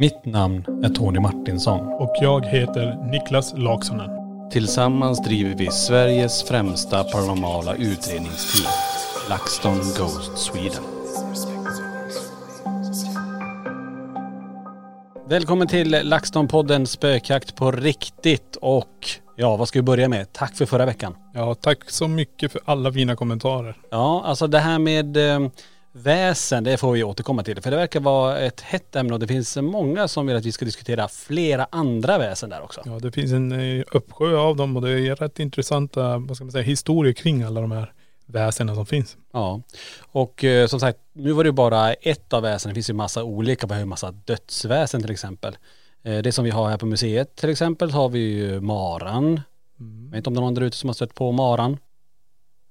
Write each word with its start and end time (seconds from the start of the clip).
Mitt 0.00 0.24
namn 0.24 0.84
är 0.84 0.88
Tony 0.88 1.20
Martinsson. 1.20 1.80
Och 1.80 2.16
jag 2.20 2.46
heter 2.46 3.10
Niklas 3.10 3.54
Laksonen. 3.56 4.10
Tillsammans 4.50 5.24
driver 5.24 5.54
vi 5.56 5.70
Sveriges 5.70 6.42
främsta 6.42 7.04
paranormala 7.04 7.74
utredningsteam. 7.74 8.72
LaxTon 9.28 9.76
Ghost 9.76 10.38
Sweden. 10.38 10.82
Välkommen 15.28 15.68
till 15.68 15.94
LaxTon-podden 15.94 16.84
Spökjakt 16.84 17.56
på 17.56 17.70
riktigt 17.72 18.56
och 18.60 19.08
ja, 19.36 19.56
vad 19.56 19.68
ska 19.68 19.78
vi 19.78 19.82
börja 19.82 20.08
med? 20.08 20.32
Tack 20.32 20.56
för 20.56 20.66
förra 20.66 20.86
veckan. 20.86 21.16
Ja, 21.34 21.54
tack 21.54 21.90
så 21.90 22.08
mycket 22.08 22.52
för 22.52 22.60
alla 22.64 22.92
fina 22.92 23.16
kommentarer. 23.16 23.76
Ja, 23.90 24.22
alltså 24.24 24.46
det 24.46 24.58
här 24.58 24.78
med 24.78 25.16
eh, 25.16 25.48
väsen, 25.92 26.64
det 26.64 26.76
får 26.76 26.92
vi 26.92 27.04
återkomma 27.04 27.42
till. 27.42 27.62
För 27.62 27.70
det 27.70 27.76
verkar 27.76 28.00
vara 28.00 28.38
ett 28.38 28.60
hett 28.60 28.96
ämne 28.96 29.14
och 29.14 29.20
det 29.20 29.26
finns 29.26 29.56
många 29.56 30.08
som 30.08 30.26
vill 30.26 30.36
att 30.36 30.44
vi 30.44 30.52
ska 30.52 30.64
diskutera 30.64 31.08
flera 31.08 31.66
andra 31.70 32.18
väsen 32.18 32.50
där 32.50 32.62
också. 32.62 32.82
Ja, 32.84 32.98
det 32.98 33.12
finns 33.12 33.32
en 33.32 33.52
eh, 33.52 33.84
uppsjö 33.92 34.36
av 34.36 34.56
dem 34.56 34.76
och 34.76 34.82
det 34.82 34.90
är 34.90 35.16
rätt 35.16 35.38
intressanta, 35.38 36.18
vad 36.18 36.36
ska 36.36 36.44
man 36.44 36.52
säga, 36.52 36.64
historier 36.64 37.12
kring 37.12 37.42
alla 37.42 37.60
de 37.60 37.70
här 37.70 37.92
väsena 38.26 38.74
som 38.74 38.86
finns. 38.86 39.16
Ja, 39.32 39.62
och 40.00 40.44
eh, 40.44 40.66
som 40.66 40.80
sagt, 40.80 40.98
nu 41.12 41.32
var 41.32 41.44
det 41.44 41.48
ju 41.48 41.52
bara 41.52 41.92
ett 41.92 42.32
av 42.32 42.42
väsenen. 42.42 42.74
Det 42.74 42.74
finns 42.74 42.90
ju 42.90 42.94
massa 42.94 43.24
olika, 43.24 43.66
vi 43.66 43.72
har 43.72 43.80
ju 43.80 43.86
massa 43.86 44.10
dödsväsen 44.10 45.02
till 45.02 45.10
exempel. 45.10 45.56
Eh, 46.02 46.18
det 46.18 46.32
som 46.32 46.44
vi 46.44 46.50
har 46.50 46.68
här 46.68 46.78
på 46.78 46.86
museet 46.86 47.36
till 47.36 47.50
exempel 47.50 47.90
har 47.90 48.08
vi 48.08 48.18
ju 48.18 48.60
maran. 48.60 49.40
Mm. 49.80 50.04
Jag 50.04 50.10
vet 50.10 50.16
inte 50.16 50.28
om 50.28 50.34
det 50.34 50.38
är 50.38 50.42
någon 50.42 50.54
där 50.54 50.62
ute 50.62 50.76
som 50.76 50.88
har 50.88 50.94
stött 50.94 51.14
på 51.14 51.32
maran. 51.32 51.78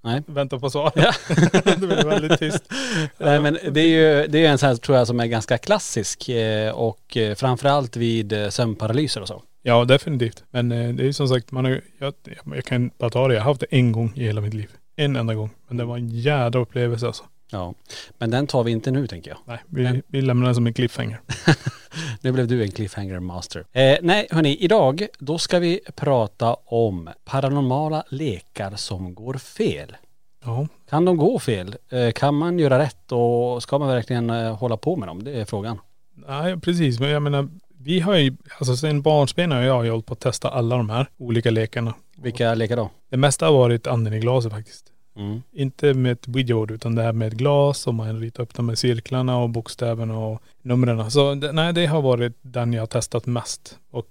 Nej. 0.02 0.24
Vänta 0.26 0.60
på 0.60 0.70
svar. 0.70 0.92
Ja. 0.96 1.14
det 1.64 1.78
blir 1.78 2.06
väldigt 2.06 2.40
tyst. 2.40 2.64
Nej 3.18 3.40
men 3.40 3.58
det 3.72 3.82
är 3.82 3.88
ju 3.88 4.28
det 4.28 4.46
är 4.46 4.50
en 4.50 4.58
sån 4.58 4.70
här 4.70 4.76
tror 4.76 4.98
jag 4.98 5.08
som 5.08 5.20
är 5.20 5.26
ganska 5.26 5.58
klassisk 5.58 6.30
eh, 6.30 6.72
och 6.72 7.18
eh, 7.18 7.36
framförallt 7.36 7.98
vid 7.98 8.34
eh, 8.34 8.50
sömnparalyser 8.50 9.22
och 9.22 9.28
så. 9.28 9.44
Ja, 9.62 9.86
definitivt. 9.86 10.44
Men 10.52 10.70
det 10.70 10.76
är 10.76 11.06
ju 11.06 11.14
som 11.14 11.28
sagt, 11.28 11.52
man 11.52 11.66
har, 11.66 11.82
jag, 12.00 12.14
jag 12.56 12.66
kan 12.66 12.92
bara 12.98 13.10
ta 13.10 13.28
det, 13.28 13.34
jag 13.34 13.42
har 13.42 13.50
haft 13.52 13.62
det 13.62 13.68
en 13.70 13.92
gång 13.92 14.14
i 14.16 14.24
hela 14.24 14.42
mitt 14.42 14.54
liv. 14.54 14.70
En 14.96 15.16
enda 15.16 15.34
gång. 15.34 15.50
Men 15.68 15.78
det 15.78 15.86
var 15.86 15.98
en 15.98 16.10
jädra 16.10 16.62
upplevelse 16.62 17.08
alltså. 17.08 17.24
Ja. 17.52 17.74
Men 18.18 18.32
den 18.32 18.48
tar 18.48 18.64
vi 18.64 18.72
inte 18.72 18.92
nu 18.92 19.08
tänker 19.08 19.32
jag. 19.32 19.40
Nej, 19.46 19.60
vi, 19.68 20.02
vi 20.08 20.22
lämnar 20.22 20.46
den 20.46 20.56
som 20.56 20.68
en 20.68 20.74
cliffhanger. 20.74 21.22
Nu 22.22 22.32
blev 22.32 22.48
du 22.48 22.64
en 22.64 22.72
cliffhanger 22.72 23.20
master. 23.20 23.66
Eh, 23.72 23.98
nej 24.02 24.28
hörni, 24.32 24.58
idag 24.60 25.08
då 25.20 25.38
ska 25.38 25.60
vi 25.60 25.80
prata 25.96 26.54
om 26.54 27.10
paranormala 27.26 28.04
lekar 28.10 28.76
som 28.76 29.14
går 29.16 29.34
fel. 29.34 29.96
Ja. 30.44 30.68
Kan 30.90 31.06
de 31.06 31.18
gå 31.18 31.40
fel? 31.40 31.76
Eh, 31.90 32.12
kan 32.12 32.36
man 32.36 32.60
göra 32.60 32.80
rätt 32.80 33.12
och 33.12 33.64
ska 33.64 33.80
man 33.80 33.88
verkligen 33.88 34.30
eh, 34.30 34.56
hålla 34.56 34.78
på 34.78 34.96
med 34.96 35.08
dem? 35.08 35.24
Det 35.24 35.32
är 35.42 35.46
frågan. 35.46 35.80
Nej, 36.28 36.60
precis. 36.60 37.00
Men 37.00 37.10
jag 37.10 37.22
menar, 37.22 37.50
vi 37.78 38.00
har 38.00 38.16
ju, 38.16 38.38
alltså 38.60 38.76
sen 38.76 39.02
barnsben 39.02 39.52
har 39.52 39.62
jag 39.62 39.92
hållit 39.92 40.06
på 40.06 40.14
att 40.14 40.20
testa 40.20 40.50
alla 40.50 40.78
de 40.78 40.90
här 40.90 41.10
olika 41.18 41.52
lekarna. 41.52 41.94
Vilka 42.18 42.54
lekar 42.54 42.76
då? 42.76 42.90
Det 43.10 43.18
mesta 43.18 43.46
har 43.46 43.54
varit 43.54 43.88
anden 43.88 44.14
i 44.14 44.20
glaset 44.20 44.52
faktiskt. 44.52 44.86
Mm. 45.20 45.42
Inte 45.52 45.94
med 45.94 46.12
ett 46.12 46.28
widgetboard 46.28 46.72
utan 46.72 46.96
det 46.96 47.04
här 47.04 47.14
med 47.14 47.28
ett 47.28 47.34
glas 47.34 47.88
och 47.88 47.94
man 47.94 48.20
ritar 48.20 48.44
upp 48.44 48.54
de 48.54 48.70
här 48.70 48.76
cirklarna 48.76 49.38
och 49.38 49.50
bokstäverna 49.50 50.18
och 50.18 50.42
numren. 50.62 51.12
Så 51.12 51.36
det, 51.36 51.52
nej, 51.52 51.74
det 51.74 51.86
har 51.86 52.02
varit 52.02 52.34
den 52.42 52.74
jag 52.74 52.82
har 52.82 52.88
testat 52.88 53.26
mest. 53.26 53.78
Och 53.92 54.10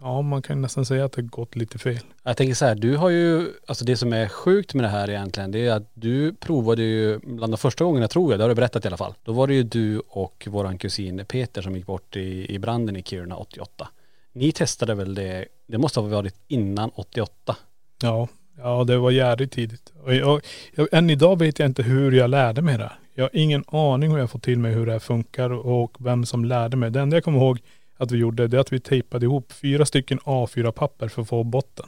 ja, 0.00 0.22
man 0.22 0.42
kan 0.42 0.62
nästan 0.62 0.86
säga 0.86 1.04
att 1.04 1.12
det 1.12 1.22
har 1.22 1.28
gått 1.28 1.56
lite 1.56 1.78
fel. 1.78 1.98
Jag 2.22 2.36
tänker 2.36 2.54
så 2.54 2.64
här, 2.64 2.74
du 2.74 2.96
har 2.96 3.08
ju, 3.08 3.52
alltså 3.66 3.84
det 3.84 3.96
som 3.96 4.12
är 4.12 4.28
sjukt 4.28 4.74
med 4.74 4.84
det 4.84 4.88
här 4.88 5.10
egentligen, 5.10 5.50
det 5.50 5.66
är 5.66 5.72
att 5.72 5.90
du 5.94 6.34
provade 6.34 6.82
ju, 6.82 7.18
bland 7.18 7.52
de 7.52 7.58
första 7.58 7.84
gångerna 7.84 8.08
tror 8.08 8.32
jag, 8.32 8.40
det 8.40 8.44
har 8.44 8.48
du 8.48 8.54
berättat 8.54 8.84
i 8.84 8.88
alla 8.88 8.96
fall. 8.96 9.14
Då 9.24 9.32
var 9.32 9.46
det 9.46 9.54
ju 9.54 9.62
du 9.62 10.02
och 10.08 10.48
våran 10.50 10.78
kusin 10.78 11.24
Peter 11.28 11.62
som 11.62 11.76
gick 11.76 11.86
bort 11.86 12.16
i, 12.16 12.54
i 12.54 12.58
branden 12.58 12.96
i 12.96 13.02
Kiruna 13.02 13.36
88. 13.36 13.88
Ni 14.32 14.52
testade 14.52 14.94
väl 14.94 15.14
det, 15.14 15.44
det 15.66 15.78
måste 15.78 16.00
ha 16.00 16.08
varit 16.08 16.34
innan 16.48 16.90
88? 16.94 17.56
Ja, 18.02 18.28
ja 18.62 18.84
det 18.84 18.98
var 18.98 19.10
jävligt 19.10 19.52
tidigt. 19.52 19.92
Och 20.04 20.14
jag, 20.14 20.40
jag, 20.74 20.88
än 20.92 21.10
idag 21.10 21.38
vet 21.38 21.58
jag 21.58 21.66
inte 21.66 21.82
hur 21.82 22.12
jag 22.12 22.30
lärde 22.30 22.62
mig 22.62 22.78
det. 22.78 22.92
Jag 23.14 23.24
har 23.24 23.30
ingen 23.32 23.64
aning 23.66 24.10
hur 24.10 24.18
jag 24.18 24.30
fått 24.30 24.42
till 24.42 24.58
mig 24.58 24.72
hur 24.74 24.86
det 24.86 24.92
här 24.92 24.98
funkar 24.98 25.50
och 25.50 25.96
vem 25.98 26.26
som 26.26 26.44
lärde 26.44 26.76
mig. 26.76 26.90
Det 26.90 27.00
enda 27.00 27.16
jag 27.16 27.24
kommer 27.24 27.38
ihåg 27.38 27.60
att 27.96 28.10
vi 28.10 28.18
gjorde 28.18 28.48
det 28.48 28.56
är 28.56 28.60
att 28.60 28.72
vi 28.72 28.80
tejpade 28.80 29.26
ihop 29.26 29.52
fyra 29.52 29.84
stycken 29.84 30.18
A4-papper 30.18 31.08
för 31.08 31.22
att 31.22 31.28
få 31.28 31.44
botten. 31.44 31.86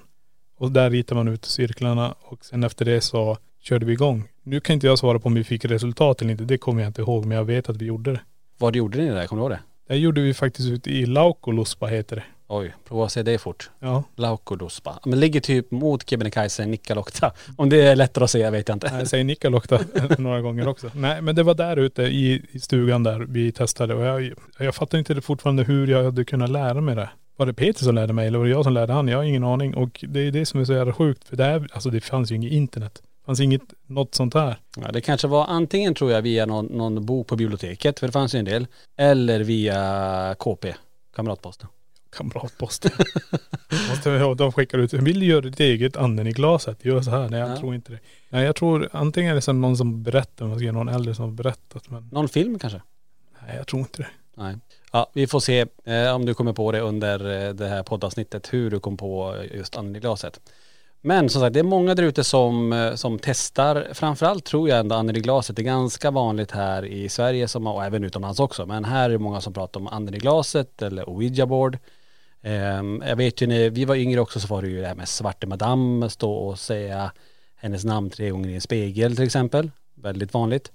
Och 0.56 0.72
där 0.72 0.90
ritar 0.90 1.16
man 1.16 1.28
ut 1.28 1.44
cirklarna 1.44 2.14
och 2.20 2.44
sen 2.44 2.64
efter 2.64 2.84
det 2.84 3.00
så 3.00 3.36
körde 3.60 3.86
vi 3.86 3.92
igång. 3.92 4.28
Nu 4.42 4.60
kan 4.60 4.74
inte 4.74 4.86
jag 4.86 4.98
svara 4.98 5.18
på 5.18 5.26
om 5.26 5.34
vi 5.34 5.44
fick 5.44 5.64
resultat 5.64 6.22
eller 6.22 6.32
inte. 6.32 6.44
Det 6.44 6.58
kommer 6.58 6.82
jag 6.82 6.88
inte 6.88 7.02
ihåg 7.02 7.24
men 7.24 7.36
jag 7.36 7.44
vet 7.44 7.68
att 7.68 7.76
vi 7.76 7.86
gjorde 7.86 8.12
det. 8.12 8.20
Vad 8.58 8.76
gjorde 8.76 8.98
ni 8.98 9.10
där, 9.10 9.26
kommer 9.26 9.42
du 9.42 9.44
ihåg 9.44 9.50
det? 9.50 9.60
Det 9.88 9.96
gjorde 9.96 10.20
vi 10.20 10.34
faktiskt 10.34 10.68
ute 10.68 10.90
i 10.90 11.06
Laukoluspa 11.06 11.86
heter 11.86 12.16
det. 12.16 12.24
Oj, 12.52 12.74
prova 12.84 13.04
att 13.04 13.12
säga 13.12 13.24
det 13.24 13.38
fort. 13.38 13.70
Ja. 13.78 14.04
Laukodospa. 14.16 14.98
Men 15.04 15.20
ligger 15.20 15.40
typ 15.40 15.70
mot 15.70 16.10
Kebnekaise, 16.10 16.66
Nikkaluokta. 16.66 17.32
Om 17.56 17.68
det 17.68 17.86
är 17.86 17.96
lättare 17.96 18.24
att 18.24 18.30
säga 18.30 18.50
vet 18.50 18.68
jag 18.68 18.76
inte. 18.76 18.90
Jag 18.98 19.08
säger 19.08 19.24
Nikkaluokta 19.24 19.80
några 20.18 20.40
gånger 20.40 20.68
också. 20.68 20.90
Nej 20.94 21.22
men 21.22 21.34
det 21.34 21.42
var 21.42 21.54
där 21.54 21.76
ute 21.76 22.02
i, 22.02 22.42
i 22.52 22.60
stugan 22.60 23.02
där 23.02 23.20
vi 23.20 23.52
testade 23.52 23.94
och 23.94 24.04
jag, 24.04 24.32
jag 24.58 24.74
fattar 24.74 24.98
inte 24.98 25.14
det 25.14 25.20
fortfarande 25.20 25.62
hur 25.62 25.86
jag 25.86 26.04
hade 26.04 26.24
kunnat 26.24 26.50
lära 26.50 26.80
mig 26.80 26.94
det. 26.96 27.10
Var 27.36 27.46
det 27.46 27.54
Peter 27.54 27.84
som 27.84 27.94
lärde 27.94 28.12
mig 28.12 28.26
eller 28.26 28.38
var 28.38 28.44
det 28.44 28.50
jag 28.50 28.64
som 28.64 28.72
lärde 28.72 28.92
han? 28.92 29.08
Jag 29.08 29.18
har 29.18 29.24
ingen 29.24 29.44
aning 29.44 29.74
och 29.74 30.04
det 30.08 30.20
är 30.20 30.30
det 30.30 30.46
som 30.46 30.60
är 30.60 30.64
så 30.64 30.72
jävla 30.72 30.92
sjukt 30.92 31.28
för 31.28 31.36
det 31.36 31.44
är, 31.44 31.68
alltså 31.72 31.90
det 31.90 32.00
fanns 32.00 32.32
ju 32.32 32.36
inget 32.36 32.52
internet. 32.52 32.94
Det 32.94 33.26
fanns 33.26 33.40
inget, 33.40 33.62
något 33.86 34.14
sånt 34.14 34.34
här. 34.34 34.56
Ja, 34.76 34.92
det 34.92 35.00
kanske 35.00 35.28
var 35.28 35.46
antingen 35.46 35.94
tror 35.94 36.12
jag 36.12 36.22
via 36.22 36.46
någon, 36.46 36.66
någon 36.66 37.06
bok 37.06 37.26
på 37.26 37.36
biblioteket, 37.36 38.00
för 38.00 38.06
det 38.06 38.12
fanns 38.12 38.34
ju 38.34 38.38
en 38.38 38.44
del. 38.44 38.66
Eller 38.98 39.40
via 39.40 40.34
KP, 40.38 40.74
Kamratposten. 41.16 41.68
Kamratposten. 42.10 42.90
Måste, 43.90 44.18
de 44.34 44.52
skickar 44.52 44.78
ut, 44.78 44.92
vill 44.92 45.20
du 45.20 45.26
göra 45.26 45.40
ditt 45.40 45.60
eget 45.60 45.96
anden 45.96 46.26
i 46.26 46.32
glaset? 46.32 46.84
Gör 46.84 47.00
så 47.02 47.10
här. 47.10 47.28
Nej 47.28 47.40
jag 47.40 47.50
Ja. 47.50 47.56
tror 47.56 47.74
inte 47.74 47.92
det. 47.92 47.98
Nej 48.28 48.44
jag 48.44 48.56
tror 48.56 48.88
antingen 48.92 49.30
är 49.30 49.34
det 49.34 49.40
som 49.40 49.60
någon 49.60 49.76
som 49.76 50.02
berättar, 50.02 50.72
någon 50.72 50.88
äldre 50.88 51.14
som 51.14 51.24
har 51.24 51.32
berättat 51.32 51.90
men 51.90 52.08
Någon 52.12 52.28
film 52.28 52.58
kanske? 52.58 52.82
nej 53.46 53.56
jag 53.56 53.66
tror 53.66 53.80
inte 53.80 54.02
det. 54.02 54.08
Nej. 54.36 54.56
Ja, 54.92 55.10
vi 55.14 55.26
får 55.26 55.40
se 55.40 55.66
eh, 55.84 56.14
om 56.14 56.26
du 56.26 56.34
kommer 56.34 56.52
på 56.52 56.72
det 56.72 56.80
under 56.80 57.46
eh, 57.48 57.54
det 57.54 57.68
här 57.68 57.82
poddavsnittet, 57.82 58.52
hur 58.52 58.70
du 58.70 58.80
kom 58.80 58.96
på 58.96 59.36
just 59.54 59.76
anden 59.76 59.96
i 59.96 60.00
glaset. 60.00 60.40
Men 61.02 61.28
som 61.28 61.40
sagt, 61.40 61.54
det 61.54 61.60
är 61.60 61.64
många 61.64 61.94
där 61.94 62.02
ute 62.02 62.24
som, 62.24 62.72
eh, 62.72 62.94
som 62.94 63.18
testar. 63.22 63.88
Framförallt 63.92 64.44
tror 64.44 64.68
jag 64.68 64.78
ändå 64.78 64.94
anden 64.96 65.16
i 65.16 65.20
glaset 65.20 65.58
är 65.58 65.62
ganska 65.62 66.10
vanligt 66.10 66.50
här 66.50 66.84
i 66.84 67.08
Sverige 67.08 67.48
som, 67.48 67.66
och 67.66 67.84
även 67.84 68.04
utomlands 68.04 68.40
också. 68.40 68.66
Men 68.66 68.84
här 68.84 69.04
är 69.04 69.08
det 69.12 69.18
många 69.18 69.40
som 69.40 69.52
pratar 69.52 69.80
om 69.80 69.86
anden 69.86 70.14
i 70.14 70.18
glaset 70.18 70.82
eller 70.82 71.08
ouija 71.08 71.46
board. 71.46 71.78
Ehm, 72.42 73.02
jag 73.06 73.16
vet 73.16 73.40
ju 73.42 73.46
när 73.46 73.70
vi 73.70 73.84
var 73.84 73.94
yngre 73.94 74.20
också 74.20 74.40
så 74.40 74.48
var 74.48 74.62
det 74.62 74.68
ju 74.68 74.80
det 74.80 74.86
här 74.86 74.94
med 74.94 75.08
svarte 75.08 75.46
madame, 75.46 76.10
stå 76.10 76.32
och 76.32 76.58
säga 76.58 77.12
hennes 77.56 77.84
namn 77.84 78.10
tre 78.10 78.30
gånger 78.30 78.48
i 78.48 78.54
en 78.54 78.60
spegel 78.60 79.16
till 79.16 79.24
exempel. 79.24 79.70
Väldigt 79.94 80.34
vanligt. 80.34 80.72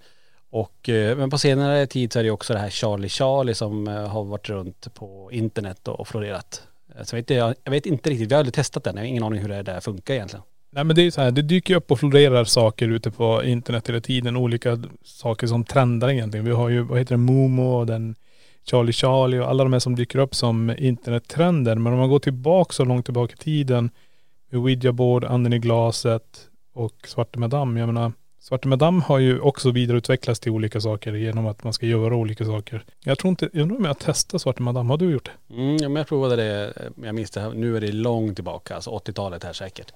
Och, 0.50 0.89
eh, 0.89 1.17
men 1.17 1.29
på 1.29 1.38
senare 1.38 1.88
tid 1.88 2.13
så 2.13 2.19
är 2.19 2.23
det 2.23 2.27
ju 2.27 2.31
också 2.31 2.53
det 2.53 2.59
här 2.59 2.69
Charlie 2.69 3.09
Charlie 3.09 3.53
som 3.53 3.88
eh, 3.88 4.07
har 4.07 4.23
varit 4.23 4.50
runt 4.50 4.94
på 4.94 5.29
internet 5.31 5.88
och 5.88 6.07
florerat. 6.07 6.63
Så 7.03 7.15
jag 7.15 7.17
vet, 7.17 7.23
inte- 7.23 7.33
jag, 7.33 7.56
jag 7.63 7.71
vet 7.71 7.85
inte 7.85 8.09
riktigt, 8.09 8.29
vi 8.29 8.33
har 8.33 8.39
aldrig 8.39 8.53
testat 8.53 8.83
den, 8.83 8.95
jag 8.95 9.03
har 9.03 9.07
ingen 9.07 9.23
aning 9.23 9.41
hur 9.41 9.50
det 9.50 9.63
där 9.63 9.79
funkar 9.79 10.13
egentligen. 10.13 10.44
Nej 10.71 10.83
men 10.83 10.95
det 10.95 11.01
är 11.01 11.12
så 11.12 11.21
här, 11.21 11.31
det 11.31 11.41
dyker 11.41 11.73
ju 11.73 11.77
upp 11.77 11.91
och 11.91 12.00
florerar 12.00 12.44
saker 12.45 12.88
ute 12.88 13.12
på 13.12 13.44
internet 13.44 13.89
hela 13.89 14.01
tiden. 14.01 14.38
Olika 14.38 14.83
saker 15.03 15.47
som 15.47 15.63
trendar 15.63 16.09
egentligen. 16.09 16.45
Vi 16.45 16.51
har 16.51 16.69
ju, 16.69 16.81
vad 16.81 17.00
heter 17.00 17.13
det, 17.13 17.17
Momo 17.17 17.79
och 17.79 17.85
den 17.85 18.15
Charlie 18.69 18.94
Charlie 18.94 19.39
och 19.39 19.50
alla 19.50 19.63
de 19.63 19.73
här 19.73 19.79
som 19.79 19.95
dyker 19.95 20.19
upp 20.19 20.35
som 20.35 20.75
internettrender. 20.77 21.75
Men 21.75 21.94
om 21.94 22.00
man 22.00 22.09
går 22.09 22.19
tillbaka 22.19 22.73
så 22.73 22.85
långt 22.85 23.06
tillbaka 23.06 23.33
i 23.33 23.44
tiden 23.44 23.89
med 24.50 24.62
Ouija 24.62 24.91
board, 24.91 25.23
anden 25.23 25.53
i 25.53 25.59
glaset 25.59 26.50
och 26.73 27.07
Svarte 27.07 27.39
Madame. 27.39 27.79
Jag 27.79 27.88
menar, 27.88 28.12
Svarte 28.39 28.67
Madame 28.67 29.01
har 29.01 29.19
ju 29.19 29.39
också 29.39 29.71
vidareutvecklats 29.71 30.39
till 30.39 30.51
olika 30.51 30.81
saker 30.81 31.13
genom 31.13 31.47
att 31.47 31.63
man 31.63 31.73
ska 31.73 31.85
göra 31.85 32.15
olika 32.15 32.45
saker. 32.45 32.83
Jag 33.03 33.19
tror 33.19 33.29
inte, 33.29 33.50
jag 33.53 33.62
undrar 33.62 33.77
om 33.77 33.85
jag 33.85 34.00
testar 34.00 34.38
Svarte 34.38 34.62
Madame. 34.62 34.89
Har 34.89 34.97
du 34.97 35.12
gjort 35.12 35.29
det? 35.47 35.53
Mm, 35.53 35.77
ja, 35.77 35.89
men 35.89 35.95
jag 35.95 36.07
provade 36.07 36.35
det, 36.35 36.73
eh, 36.75 37.06
jag 37.06 37.15
minns 37.15 37.31
det, 37.31 37.41
här, 37.41 37.53
nu 37.53 37.77
är 37.77 37.81
det 37.81 37.91
långt 37.91 38.35
tillbaka, 38.35 38.75
alltså 38.75 38.89
80-talet 38.89 39.44
här 39.44 39.53
säkert. 39.53 39.94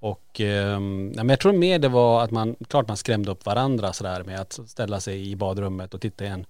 Och 0.00 0.40
eh, 0.40 0.80
men 0.80 1.28
jag 1.28 1.40
tror 1.40 1.52
mer 1.52 1.78
det 1.78 1.88
var 1.88 2.24
att 2.24 2.30
man, 2.30 2.56
klart 2.68 2.88
man 2.88 2.96
skrämde 2.96 3.30
upp 3.30 3.46
varandra 3.46 3.92
sådär 3.92 4.24
med 4.24 4.40
att 4.40 4.52
ställa 4.52 5.00
sig 5.00 5.30
i 5.30 5.36
badrummet 5.36 5.94
och 5.94 6.00
titta 6.00 6.24
i 6.24 6.28
en, 6.28 6.46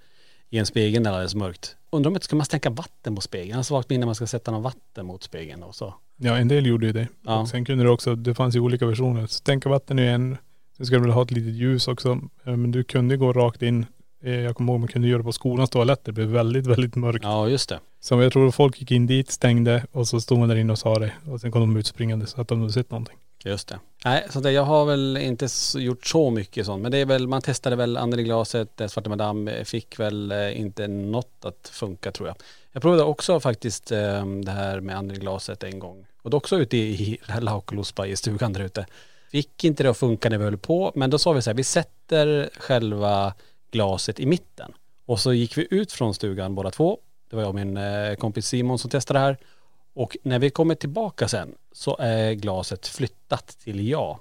i 0.50 0.59
en 0.59 0.67
spegel 0.67 1.03
när 1.03 1.11
det 1.11 1.15
är 1.15 1.19
alldeles 1.19 1.35
mörkt. 1.35 1.77
Undrar 1.91 2.09
om 2.11 2.15
inte 2.17 2.25
ska 2.25 2.37
man 2.37 2.47
stänka 2.47 2.71
vatten 2.71 3.15
på 3.15 3.21
spegeln? 3.21 3.50
Jag 3.50 3.56
har 3.56 3.62
svagt 3.62 3.91
minne 3.91 4.06
man 4.06 4.15
ska 4.15 4.27
sätta 4.27 4.50
någon 4.50 4.62
vatten 4.62 5.06
mot 5.06 5.23
spegeln 5.23 5.62
och 5.62 5.75
så. 5.75 5.95
Ja 6.17 6.37
en 6.39 6.49
del 6.49 6.67
gjorde 6.67 6.87
ju 6.87 6.93
det. 6.93 7.09
Ja. 7.27 7.41
Och 7.41 7.49
sen 7.49 7.65
kunde 7.65 7.85
det 7.85 7.91
också, 7.91 8.15
det 8.15 8.35
fanns 8.35 8.56
ju 8.56 8.61
olika 8.61 8.87
versioner. 8.87 9.27
Stänka 9.27 9.69
vatten 9.69 9.99
är 9.99 10.03
ju 10.03 10.09
en, 10.09 10.37
sen 10.77 10.87
ska 10.87 10.95
du 10.97 11.03
väl 11.03 11.11
ha 11.11 11.23
ett 11.23 11.31
litet 11.31 11.53
ljus 11.55 11.89
också. 11.89 12.21
Eh, 12.45 12.56
Men 12.56 12.71
du 12.73 12.85
kunde 12.85 13.17
gå 13.17 13.33
rakt 13.33 13.62
in. 13.62 13.87
Eh, 14.25 14.33
Jag 14.35 14.56
kommer 14.56 14.73
ihåg 14.73 14.81
man 14.81 14.89
kunde 14.89 15.09
göra 15.09 15.19
det 15.19 15.25
på 15.25 15.33
skolans 15.33 15.71
toalett. 15.71 16.05
Det 16.05 16.12
blev 16.12 16.29
väldigt, 16.29 16.67
väldigt 16.67 16.97
mörkt. 16.97 17.25
Ja 17.25 17.49
just 17.49 17.69
det. 17.69 17.81
Så 18.01 18.23
jag 18.23 18.33
tror 18.33 18.51
folk 18.51 18.81
gick 18.81 18.91
in 18.91 19.06
dit, 19.06 19.31
stängde 19.31 19.85
och 19.93 20.09
så 20.09 20.21
stod 20.21 20.39
man 20.39 20.49
där 20.49 20.56
inne 20.56 20.73
och 20.73 20.79
sa 20.79 20.99
det. 20.99 21.12
Och 21.27 21.41
sen 21.41 21.51
kom 21.53 21.61
de 21.61 21.77
ut 21.77 21.87
springande 21.87 22.27
så 22.27 22.41
att 22.41 22.49
de 22.49 22.61
hade 22.61 22.73
sett 22.73 22.91
någonting. 22.91 23.17
Just 23.44 23.69
det. 23.69 23.79
Nej, 24.05 24.26
så 24.31 24.40
det, 24.40 24.52
jag 24.52 24.62
har 24.62 24.85
väl 24.85 25.17
inte 25.17 25.49
gjort 25.75 26.06
så 26.06 26.31
mycket 26.31 26.67
sånt. 26.67 26.82
Men 26.82 26.93
det 26.93 26.99
är 26.99 27.06
väl, 27.06 27.29
man 27.29 27.43
testade 27.43 27.76
väl 27.76 27.96
anden 27.96 28.20
i 28.20 28.23
glaset, 28.23 28.69
eh, 28.81 28.87
Svarta 28.87 28.88
Svarte 28.88 29.08
Madame, 29.08 29.52
eh, 29.52 29.64
fick 29.64 30.00
väl 30.00 30.32
eh, 30.32 30.61
inte 30.61 30.88
något 30.88 31.44
att 31.44 31.70
funka 31.73 32.12
tror 32.12 32.29
jag. 32.29 32.37
Jag 32.73 32.82
provade 32.82 33.02
också 33.02 33.40
faktiskt 33.40 33.93
ehm, 33.93 34.44
det 34.44 34.50
här 34.50 34.81
med 34.81 34.96
anden 34.96 35.17
i 35.17 35.20
glaset 35.20 35.62
en 35.62 35.79
gång. 35.79 36.06
Och 36.23 36.31
då 36.31 36.37
också 36.37 36.56
ute 36.56 36.76
i, 36.76 36.81
i 36.81 37.19
det 37.26 37.32
här 37.32 38.06
i 38.06 38.17
stugan 38.17 38.52
där 38.52 38.61
ute. 38.61 38.87
Fick 39.31 39.64
inte 39.64 39.82
det 39.82 39.91
att 39.91 39.96
funka 39.96 40.29
när 40.29 40.38
vi 40.38 40.44
höll 40.44 40.58
på, 40.58 40.93
men 40.94 41.11
då 41.11 41.19
sa 41.19 41.32
vi 41.32 41.43
så 41.43 41.50
här, 41.50 41.55
vi 41.55 41.64
sätter 41.64 42.50
själva 42.58 43.34
glaset 43.70 44.20
i 44.20 44.26
mitten. 44.26 44.73
Och 45.06 45.20
så 45.20 45.32
gick 45.32 45.58
vi 45.58 45.67
ut 45.70 45.93
från 45.93 46.14
stugan 46.14 46.55
båda 46.55 46.70
två. 46.70 46.99
Det 47.31 47.37
var 47.37 47.43
jag 47.43 47.49
och 47.49 47.55
min 47.55 47.79
kompis 48.17 48.46
Simon 48.46 48.79
som 48.79 48.91
testade 48.91 49.19
det 49.19 49.25
här. 49.25 49.38
Och 49.99 50.17
när 50.23 50.39
vi 50.39 50.50
kommer 50.50 50.75
tillbaka 50.75 51.29
sen 51.29 51.55
så 51.73 51.97
är 51.99 52.33
glaset 52.33 52.87
flyttat 52.87 53.47
till 53.47 53.89
ja. 53.89 54.21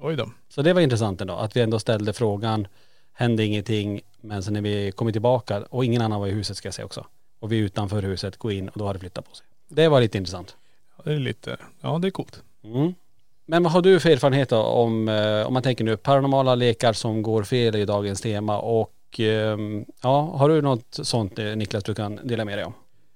Oj 0.00 0.16
då. 0.16 0.30
Så 0.48 0.62
det 0.62 0.72
var 0.72 0.80
intressant 0.80 1.20
ändå, 1.20 1.34
att 1.34 1.56
vi 1.56 1.60
ändå 1.60 1.78
ställde 1.78 2.12
frågan, 2.12 2.66
hände 3.12 3.44
ingenting, 3.44 4.00
men 4.20 4.42
sen 4.42 4.52
när 4.52 4.60
vi 4.60 4.92
kommer 4.92 5.12
tillbaka, 5.12 5.62
och 5.70 5.84
ingen 5.84 6.02
annan 6.02 6.20
var 6.20 6.26
i 6.26 6.30
huset 6.30 6.56
ska 6.56 6.66
jag 6.66 6.74
säga 6.74 6.86
också, 6.86 7.06
och 7.40 7.52
vi 7.52 7.56
utanför 7.56 8.02
huset 8.02 8.36
går 8.36 8.52
in 8.52 8.68
och 8.68 8.78
då 8.78 8.86
har 8.86 8.94
det 8.94 9.00
flyttat 9.00 9.28
på 9.28 9.34
sig. 9.34 9.46
Det 9.68 9.88
var 9.88 10.00
lite 10.00 10.18
intressant. 10.18 10.56
Ja, 10.96 11.02
det 11.04 11.12
är 11.12 11.18
lite, 11.18 11.56
ja 11.80 11.98
det 11.98 12.08
är 12.08 12.10
coolt. 12.10 12.42
Mm. 12.64 12.94
Men 13.46 13.62
vad 13.62 13.72
har 13.72 13.82
du 13.82 14.00
för 14.00 14.10
erfarenhet 14.10 14.48
då 14.48 14.62
om, 14.62 15.08
eh, 15.08 15.46
om 15.46 15.52
man 15.52 15.62
tänker 15.62 15.84
nu, 15.84 15.96
paranormala 15.96 16.54
lekar 16.54 16.92
som 16.92 17.22
går 17.22 17.42
fel 17.42 17.76
i 17.76 17.84
dagens 17.84 18.20
tema 18.20 18.58
och 18.58 18.94
ehm, 19.18 19.84
ja, 20.02 20.20
har 20.20 20.48
du 20.48 20.62
något 20.62 20.98
sånt 21.02 21.38
eh, 21.38 21.44
Niklas 21.44 21.84
du 21.84 21.94
kan 21.94 22.20
dela 22.24 22.44
med 22.44 22.58
dig 22.58 22.64
om? 22.64 22.72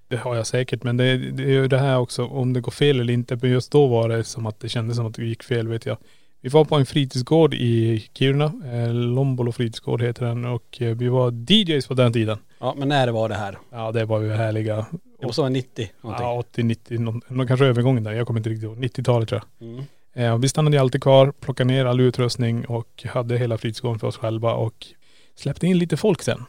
Det 0.09 0.17
har 0.17 0.35
jag 0.35 0.47
säkert 0.47 0.83
men 0.83 0.97
det, 0.97 1.17
det 1.17 1.43
är 1.43 1.47
ju 1.47 1.67
det 1.67 1.77
här 1.77 1.97
också 1.97 2.25
om 2.25 2.53
det 2.53 2.61
går 2.61 2.71
fel 2.71 2.99
eller 2.99 3.13
inte. 3.13 3.37
Men 3.41 3.51
just 3.51 3.71
då 3.71 3.87
var 3.87 4.09
det 4.09 4.23
som 4.23 4.45
att 4.45 4.59
det 4.59 4.69
kändes 4.69 4.97
som 4.97 5.05
att 5.05 5.13
det 5.13 5.25
gick 5.25 5.43
fel 5.43 5.67
vet 5.67 5.85
jag. 5.85 5.97
Vi 6.41 6.49
var 6.49 6.65
på 6.65 6.75
en 6.75 6.85
fritidsgård 6.85 7.53
i 7.53 7.99
Kiruna. 8.13 8.53
Eh, 8.73 8.93
Lombolo 8.93 9.51
fritidsgård 9.51 10.01
heter 10.01 10.25
den 10.25 10.45
och 10.45 10.81
eh, 10.81 10.95
vi 10.95 11.07
var 11.07 11.51
DJs 11.51 11.87
på 11.87 11.93
den 11.93 12.13
tiden. 12.13 12.37
Ja, 12.59 12.75
men 12.77 12.87
när 12.87 13.07
var 13.07 13.29
det 13.29 13.35
här? 13.35 13.57
Ja 13.69 13.91
det 13.91 14.05
var 14.05 14.21
ju 14.21 14.31
härliga. 14.31 14.85
Det 15.19 15.25
måste 15.25 15.41
vara 15.41 15.49
90 15.49 15.91
någonting. 16.01 16.25
Ja 16.25 16.39
80, 16.39 16.63
90, 16.63 16.99
någon, 16.99 17.47
kanske 17.47 17.65
övergången 17.65 18.03
där. 18.03 18.11
Jag 18.11 18.27
kommer 18.27 18.39
inte 18.39 18.49
riktigt 18.49 18.63
ihåg. 18.63 18.77
90-talet 18.77 19.29
tror 19.29 19.41
jag. 19.59 19.67
Mm. 19.69 19.83
Eh, 20.13 20.37
vi 20.37 20.49
stannade 20.49 20.75
ju 20.77 20.81
alltid 20.81 21.03
kvar, 21.03 21.31
plockade 21.31 21.67
ner 21.67 21.85
all 21.85 21.99
utrustning 21.99 22.65
och 22.65 23.05
hade 23.09 23.37
hela 23.37 23.57
fritidsgården 23.57 23.99
för 23.99 24.07
oss 24.07 24.17
själva 24.17 24.53
och 24.53 24.87
släppte 25.35 25.67
in 25.67 25.77
lite 25.77 25.97
folk 25.97 26.21
sen. 26.21 26.45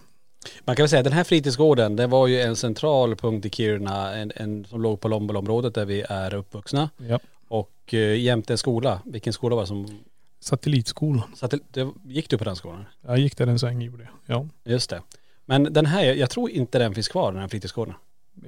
Man 0.65 0.77
kan 0.77 0.83
väl 0.83 0.89
säga 0.89 1.01
att 1.01 1.05
den 1.05 1.13
här 1.13 1.25
fritidsgården, 1.25 1.97
det 1.97 2.07
var 2.07 2.27
ju 2.27 2.41
en 2.41 2.57
central 2.57 3.17
punkt 3.17 3.47
i 3.47 3.51
Kiruna, 3.51 4.15
en, 4.15 4.33
en 4.37 4.65
som 4.65 4.83
låg 4.83 5.01
på 5.01 5.09
Lombolområdet 5.09 5.75
där 5.75 5.85
vi 5.85 6.05
är 6.09 6.35
uppvuxna. 6.35 6.91
Ja. 6.97 7.19
Och 7.49 7.95
eh, 7.95 8.21
jämte 8.21 8.53
en 8.53 8.59
skola. 8.59 9.01
Vilken 9.05 9.33
skola 9.33 9.57
var 9.57 9.63
det 9.63 9.69
som, 9.69 10.01
Satellitskolan. 10.41 11.23
det, 11.51 11.59
det, 11.71 11.91
gick 12.05 12.31
du 12.31 12.39
på 12.39 12.45
den 12.45 12.57
skolan? 12.57 12.85
Jag 13.07 13.19
gick 13.19 13.37
där 13.37 13.47
en 13.47 13.59
sväng 13.59 13.83
gjorde 13.83 14.03
jag. 14.03 14.37
Ja. 14.37 14.47
Just 14.65 14.91
det. 14.91 15.03
Men 15.45 15.73
den 15.73 15.87
här, 15.87 16.05
jag 16.05 16.31
tror 16.31 16.51
inte 16.51 16.79
den 16.79 16.95
finns 16.95 17.09
kvar, 17.09 17.33
den 17.33 17.41
här 17.41 17.49
fritidsgården. 17.49 17.95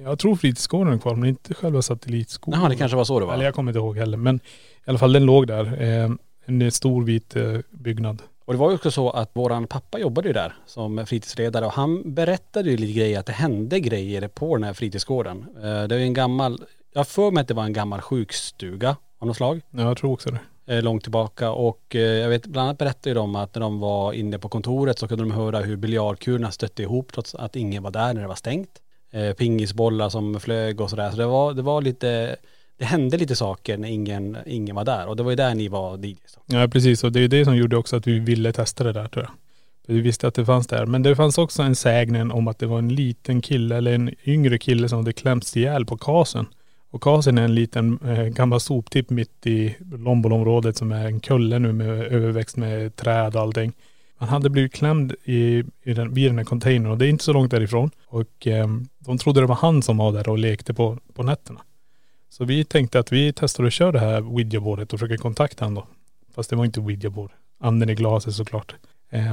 Jag 0.03 0.19
tror 0.19 0.35
fritidsgården 0.35 0.93
är 0.93 0.97
kvar 0.97 1.15
men 1.15 1.29
inte 1.29 1.53
själva 1.53 1.81
satellitskolan. 1.81 2.59
Jaha, 2.59 2.69
det 2.69 2.75
kanske 2.75 2.97
var 2.97 3.03
så 3.03 3.19
det 3.19 3.25
var. 3.25 3.33
Eller 3.33 3.45
jag 3.45 3.55
kommer 3.55 3.71
inte 3.71 3.79
ihåg 3.79 3.97
heller. 3.97 4.17
Men 4.17 4.35
i 4.35 4.39
alla 4.85 4.97
fall 4.97 5.13
den 5.13 5.25
låg 5.25 5.47
där. 5.47 5.81
Eh, 5.81 6.11
en 6.45 6.71
stor 6.71 7.03
vit 7.03 7.35
eh, 7.35 7.59
byggnad. 7.71 8.21
Och 8.45 8.53
det 8.53 8.59
var 8.59 8.69
ju 8.69 8.75
också 8.75 8.91
så 8.91 9.09
att 9.09 9.29
våran 9.33 9.67
pappa 9.67 9.99
jobbade 9.99 10.27
ju 10.27 10.33
där 10.33 10.53
som 10.65 11.05
fritidsledare 11.05 11.65
och 11.65 11.71
han 11.73 12.13
berättade 12.13 12.69
ju 12.71 12.77
lite 12.77 12.93
grejer 12.93 13.19
att 13.19 13.25
det 13.25 13.31
hände 13.33 13.79
grejer 13.79 14.27
på 14.27 14.55
den 14.55 14.63
här 14.63 14.73
fritidsgården. 14.73 15.45
Eh, 15.57 15.83
Det 15.83 15.95
är 15.95 15.99
ju 15.99 16.03
en 16.05 16.13
gammal, 16.13 16.63
jag 16.93 17.07
för 17.07 17.31
mig 17.31 17.41
att 17.41 17.47
det 17.47 17.53
var 17.53 17.63
en 17.63 17.73
gammal 17.73 18.01
sjukstuga 18.01 18.95
av 19.19 19.27
något 19.27 19.37
slag. 19.37 19.61
Ja, 19.71 19.81
jag 19.81 19.97
tror 19.97 20.11
också 20.11 20.29
det. 20.31 20.39
eh, 20.75 20.81
långt 20.83 21.03
tillbaka 21.03 21.51
och 21.51 21.95
eh, 21.95 22.01
jag 22.01 22.29
vet 22.29 22.45
bland 22.45 22.67
annat 22.67 22.77
berättade 22.77 23.09
ju 23.09 23.13
de 23.13 23.35
att 23.35 23.55
när 23.55 23.61
de 23.61 23.79
var 23.79 24.13
inne 24.13 24.39
på 24.39 24.49
kontoret 24.49 24.99
så 24.99 25.07
kunde 25.07 25.23
de 25.23 25.31
höra 25.31 25.59
hur 25.59 25.75
biljardkulorna 25.75 26.51
stötte 26.51 26.81
ihop 26.83 27.11
trots 27.13 27.35
att 27.35 27.55
ingen 27.55 27.83
var 27.83 27.91
där 27.91 28.13
när 28.13 28.21
det 28.21 28.27
var 28.27 28.35
stängt. 28.35 28.69
Pingisbollar 29.37 30.09
som 30.09 30.39
flög 30.39 30.81
och 30.81 30.89
sådär 30.89 31.11
så 31.11 31.17
det 31.17 31.25
var, 31.25 31.53
det 31.53 31.61
var 31.61 31.81
lite, 31.81 32.35
det 32.77 32.85
hände 32.85 33.17
lite 33.17 33.35
saker 33.35 33.77
när 33.77 33.89
ingen, 33.89 34.37
ingen 34.45 34.75
var 34.75 34.85
där 34.85 35.07
och 35.07 35.15
det 35.15 35.23
var 35.23 35.31
ju 35.31 35.35
där 35.35 35.55
ni 35.55 35.67
var 35.67 36.05
DJs. 36.05 36.37
Ja 36.45 36.67
precis 36.67 37.03
och 37.03 37.11
det 37.11 37.19
är 37.19 37.27
det 37.27 37.45
som 37.45 37.57
gjorde 37.57 37.77
också 37.77 37.95
att 37.95 38.07
vi 38.07 38.19
ville 38.19 38.53
testa 38.53 38.83
det 38.83 38.93
där 38.93 39.07
tror 39.07 39.23
jag. 39.23 39.31
För 39.85 39.93
vi 39.93 40.01
visste 40.01 40.27
att 40.27 40.33
det 40.33 40.45
fanns 40.45 40.67
där. 40.67 40.85
Men 40.85 41.03
det 41.03 41.15
fanns 41.15 41.37
också 41.37 41.61
en 41.61 41.75
sägnen 41.75 42.31
om 42.31 42.47
att 42.47 42.59
det 42.59 42.65
var 42.65 42.79
en 42.79 42.95
liten 42.95 43.41
kille 43.41 43.75
eller 43.75 43.93
en 43.93 44.11
yngre 44.25 44.57
kille 44.57 44.89
som 44.89 44.97
hade 44.97 45.13
klämts 45.13 45.57
ihjäl 45.57 45.85
på 45.85 45.97
kasen. 45.97 46.45
Och 46.91 47.03
kasen 47.03 47.37
är 47.37 47.43
en 47.43 47.55
liten 47.55 47.99
eh, 48.05 48.23
gammal 48.23 48.59
soptipp 48.59 49.09
mitt 49.09 49.47
i 49.47 49.75
Lombolområdet 49.79 50.77
som 50.77 50.91
är 50.91 51.05
en 51.05 51.19
kulle 51.19 51.59
nu 51.59 51.73
med 51.73 51.87
överväxt 51.89 52.57
med 52.57 52.95
träd 52.95 53.35
och 53.35 53.41
allting. 53.41 53.73
Han 54.17 54.29
hade 54.29 54.49
blivit 54.49 54.73
klämd 54.73 55.15
i, 55.23 55.63
i 55.83 55.93
den, 55.93 56.13
vid 56.13 56.29
den 56.29 56.37
här 56.37 56.45
containern 56.45 56.91
och 56.91 56.97
det 56.97 57.05
är 57.05 57.09
inte 57.09 57.23
så 57.23 57.33
långt 57.33 57.51
därifrån. 57.51 57.91
Och 58.07 58.47
eh, 58.47 58.67
de 58.99 59.17
trodde 59.17 59.41
det 59.41 59.47
var 59.47 59.55
han 59.55 59.81
som 59.81 59.97
var 59.97 60.11
där 60.11 60.29
och 60.29 60.37
lekte 60.37 60.73
på, 60.73 60.97
på 61.13 61.23
nätterna. 61.23 61.61
Så 62.33 62.45
vi 62.45 62.63
tänkte 62.63 62.99
att 62.99 63.11
vi 63.11 63.33
testar 63.35 63.63
att 63.63 63.73
köra 63.73 63.91
det 63.91 63.99
här 63.99 64.21
Ouija-bordet 64.21 64.93
och 64.93 64.99
försöker 64.99 65.17
kontakta 65.17 65.65
honom 65.65 65.75
då. 65.75 65.87
Fast 66.35 66.49
det 66.49 66.55
var 66.55 66.65
inte 66.65 66.79
Ouija-bord. 66.79 67.31
Anden 67.59 67.89
i 67.89 67.95
glaset 67.95 68.33
såklart. 68.33 68.75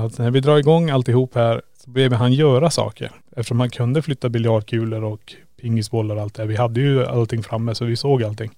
Att 0.04 0.19
när 0.19 0.30
vi 0.30 0.40
drar 0.40 0.59
igång 0.59 0.90
alltihop 0.90 1.35
här 1.35 1.62
så 1.85 1.90
behöver 1.90 2.16
han 2.16 2.33
göra 2.33 2.71
saker. 2.71 3.11
Eftersom 3.37 3.61
han 3.61 3.71
kunde 3.71 4.02
flytta 4.02 4.28
biljardkulor 4.28 5.04
och 5.04 5.35
pingisbollar 5.61 6.16
och 6.16 6.23
allt 6.23 6.35
det 6.35 6.42
här. 6.42 6.49
Vi 6.49 6.57
hade 6.57 6.80
ju 6.80 7.07
allting 7.07 7.42
framme 7.42 7.75
så 7.75 7.85
vi 7.85 7.97
såg 7.97 8.23
allting. 8.25 8.50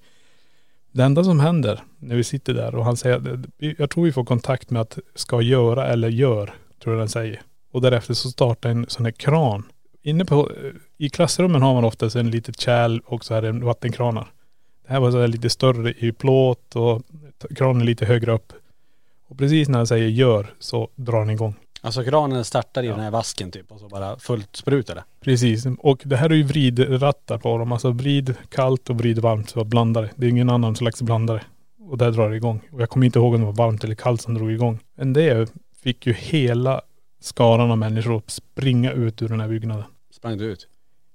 Det 0.92 1.02
enda 1.04 1.24
som 1.24 1.40
händer 1.40 1.80
när 1.98 2.16
vi 2.16 2.24
sitter 2.24 2.54
där 2.54 2.74
och 2.74 2.84
han 2.84 2.96
säger, 2.96 3.16
att- 3.16 3.26
eh, 3.58 3.72
jag 3.78 3.90
tror 3.90 4.04
vi 4.04 4.12
får 4.12 4.24
kontakt 4.24 4.70
med 4.70 4.82
att 4.82 4.98
ska 5.14 5.40
göra 5.42 5.86
eller 5.86 6.08
gör, 6.08 6.54
tror 6.82 6.94
jag 6.94 7.00
den 7.02 7.08
säger. 7.08 7.40
Och 7.72 7.80
därefter 7.80 8.14
så 8.14 8.30
startar 8.30 8.70
en 8.70 8.86
sån 8.88 9.04
här 9.04 9.12
kran 9.12 9.62
inne 10.02 10.24
på, 10.24 10.50
i 10.98 11.08
klassrummen 11.08 11.62
har 11.62 11.74
man 11.74 11.84
oftast 11.84 12.16
en 12.16 12.30
litet 12.30 12.60
kärl 12.60 13.00
och 13.06 13.24
så 13.24 13.34
här 13.34 13.42
en 13.42 13.64
vattenkranar. 13.64 14.32
Det 14.86 14.92
här 14.92 15.00
var 15.00 15.10
så 15.10 15.20
här 15.20 15.28
lite 15.28 15.50
större 15.50 15.94
i 15.98 16.12
plåt 16.12 16.76
och 16.76 17.02
kranen 17.56 17.86
lite 17.86 18.06
högre 18.06 18.32
upp. 18.32 18.52
Och 19.28 19.38
precis 19.38 19.68
när 19.68 19.78
jag 19.78 19.88
säger 19.88 20.08
gör 20.08 20.54
så 20.58 20.88
drar 20.96 21.18
den 21.18 21.30
igång. 21.30 21.54
Alltså 21.80 22.04
kranen 22.04 22.44
startar 22.44 22.82
i 22.82 22.86
den 22.86 23.00
här 23.00 23.10
vasken 23.10 23.50
typ 23.50 23.72
och 23.72 23.80
så 23.80 23.88
bara 23.88 24.18
fullt 24.18 24.56
sprutar 24.56 24.94
det. 24.94 25.04
Precis. 25.20 25.66
Och 25.78 26.02
det 26.04 26.16
här 26.16 26.30
är 26.30 26.34
ju 26.34 26.42
vridrattar 26.42 27.38
på 27.38 27.58
dem. 27.58 27.72
Alltså 27.72 27.90
vrid 27.90 28.34
kallt 28.48 28.90
och 28.90 28.96
vrid 28.96 29.18
varmt 29.18 29.50
så 29.50 29.64
blandare. 29.64 30.10
Det 30.16 30.26
är 30.26 30.30
ingen 30.30 30.50
annan 30.50 30.76
slags 30.76 31.02
blandare. 31.02 31.42
Och 31.88 31.98
där 31.98 32.10
drar 32.10 32.30
det 32.30 32.36
igång. 32.36 32.60
Och 32.72 32.80
jag 32.80 32.90
kommer 32.90 33.06
inte 33.06 33.18
ihåg 33.18 33.34
om 33.34 33.40
det 33.40 33.46
var 33.46 33.52
varmt 33.52 33.84
eller 33.84 33.94
kallt 33.94 34.22
som 34.22 34.34
drog 34.34 34.52
igång. 34.52 34.78
Men 34.94 35.12
det 35.12 35.52
fick 35.82 36.06
ju 36.06 36.12
hela 36.12 36.80
skaran 37.20 37.70
av 37.70 37.78
människor 37.78 38.16
att 38.16 38.30
springa 38.30 38.92
ut 38.92 39.22
ur 39.22 39.28
den 39.28 39.40
här 39.40 39.48
byggnaden. 39.48 39.84
Sprang 40.12 40.38
du 40.38 40.44
ut? 40.44 40.68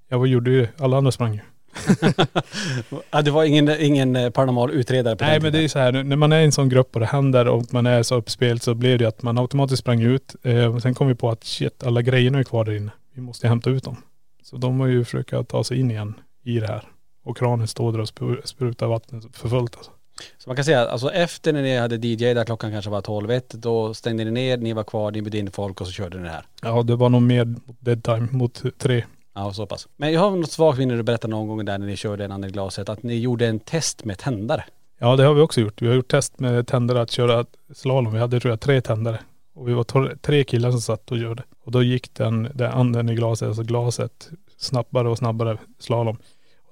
Ja 0.09 0.17
vad 0.17 0.27
gjorde 0.27 0.51
ju? 0.51 0.67
Alla 0.77 0.97
andra 0.97 1.11
sprang 1.11 1.33
ju. 1.33 1.39
ja, 3.11 3.21
det 3.21 3.31
var 3.31 3.43
ingen, 3.43 3.69
ingen 3.79 4.15
eh, 4.15 4.29
paranormal 4.29 4.71
utredare 4.71 5.15
på 5.15 5.23
Nej 5.25 5.39
men 5.41 5.51
det 5.51 5.57
är 5.57 5.59
tiden. 5.59 5.69
så 5.69 5.79
här, 5.79 6.03
när 6.03 6.15
man 6.15 6.31
är 6.31 6.39
i 6.41 6.45
en 6.45 6.51
sån 6.51 6.69
grupp 6.69 6.95
och 6.95 6.99
det 6.99 7.05
händer 7.05 7.47
och 7.47 7.73
man 7.73 7.85
är 7.85 8.03
så 8.03 8.15
uppspelt 8.15 8.63
så 8.63 8.73
blev 8.73 8.97
det 8.99 9.05
att 9.05 9.21
man 9.23 9.37
automatiskt 9.37 9.79
sprang 9.79 10.01
ut. 10.01 10.35
Eh, 10.43 10.77
sen 10.77 10.93
kom 10.93 11.07
vi 11.07 11.15
på 11.15 11.29
att 11.29 11.43
shit, 11.43 11.83
alla 11.83 12.01
grejerna 12.01 12.39
är 12.39 12.43
kvar 12.43 12.65
där 12.65 12.73
inne. 12.73 12.91
Vi 13.13 13.21
måste 13.21 13.47
hämta 13.47 13.69
ut 13.69 13.83
dem. 13.83 13.95
Så 14.43 14.57
de 14.57 14.77
var 14.79 14.87
ju 14.87 15.03
försöka 15.03 15.43
ta 15.43 15.63
sig 15.63 15.79
in 15.79 15.91
igen 15.91 16.13
i 16.43 16.59
det 16.59 16.67
här. 16.67 16.83
Och 17.23 17.37
kranen 17.37 17.67
står 17.67 17.91
där 17.91 17.99
och 17.99 18.07
spru- 18.07 18.45
sprutar 18.45 18.87
vatten 18.87 19.21
för 19.33 19.49
fullt 19.49 19.75
alltså. 19.75 19.91
Så 20.37 20.49
man 20.49 20.55
kan 20.55 20.65
säga, 20.65 20.87
alltså 20.87 21.11
efter 21.11 21.53
när 21.53 21.61
ni 21.61 21.77
hade 21.77 22.07
DJ 22.07 22.33
där 22.33 22.45
klockan 22.45 22.71
kanske 22.71 22.91
var 22.91 23.01
12 23.01 23.39
då 23.51 23.93
stängde 23.93 24.25
ni 24.25 24.31
ner, 24.31 24.57
ni 24.57 24.73
var 24.73 24.83
kvar, 24.83 25.11
ni 25.11 25.21
bjöd 25.21 25.35
in 25.35 25.51
folk 25.51 25.81
och 25.81 25.87
så 25.87 25.93
körde 25.93 26.17
ni 26.17 26.23
det 26.23 26.29
här. 26.29 26.45
Ja 26.61 26.83
det 26.83 26.95
var 26.95 27.09
nog 27.09 27.21
mer 27.21 27.45
mot 27.45 27.77
dead 27.79 28.03
time, 28.03 28.27
mot 28.31 28.63
tre. 28.77 29.03
Ja, 29.35 29.53
så 29.53 29.65
pass. 29.65 29.87
Men 29.97 30.13
jag 30.13 30.21
har 30.21 30.31
något 30.31 30.51
svagt 30.51 30.77
minne 30.77 30.95
du 30.95 31.03
berättade 31.03 31.31
någon 31.31 31.47
gång 31.47 31.65
där 31.65 31.77
när 31.77 31.87
ni 31.87 31.95
körde 31.95 32.25
en 32.25 32.31
annan 32.31 32.51
glaset, 32.51 32.89
att 32.89 33.03
ni 33.03 33.19
gjorde 33.19 33.47
en 33.47 33.59
test 33.59 34.05
med 34.05 34.17
tändare. 34.17 34.63
Ja 34.99 35.15
det 35.15 35.23
har 35.23 35.33
vi 35.33 35.41
också 35.41 35.61
gjort. 35.61 35.81
Vi 35.81 35.87
har 35.87 35.95
gjort 35.95 36.11
test 36.11 36.39
med 36.39 36.67
tändare 36.67 37.01
att 37.01 37.11
köra 37.11 37.45
slalom. 37.73 38.13
Vi 38.13 38.19
hade 38.19 38.39
tror 38.39 38.51
jag 38.51 38.59
tre 38.59 38.81
tändare. 38.81 39.19
Och 39.55 39.67
vi 39.67 39.73
var 39.73 40.15
tre 40.15 40.43
killar 40.43 40.71
som 40.71 40.81
satt 40.81 41.11
och 41.11 41.17
gjorde. 41.17 41.43
Och 41.63 41.71
då 41.71 41.83
gick 41.83 42.13
den, 42.13 42.51
den 42.53 42.71
anden 42.71 43.09
i 43.09 43.15
glaset, 43.15 43.47
alltså 43.47 43.63
glaset, 43.63 44.29
snabbare 44.57 45.09
och 45.09 45.17
snabbare 45.17 45.57
slalom. 45.79 46.17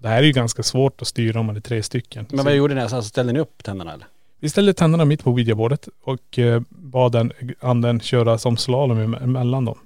Det 0.06 0.10
här 0.10 0.18
är 0.18 0.24
ju 0.24 0.32
ganska 0.32 0.64
svårt 0.64 1.02
att 1.02 1.08
styra 1.08 1.40
om 1.40 1.46
man 1.46 1.56
är 1.56 1.60
tre 1.60 1.84
stycken. 1.84 2.26
Men 2.30 2.38
Så- 2.40 2.44
vad 2.46 2.56
gjorde 2.56 2.76
ni? 2.76 2.82
Alltså 2.82 3.02
ställde 3.02 3.34
ni 3.34 3.40
upp 3.40 3.64
tänderna 3.64 3.94
eller? 3.94 4.06
Vi 4.40 4.50
ställde 4.50 4.74
tänderna 4.74 5.06
mitt 5.06 5.24
på 5.24 5.32
videobordet 5.34 5.88
och 6.04 6.40
eh, 6.40 6.62
bad 6.70 7.12
den 7.12 7.32
anden 7.60 8.00
köra 8.00 8.38
som 8.38 8.58
slalom 8.58 8.98
em- 9.00 9.24
emellan 9.24 9.66
dem. 9.66 9.78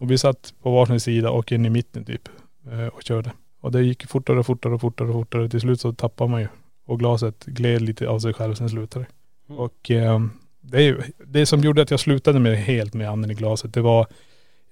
Och 0.00 0.10
vi 0.10 0.18
satt 0.18 0.54
på 0.62 0.70
varsin 0.70 1.00
sida 1.00 1.30
och 1.30 1.52
in 1.52 1.66
i 1.66 1.70
mitten 1.70 2.04
typ 2.04 2.28
eh, 2.72 2.86
och 2.86 3.02
körde. 3.02 3.32
Och 3.60 3.72
det 3.72 3.82
gick 3.82 4.06
fortare 4.06 4.38
och 4.38 4.46
fortare 4.46 4.74
och 4.74 4.80
fortare 4.80 5.08
och 5.08 5.14
fortare. 5.14 5.48
Till 5.48 5.60
slut 5.60 5.80
så 5.80 5.92
tappade 5.92 6.30
man 6.30 6.40
ju. 6.40 6.48
Och 6.86 6.98
glaset 6.98 7.44
gled 7.44 7.82
lite 7.82 8.08
av 8.08 8.18
sig 8.18 8.32
själv, 8.34 8.54
sen 8.54 8.68
slutade 8.68 9.04
det. 9.04 9.52
Mm. 9.52 9.60
Och 9.60 9.90
eh, 9.90 10.20
det, 10.60 10.76
är 10.76 10.82
ju- 10.82 11.02
det 11.26 11.46
som 11.46 11.60
gjorde 11.60 11.82
att 11.82 11.90
jag 11.90 12.00
slutade 12.00 12.38
med 12.38 12.56
helt 12.58 12.94
med 12.94 13.10
anden 13.10 13.30
i 13.30 13.34
glaset, 13.34 13.74
det 13.74 13.80
var 13.80 14.06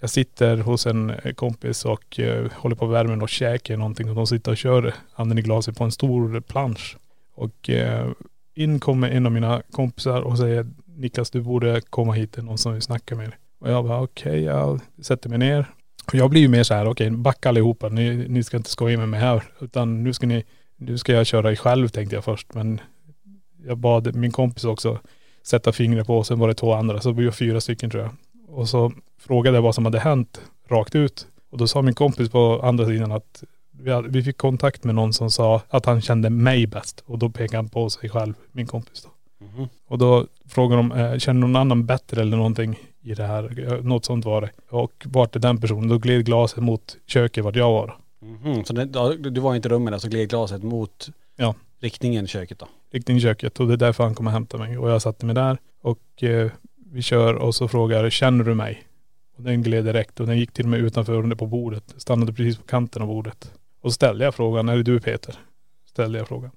jag 0.01 0.11
sitter 0.11 0.57
hos 0.57 0.87
en 0.87 1.11
eh, 1.11 1.33
kompis 1.33 1.85
och 1.85 2.21
eh, 2.21 2.51
håller 2.53 2.77
på 2.77 2.87
värmen 2.87 3.23
och 3.23 3.29
käkar 3.29 3.77
någonting 3.77 4.09
och 4.09 4.15
de 4.15 4.27
sitter 4.27 4.51
och 4.51 4.57
kör 4.57 4.95
anden 5.15 5.39
i 5.39 5.43
glaset 5.43 5.77
på 5.77 5.85
en 5.85 5.93
stor 5.93 6.41
plansch. 6.41 6.97
Och 7.35 7.71
eh, 7.71 8.11
in 8.55 8.81
kommer 8.81 9.11
en 9.11 9.27
av 9.27 9.33
mina 9.33 9.63
kompisar 9.71 10.21
och 10.21 10.39
säger 10.39 10.67
Niklas 10.97 11.31
du 11.31 11.41
borde 11.41 11.81
komma 11.81 12.13
hit, 12.13 12.33
det 12.33 12.41
är 12.41 12.43
någon 12.43 12.59
som 12.59 12.73
vill 12.73 12.83
snacka 12.83 13.15
med 13.15 13.29
dig. 13.29 13.39
Och 13.61 13.71
jag 13.71 13.85
bara 13.85 14.01
okej, 14.01 14.43
jag 14.43 14.81
sätter 15.03 15.29
mig 15.29 15.39
ner. 15.39 15.67
Och 16.07 16.15
jag 16.15 16.31
blir 16.31 16.41
ju 16.41 16.49
mer 16.49 16.63
så 16.63 16.75
här, 16.75 16.89
okej 16.89 17.11
backa 17.11 17.49
allihopa, 17.49 17.89
ni, 17.89 18.29
ni 18.29 18.43
ska 18.43 18.57
inte 18.57 18.71
skoja 18.71 18.99
med 18.99 19.09
mig 19.09 19.21
här. 19.21 19.43
Utan 19.61 20.05
nu 20.05 20.13
ska 20.13 20.27
ni, 20.27 20.45
nu 20.77 20.99
ska 20.99 21.13
jag 21.13 21.27
köra 21.27 21.57
själv 21.57 21.89
tänkte 21.89 22.17
jag 22.17 22.25
först. 22.25 22.55
Men 22.55 22.81
jag 23.67 23.79
bad 23.79 24.15
min 24.15 24.33
kompis 24.33 24.65
också 24.65 25.01
sätta 25.43 25.73
fingret 25.73 26.07
på 26.07 26.19
och 26.19 26.27
sen 26.27 26.39
var 26.39 26.49
det 26.49 26.55
två 26.55 26.73
andra. 26.73 27.01
Så 27.01 27.13
vi 27.13 27.25
var 27.25 27.33
fyra 27.33 27.61
stycken 27.61 27.91
tror 27.91 28.03
jag. 28.03 28.13
Och 28.49 28.69
så 28.69 28.93
frågade 29.19 29.57
jag 29.57 29.63
vad 29.63 29.75
som 29.75 29.85
hade 29.85 29.99
hänt 29.99 30.41
rakt 30.69 30.95
ut. 30.95 31.27
Och 31.51 31.59
då 31.59 31.67
sa 31.69 31.83
min 31.83 31.95
kompis 31.95 32.29
på 32.31 32.61
andra 32.63 32.87
sidan 32.87 33.13
att 33.13 33.45
vi, 33.71 33.93
hade, 33.93 34.09
vi 34.09 34.23
fick 34.23 34.37
kontakt 34.37 34.85
med 34.85 34.95
någon 34.95 35.13
som 35.13 35.31
sa 35.31 35.63
att 35.69 35.87
han 35.87 36.01
kände 36.01 36.31
mig 36.31 36.67
bäst. 36.67 37.03
Och 37.07 37.19
då 37.19 37.31
pekade 37.31 37.57
han 37.59 37.69
på 37.69 37.91
sig 37.91 38.11
själv, 38.11 38.35
min 38.53 38.67
kompis 38.67 39.03
då. 39.03 39.11
Mhm. 39.47 39.69
Och 39.89 39.99
då 39.99 40.27
frågade 40.49 40.83
de, 40.83 40.93
eh, 40.93 41.19
känner 41.19 41.41
någon 41.41 41.57
annan 41.57 41.87
bättre 41.87 42.21
eller 42.21 42.37
någonting 42.37 42.79
i 43.03 43.15
det 43.15 43.25
här? 43.27 43.81
Något 43.83 44.05
sånt 44.05 44.25
var 44.25 44.41
det. 44.41 44.51
Och 44.71 44.93
vart 45.05 45.37
är 45.37 45.41
den 45.41 45.61
personen? 45.61 45.89
Då 45.89 45.99
gled 45.99 46.25
glaset 46.27 46.63
mot 46.63 46.97
köket 47.07 47.45
vart 47.45 47.57
jag 47.57 47.73
var. 47.73 47.97
Mhm. 48.23 48.65
Så 48.65 48.73
det, 48.73 48.85
du 49.31 49.41
var 49.41 49.55
inte 49.55 49.69
i 49.69 49.71
rummet, 49.71 49.93
alltså 49.95 50.09
gled 50.09 50.29
glaset 50.29 50.63
mot 50.63 51.09
Ja. 51.37 51.55
riktningen 51.81 52.27
köket 52.27 52.59
då? 52.59 52.67
Riktning 52.93 53.21
köket. 53.21 53.61
Och 53.61 53.67
det 53.67 53.73
är 53.73 53.77
därför 53.77 54.05
han 54.05 54.15
kom 54.15 54.27
och 54.27 54.33
hämtade 54.33 54.65
mig. 54.65 54.79
Och 54.79 54.91
jag 54.91 55.03
satte 55.03 55.27
mig 55.27 55.35
där 55.35 55.59
och 55.83 56.23
eh, 56.23 56.51
vi 56.97 57.03
kör 57.03 57.35
och 57.35 57.55
så 57.55 57.69
frågar 57.69 58.11
känner 58.11 58.45
du 58.45 58.55
mig? 58.55 58.83
Och 59.37 59.43
den 59.43 59.63
gled 59.63 59.85
direkt 59.85 60.21
och 60.21 60.27
den 60.27 60.39
gick 60.39 60.53
till 60.53 60.65
och 60.65 60.71
med 60.71 60.81
utanför 60.81 61.13
under 61.13 61.37
på 61.37 61.47
bordet. 61.47 61.95
Stannade 61.97 62.33
precis 62.33 62.57
på 62.59 62.67
kanten 62.67 63.03
av 63.03 63.09
bordet. 63.09 63.53
Och 63.81 63.91
så 63.91 63.95
ställde 63.95 64.25
jag 64.25 64.35
frågan, 64.35 64.69
är 64.69 64.77
det 64.77 64.83
du 64.83 65.01
Peter? 65.01 65.39
Ställde 65.85 66.19
jag 66.19 66.29
frågan. 66.29 66.51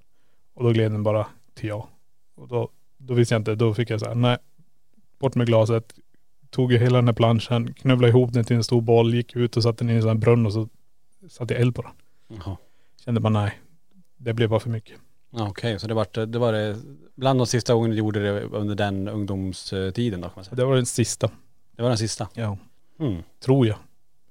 Och 0.54 0.64
då 0.64 0.72
gled 0.72 0.92
den 0.92 1.04
bara 1.04 1.28
till 1.54 1.70
ja. 1.70 1.90
Och 2.36 2.48
då, 2.48 2.70
då 2.98 3.14
visste 3.14 3.36
jag 3.36 3.40
inte, 3.40 3.56
då 3.56 3.74
fick 3.74 3.90
jag 3.90 4.00
så 4.00 4.06
här, 4.06 4.16
nej. 4.16 4.38
Bort 5.20 5.36
med 5.36 5.48
glaset. 5.48 5.94
Tog 6.50 6.74
jag 6.74 6.80
hela 6.80 6.98
den 6.98 7.08
här 7.08 7.16
planschen, 7.16 7.74
knövlade 7.74 8.10
ihop 8.10 8.34
den 8.34 8.46
till 8.46 8.56
en 8.56 8.64
stor 8.64 8.82
boll, 8.82 9.14
gick 9.14 9.36
ut 9.36 9.58
och 9.58 9.64
satte 9.64 9.84
den 9.84 9.90
i 9.90 9.94
en 9.94 10.02
sån 10.02 10.10
här 10.10 10.18
brunn 10.18 10.46
och 10.46 10.54
så 10.54 10.68
satte 11.30 11.54
jag 11.54 11.62
eld 11.62 11.76
på 11.76 11.82
den. 11.82 11.92
Jaha. 12.28 12.58
Kände 13.06 13.22
bara 13.22 13.34
nej. 13.34 13.60
Det 14.18 14.34
blev 14.34 14.50
bara 14.50 14.60
för 14.60 14.70
mycket. 14.70 15.00
Okej, 15.32 15.80
så 15.80 15.88
det 15.88 15.94
var, 15.94 16.26
det 16.26 16.40
var 16.40 16.54
det, 16.54 16.78
bland 17.16 17.40
de 17.40 17.48
sista 17.48 17.74
gångerna 17.74 17.94
du 17.94 17.98
gjorde 18.00 18.20
det 18.20 18.42
under 18.44 18.76
den 18.76 19.08
ungdomstiden 19.08 20.22
då 20.22 20.28
kan 20.28 20.34
man 20.36 20.46
säga. 20.46 20.56
Det 20.56 20.66
var 20.66 20.76
den 20.76 20.86
sista. 20.86 21.30
Det 21.76 21.82
var 21.82 21.90
den 21.90 21.98
sista. 21.98 22.28
Ja. 22.34 22.58
Mm. 23.00 23.24
Tror 23.40 23.68
jag. 23.68 23.78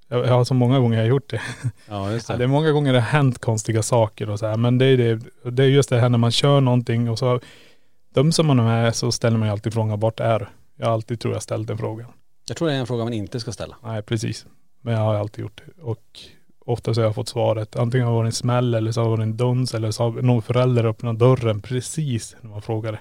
Jag 0.09 0.29
har 0.29 0.45
så 0.45 0.55
många 0.55 0.79
gånger 0.79 0.97
jag 0.97 1.05
har 1.05 1.09
gjort 1.09 1.31
det. 1.31 1.41
Ja 1.89 2.13
just 2.13 2.29
Ja, 2.29 2.35
det. 2.35 2.39
det 2.39 2.45
är 2.45 2.49
många 2.49 2.73
gånger 2.73 2.93
det 2.93 3.01
har 3.01 3.07
hänt 3.09 3.39
konstiga 3.39 3.83
saker 3.83 4.31
och 4.31 4.39
så 4.39 4.47
här. 4.47 4.57
Men 4.57 4.79
det 4.79 4.85
är 4.87 4.97
det, 4.97 5.21
det 5.51 5.63
är 5.65 5.69
just 5.69 5.89
det 5.89 6.01
här 6.01 6.09
när 6.09 6.19
man 6.19 6.31
kör 6.31 6.61
någonting 6.61 7.11
och 7.11 7.19
så 7.19 7.41
dum 8.15 8.33
som 8.33 8.47
man 8.47 8.59
är 8.59 8.91
så 8.91 9.13
ställer 9.13 9.39
man 9.39 9.49
ju 9.49 9.53
alltid 9.53 9.73
frågan, 9.75 10.01
vart 10.01 10.21
är 10.21 10.39
du? 10.39 10.47
Jag 10.77 10.89
alltid 10.89 11.21
tror 11.21 11.35
jag 11.35 11.43
ställt 11.43 11.69
den 11.69 11.79
frågan. 11.79 12.07
Jag 12.49 12.57
tror 12.57 12.69
det 12.69 12.75
är 12.75 12.79
en 12.79 12.87
fråga 12.87 13.05
man 13.05 13.13
inte 13.13 13.41
ska 13.41 13.53
ställa. 13.53 13.77
Nej 13.85 14.03
precis. 14.03 14.47
Men 14.81 14.95
jag 14.95 15.01
har 15.01 15.15
alltid 15.15 15.43
gjort 15.43 15.63
det. 15.67 15.83
Och 15.83 16.21
ofta 16.69 16.95
så 16.95 17.01
har 17.01 17.07
jag 17.07 17.15
fått 17.15 17.29
svaret, 17.29 17.77
antingen 17.77 18.07
har 18.07 18.13
det 18.13 18.17
varit 18.17 18.29
en 18.29 18.33
smäll 18.33 18.75
eller 18.75 18.93
så 18.93 19.01
har 19.01 19.05
det 19.05 19.11
varit 19.11 19.23
en 19.23 19.37
duns 19.37 19.75
eller 19.75 19.91
så 19.91 20.03
har 20.03 20.23
någon 20.23 20.43
förälder 20.43 20.85
öppnat 20.85 21.19
dörren 21.19 21.61
precis 21.61 22.37
när 22.41 22.51
man 22.51 22.63
frågade. 22.63 22.99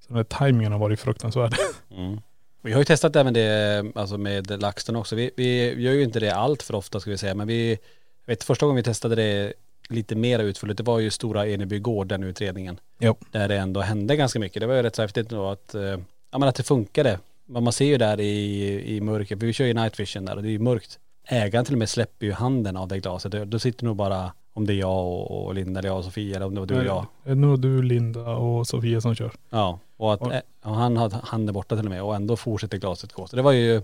Så 0.00 0.08
den 0.08 0.16
här 0.16 0.24
tajmingen 0.24 0.72
har 0.72 0.78
varit 0.78 1.00
fruktansvärd. 1.00 1.54
Mm. 1.96 2.20
Vi 2.62 2.72
har 2.72 2.78
ju 2.78 2.84
testat 2.84 3.16
även 3.16 3.34
det 3.34 3.84
alltså 3.94 4.18
med 4.18 4.62
LaxTon 4.62 4.96
också. 4.96 5.16
Vi, 5.16 5.30
vi 5.36 5.82
gör 5.82 5.92
ju 5.92 6.02
inte 6.02 6.20
det 6.20 6.30
allt 6.30 6.62
för 6.62 6.74
ofta 6.74 7.00
ska 7.00 7.10
vi 7.10 7.18
säga, 7.18 7.34
men 7.34 7.46
vi, 7.46 7.78
vet 8.26 8.44
första 8.44 8.66
gången 8.66 8.76
vi 8.76 8.82
testade 8.82 9.14
det 9.14 9.52
lite 9.88 10.14
mer 10.14 10.38
utförligt, 10.38 10.76
det 10.76 10.82
var 10.82 10.98
ju 10.98 11.10
Stora 11.10 11.46
Eneby 11.46 11.78
gård, 11.78 12.06
den 12.06 12.22
utredningen. 12.22 12.80
Jo. 12.98 13.16
Där 13.30 13.48
det 13.48 13.56
ändå 13.56 13.80
hände 13.80 14.16
ganska 14.16 14.38
mycket. 14.38 14.60
Det 14.60 14.66
var 14.66 14.74
ju 14.74 14.82
rätt 14.82 14.96
så 14.96 15.02
häftigt 15.02 15.28
då 15.28 15.48
att, 15.48 15.74
eh, 15.74 15.82
ja 16.30 16.38
men 16.38 16.42
att 16.42 16.54
det 16.54 16.62
funkade. 16.62 17.18
Men 17.46 17.64
man 17.64 17.72
ser 17.72 17.84
ju 17.84 17.98
där 17.98 18.20
i, 18.20 18.96
i 18.96 19.00
mörker, 19.00 19.36
för 19.36 19.46
vi 19.46 19.52
kör 19.52 19.64
ju 19.64 19.74
night 19.74 20.00
vision 20.00 20.24
där 20.24 20.36
och 20.36 20.42
det 20.42 20.48
är 20.48 20.52
ju 20.52 20.58
mörkt. 20.58 20.98
Ägaren 21.26 21.64
till 21.64 21.74
och 21.74 21.78
med 21.78 21.88
släpper 21.88 22.26
ju 22.26 22.32
handen 22.32 22.76
av 22.76 22.88
det 22.88 22.98
glaset. 22.98 23.32
Då- 23.50 23.58
sitter 23.58 23.84
nog 23.84 23.96
bara, 23.96 24.32
om 24.52 24.66
det 24.66 24.72
är 24.72 24.76
jag 24.76 25.30
och, 25.30 25.54
Linda 25.54 25.78
eller 25.80 25.88
jag 25.88 25.98
och 25.98 26.04
Sofia 26.04 26.36
eller 26.36 26.46
om 26.46 26.54
det 26.54 26.60
var 26.60 26.66
du 26.66 26.78
och 26.78 26.84
jag. 26.84 27.06
Det 27.24 27.30
är 27.30 27.34
nog 27.34 27.60
du, 27.60 27.82
Linda 27.82 28.30
och 28.36 28.66
Sofia 28.66 29.00
som 29.00 29.14
kör. 29.14 29.30
Ja, 29.50 29.78
och 29.96 30.12
att 30.14 30.20
Och- 30.20 30.32
eh, 30.34 30.40
och 30.62 30.74
han 30.74 30.96
hade 30.96 31.16
handen 31.24 31.54
borta 31.54 31.76
till 31.76 31.84
och 31.84 31.90
med 31.90 32.02
och 32.02 32.14
ändå 32.14 32.36
fortsätter 32.36 32.78
glaset 32.78 33.12
gå. 33.12 33.26
Så 33.26 33.36
det 33.36 33.42
var 33.42 33.52
ju 33.52 33.82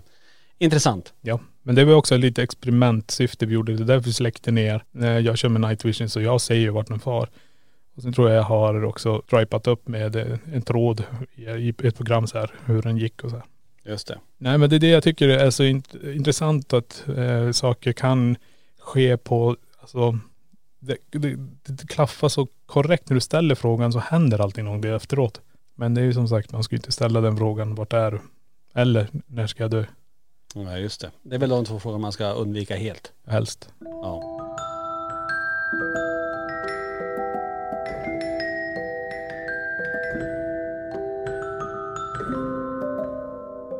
intressant. 0.57 1.13
Ja, 1.21 1.39
men 1.63 1.75
det 1.75 1.85
var 1.85 1.93
också 1.93 2.17
lite 2.17 2.43
experimentsyfte 2.43 3.45
vi 3.45 3.53
gjorde. 3.53 3.73
Det 3.75 3.83
är 3.83 3.85
därför 3.85 4.05
vi 4.05 4.13
släckte 4.13 4.51
ner. 4.51 4.83
Eh, 5.01 5.07
Jag 5.07 5.37
kör 5.37 5.49
med 5.49 5.61
night 5.61 5.85
vision 5.85 6.09
så 6.09 6.21
jag 6.21 6.41
ser 6.41 6.55
ju 6.55 6.69
vart 6.69 6.87
den 6.87 6.99
far. 6.99 7.29
Och 7.95 8.01
sen 8.03 8.13
tror 8.13 8.29
jag 8.29 8.37
jag 8.37 8.43
har 8.43 8.83
också 8.85 9.21
stripat 9.27 9.67
upp 9.67 9.87
med 9.87 10.15
eh, 10.15 10.37
en 10.53 10.61
tråd 10.61 11.03
i 11.35 11.43
i 11.43 11.69
ett 11.83 11.95
program 11.97 12.27
så 12.27 12.37
här, 12.39 12.51
hur 12.65 12.81
den 12.81 12.97
gick 12.97 13.23
och 13.23 13.29
så 13.29 13.35
här. 13.35 13.45
Just 13.83 14.07
det. 14.07 14.19
Nej 14.37 14.57
men 14.57 14.69
det 14.69 14.75
är 14.75 14.79
det 14.79 14.89
jag 14.89 15.03
tycker 15.03 15.29
är 15.29 15.49
så 15.49 15.63
int- 15.63 16.13
intressant 16.15 16.73
att 16.73 17.03
eh, 17.17 17.51
saker 17.51 17.91
kan 17.91 18.37
ske 18.79 19.17
på, 19.17 19.55
alltså 19.79 20.19
det, 20.79 20.97
det, 21.09 21.35
det 21.63 21.87
klaffar 21.87 22.29
så 22.29 22.47
korrekt 22.65 23.09
när 23.09 23.15
du 23.15 23.21
ställer 23.21 23.55
frågan 23.55 23.93
så 23.93 23.99
händer 23.99 24.41
allting 24.41 24.65
någon 24.65 24.81
det 24.81 24.89
efteråt. 24.95 25.41
Men 25.75 25.93
det 25.93 26.01
är 26.01 26.05
ju 26.05 26.13
som 26.13 26.27
sagt, 26.27 26.51
man 26.51 26.63
ska 26.63 26.75
ju 26.75 26.77
inte 26.77 26.91
ställa 26.91 27.21
den 27.21 27.37
frågan, 27.37 27.75
vart 27.75 27.93
är 27.93 28.11
du? 28.11 28.19
Eller 28.73 29.07
när 29.27 29.47
ska 29.47 29.63
jag 29.63 29.71
dö? 29.71 29.85
Ja 30.55 30.77
just 30.77 31.01
det. 31.01 31.11
Det 31.21 31.35
är 31.35 31.39
väl 31.39 31.49
de 31.49 31.65
två 31.65 31.79
frågor 31.79 31.97
man 31.97 32.11
ska 32.11 32.31
undvika 32.31 32.75
helt. 32.75 33.11
Helst. 33.27 33.69
Ja. 33.79 34.35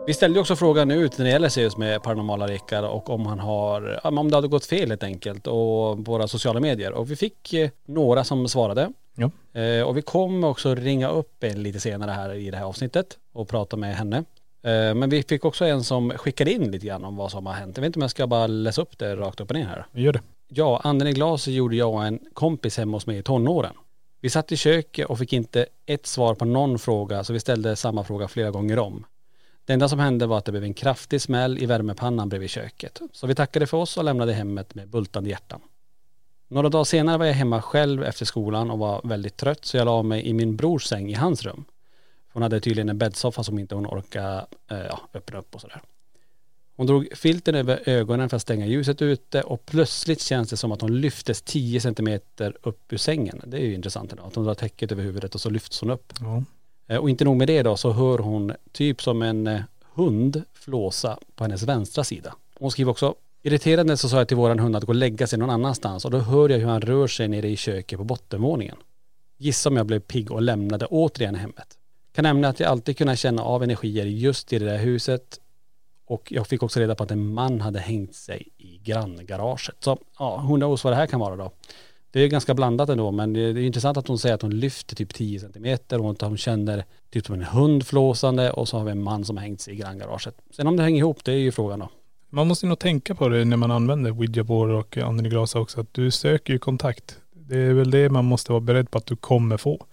Vi 0.10 0.14
ställde 0.14 0.38
ju 0.38 0.42
också 0.42 0.56
frågan 0.56 0.92
ut 0.92 1.18
när 1.18 1.26
det 1.26 1.32
gäller 1.32 1.50
Sirius 1.50 1.78
med 1.78 2.04
paranormala 2.04 2.48
rekar 2.48 2.84
och 2.84 3.10
om 3.10 3.26
han 3.26 3.40
har, 3.40 4.00
om 4.04 4.30
det 4.30 4.38
hade 4.38 4.48
gått 4.48 4.66
fel 4.66 4.90
helt 4.90 5.04
enkelt 5.04 5.48
och 5.48 6.06
våra 6.06 6.28
sociala 6.28 6.60
medier. 6.60 6.92
Och 6.92 7.12
vi 7.12 7.16
fick 7.16 7.54
eh, 7.54 7.70
några 7.86 8.24
som 8.24 8.48
svarade. 8.48 8.92
Ja. 9.16 9.32
Eh, 9.62 9.84
och 9.84 9.98
vi 9.98 10.02
kommer 10.02 10.48
också 10.48 10.76
ringa 10.76 11.10
upp 11.10 11.44
en 11.44 11.64
lite 11.64 11.80
senare 11.80 12.12
här 12.12 12.34
i 12.34 12.52
det 12.52 12.58
här 12.58 12.66
avsnittet 12.66 13.18
och 13.34 13.48
prata 13.48 13.78
med 13.78 13.96
henne. 13.96 14.18
Eh, 14.64 14.94
men 14.96 15.10
vi 15.10 15.24
fick 15.24 15.46
också 15.46 15.66
en 15.66 15.84
som 15.84 16.12
skickade 16.12 16.52
in 16.52 16.72
lite 16.72 16.86
grann 16.86 17.06
om 17.06 17.16
vad 17.16 17.32
som 17.32 17.46
har 17.46 17.54
hänt. 17.54 17.78
Jag 17.78 17.82
vet 17.82 17.88
inte 17.88 18.00
om 18.00 18.02
jag 18.02 18.12
ska 18.12 18.28
bara 18.28 18.48
läsa 18.48 18.82
upp 18.82 18.98
det 18.98 19.16
rakt 19.16 19.40
upp 19.40 19.50
och 19.50 19.56
ner 19.56 19.66
här. 19.66 19.86
Gör 19.94 20.14
det. 20.14 20.22
Ja, 20.48 20.82
anden 20.84 21.08
i 21.08 21.14
glaset 21.14 21.54
gjorde 21.54 21.76
jag 21.76 21.94
och 21.94 22.06
en 22.06 22.20
kompis 22.34 22.78
hemma 22.78 22.98
hos 22.98 23.08
mig 23.08 23.18
i 23.18 23.24
tonåren. 23.24 23.74
Vi 24.22 24.30
satt 24.30 24.52
i 24.52 24.58
köket 24.58 25.06
och 25.06 25.20
fick 25.20 25.34
inte 25.34 25.66
ett 25.86 26.08
svar 26.08 26.36
på 26.36 26.46
någon 26.46 26.80
fråga 26.80 27.24
så 27.24 27.34
vi 27.34 27.40
ställde 27.40 27.76
samma 27.76 28.04
fråga 28.04 28.28
flera 28.28 28.52
gånger 28.52 28.80
om. 28.80 29.06
Det 29.70 29.74
enda 29.74 29.90
som 29.90 30.00
hände 30.00 30.28
var 30.28 30.38
att 30.38 30.46
det 30.46 30.52
blev 30.52 30.64
en 30.64 30.74
kraftig 30.74 31.22
smäll 31.22 31.64
i 31.64 31.66
värmepannan 31.66 32.30
bredvid 32.30 32.50
köket. 32.50 33.02
Så 33.12 33.28
vi 33.28 33.36
tackade 33.36 33.68
för 33.68 33.78
oss 33.78 33.98
och 33.98 34.04
lämnade 34.04 34.34
hemmet 34.34 34.76
med 34.76 34.90
bultande 34.90 35.30
hjärtan. 35.30 35.62
Några 36.48 36.70
dagar 36.70 36.84
senare 36.84 37.18
var 37.18 37.26
jag 37.26 37.34
hemma 37.34 37.62
själv 37.62 38.04
efter 38.04 38.26
skolan 38.26 38.72
och 38.72 38.80
var 38.80 39.02
väldigt 39.04 39.38
trött 39.38 39.66
så 39.66 39.78
jag 39.78 39.86
la 39.86 40.04
mig 40.04 40.28
i 40.28 40.34
min 40.34 40.56
brors 40.56 40.84
säng 40.84 41.10
i 41.10 41.14
hans 41.14 41.44
rum. 41.44 41.66
Hon 42.34 42.44
hade 42.44 42.60
tydligen 42.60 42.90
en 42.90 42.98
bäddsoffa 42.98 43.44
som 43.44 43.60
inte 43.60 43.76
hon 43.76 43.88
orkade 43.88 44.46
eh, 44.72 44.78
ja, 44.78 45.02
öppna 45.14 45.40
upp 45.40 45.56
och 45.56 45.62
sådär. 45.62 45.82
Hon 46.76 46.88
drog 46.88 47.08
filten 47.16 47.56
över 47.56 47.90
ögonen 47.90 48.30
för 48.30 48.36
att 48.36 48.42
stänga 48.42 48.66
ljuset 48.66 49.02
ute 49.02 49.42
och 49.42 49.66
plötsligt 49.66 50.22
känns 50.22 50.50
det 50.50 50.58
som 50.58 50.72
att 50.72 50.82
hon 50.82 51.02
lyftes 51.02 51.42
10 51.42 51.82
centimeter 51.82 52.58
upp 52.62 52.94
ur 52.94 52.98
sängen. 52.98 53.42
Det 53.46 53.58
är 53.58 53.62
ju 53.62 53.74
intressant 53.74 54.12
ändå. 54.12 54.24
Att 54.24 54.36
hon 54.36 54.46
drar 54.46 54.54
täcket 54.54 54.92
över 54.92 55.04
huvudet 55.04 55.36
och 55.36 55.42
så 55.42 55.50
lyfts 55.50 55.82
hon 55.82 55.90
upp. 55.90 56.14
Ja. 56.20 56.44
Eh, 56.90 56.98
och 56.98 57.10
inte 57.10 57.26
nog 57.26 57.38
med 57.38 57.48
det 57.48 57.64
då 57.64 57.78
så 57.78 57.92
hör 57.92 58.18
hon 58.18 58.54
typ 58.72 59.02
som 59.02 59.22
en 59.22 59.48
eh, 59.48 59.62
hund 59.94 60.44
flåsa 60.54 61.18
på 61.36 61.44
hennes 61.44 61.64
vänstra 61.64 62.04
sida. 62.04 62.36
Hon 62.60 62.72
skriver 62.72 62.92
också 62.92 63.16
Irriterande 63.42 63.98
så 63.98 64.10
sa 64.10 64.18
jag 64.18 64.28
till 64.28 64.38
våran 64.38 64.60
hund 64.60 64.76
att 64.76 64.84
gå 64.84 64.92
och 64.92 64.96
lägga 64.96 65.28
sig 65.28 65.40
någon 65.40 65.50
annanstans 65.50 66.06
och 66.06 66.12
då 66.12 66.18
hör 66.18 66.50
jag 66.50 66.60
hur 66.60 66.68
han 66.68 66.82
rör 66.82 67.08
sig 67.08 67.28
nere 67.28 67.50
i 67.50 67.56
köket 67.56 68.00
på 68.00 68.04
bottenvåningen. 68.04 68.76
Gissa 69.38 69.70
om 69.70 69.78
jag 69.78 69.86
blev 69.86 70.00
pigg 70.00 70.32
och 70.32 70.42
lämnade 70.42 70.86
återigen 70.86 71.36
hemmet. 71.36 71.78
Kan 72.12 72.24
nämna 72.24 72.48
att 72.48 72.60
jag 72.60 72.70
alltid 72.70 72.98
kunnat 72.98 73.20
känna 73.20 73.44
av 73.44 73.64
energier 73.64 74.06
just 74.06 74.54
i 74.54 74.60
det 74.60 74.66
där 74.66 74.78
huset 74.78 75.40
och 76.06 76.32
jag 76.32 76.48
fick 76.48 76.64
också 76.64 76.80
reda 76.80 76.96
på 76.96 77.04
att 77.04 77.12
en 77.12 77.34
man 77.34 77.62
hade 77.62 77.80
hängt 77.80 78.16
sig 78.16 78.48
i 78.58 78.78
granngaraget. 78.84 79.76
Så 79.80 79.98
ja, 80.20 80.38
who 80.48 80.56
knows 80.56 80.84
vad 80.84 80.94
det 80.94 80.98
här 80.98 81.08
kan 81.08 81.20
vara 81.20 81.36
då. 81.36 81.52
Det 82.12 82.20
är 82.20 82.28
ganska 82.28 82.54
blandat 82.54 82.90
ändå 82.90 83.12
men 83.12 83.34
det 83.34 83.42
är 83.42 83.58
intressant 83.58 83.98
att 83.98 84.08
hon 84.08 84.20
säger 84.20 84.36
att 84.36 84.42
hon 84.42 84.52
lyfter 84.52 84.96
typ 84.96 85.14
10 85.14 85.40
centimeter 85.40 86.02
och 86.02 86.12
att 86.12 86.22
hon 86.22 86.38
känner 86.38 86.86
typ 87.10 87.26
som 87.26 87.36
en 87.36 87.44
hund 87.44 87.88
flåsande 87.88 88.52
och 88.52 88.68
så 88.68 88.78
har 88.78 88.86
vi 88.86 88.92
en 88.92 89.04
man 89.04 89.26
som 89.26 89.38
har 89.38 89.44
hängt 89.44 89.62
sig 89.62 89.74
i 89.74 89.78
granngaraget. 89.78 90.36
Sen 90.52 90.68
om 90.68 90.78
det 90.78 90.84
hänger 90.84 91.00
ihop 91.00 91.24
det 91.24 91.32
är 91.32 91.38
ju 91.38 91.52
frågan 91.52 91.80
då. 91.80 91.90
Man 92.30 92.48
måste 92.48 92.66
nog 92.66 92.80
tänka 92.80 93.16
på 93.16 93.30
det 93.30 93.46
när 93.46 93.58
man 93.58 93.72
använder 93.72 94.12
ouija 94.12 94.44
board 94.44 94.70
och 94.70 94.98
anden 94.98 95.26
i 95.26 95.30
glas 95.30 95.56
också. 95.56 95.82
Att 95.82 95.94
du 95.94 96.12
söker 96.12 96.54
ju 96.54 96.60
kontakt. 96.60 97.18
Det 97.32 97.58
är 97.58 97.74
väl 97.74 97.92
det 97.92 98.10
man 98.10 98.26
måste 98.26 98.52
vara 98.52 98.62
beredd 98.62 98.92
på 98.92 98.98
att 98.98 99.06
du 99.06 99.16
kommer 99.16 99.58
få. 99.58 99.86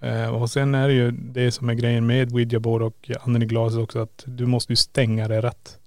Eh, 0.00 0.42
och 0.42 0.50
sen 0.50 0.74
är 0.74 0.88
det 0.88 0.94
ju 0.94 1.10
det 1.10 1.50
som 1.50 1.68
är 1.68 1.74
grejen 1.74 2.06
med 2.06 2.32
ouija 2.32 2.60
board 2.60 2.82
och 2.82 3.10
anden 3.20 3.42
i 3.42 3.46
glaset 3.46 3.80
också 3.80 3.98
att 3.98 4.24
du 4.26 4.46
måste 4.46 4.72
ju 4.72 4.76
stänga 4.76 5.28
det 5.28 5.40
rätt. 5.40 5.78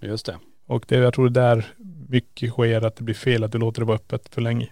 Just 0.00 0.26
det. 0.26 0.38
Och 0.66 0.84
det, 0.88 0.96
jag 0.96 1.14
tror 1.14 1.28
det 1.28 1.40
är 1.40 1.56
där 1.56 1.66
mycket 2.08 2.50
sker 2.50 2.84
att 2.84 2.96
det 2.96 3.04
blir 3.04 3.14
fel 3.14 3.44
att 3.44 3.52
du 3.52 3.58
låter 3.58 3.80
det 3.80 3.86
vara 3.86 3.96
öppet 3.96 4.34
för 4.34 4.40
länge. 4.40 4.68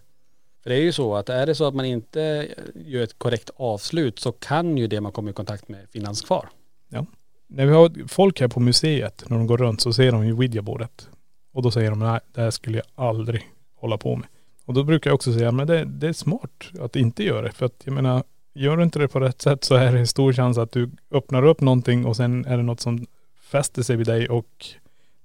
För 0.66 0.70
det 0.70 0.76
är 0.76 0.82
ju 0.82 0.92
så 0.92 1.16
att 1.16 1.28
är 1.28 1.46
det 1.46 1.54
så 1.54 1.64
att 1.64 1.74
man 1.74 1.84
inte 1.84 2.48
gör 2.74 3.02
ett 3.02 3.18
korrekt 3.18 3.50
avslut 3.56 4.18
så 4.18 4.32
kan 4.32 4.76
ju 4.76 4.86
det 4.86 5.00
man 5.00 5.12
kommer 5.12 5.30
i 5.30 5.34
kontakt 5.34 5.68
med 5.68 5.86
finnas 5.92 6.20
kvar. 6.20 6.48
Ja. 6.88 7.06
När 7.46 7.66
vi 7.66 7.72
har 7.72 8.08
folk 8.08 8.40
här 8.40 8.48
på 8.48 8.60
museet, 8.60 9.24
när 9.28 9.36
de 9.36 9.46
går 9.46 9.58
runt 9.58 9.80
så 9.80 9.92
ser 9.92 10.12
de 10.12 10.26
ju 10.26 10.32
ouija-bordet. 10.32 11.08
Och 11.52 11.62
då 11.62 11.70
säger 11.70 11.90
de, 11.90 11.98
nej 11.98 12.20
det 12.32 12.40
här 12.40 12.50
skulle 12.50 12.78
jag 12.78 13.06
aldrig 13.06 13.42
hålla 13.76 13.98
på 13.98 14.16
med. 14.16 14.28
Och 14.64 14.74
då 14.74 14.84
brukar 14.84 15.10
jag 15.10 15.14
också 15.14 15.32
säga, 15.32 15.52
men 15.52 15.66
det, 15.66 15.84
det 15.84 16.08
är 16.08 16.12
smart 16.12 16.70
att 16.80 16.96
inte 16.96 17.24
göra 17.24 17.42
det. 17.42 17.52
För 17.52 17.66
att 17.66 17.82
jag 17.84 17.94
menar, 17.94 18.22
gör 18.54 18.76
du 18.76 18.82
inte 18.82 18.98
det 18.98 19.08
på 19.08 19.20
rätt 19.20 19.42
sätt 19.42 19.64
så 19.64 19.74
är 19.74 19.92
det 19.92 20.06
stor 20.06 20.32
chans 20.32 20.58
att 20.58 20.72
du 20.72 20.90
öppnar 21.10 21.42
upp 21.42 21.60
någonting 21.60 22.06
och 22.06 22.16
sen 22.16 22.44
är 22.44 22.56
det 22.56 22.62
något 22.62 22.80
som 22.80 23.06
fäster 23.40 23.82
sig 23.82 23.96
vid 23.96 24.06
dig 24.06 24.28
och 24.28 24.66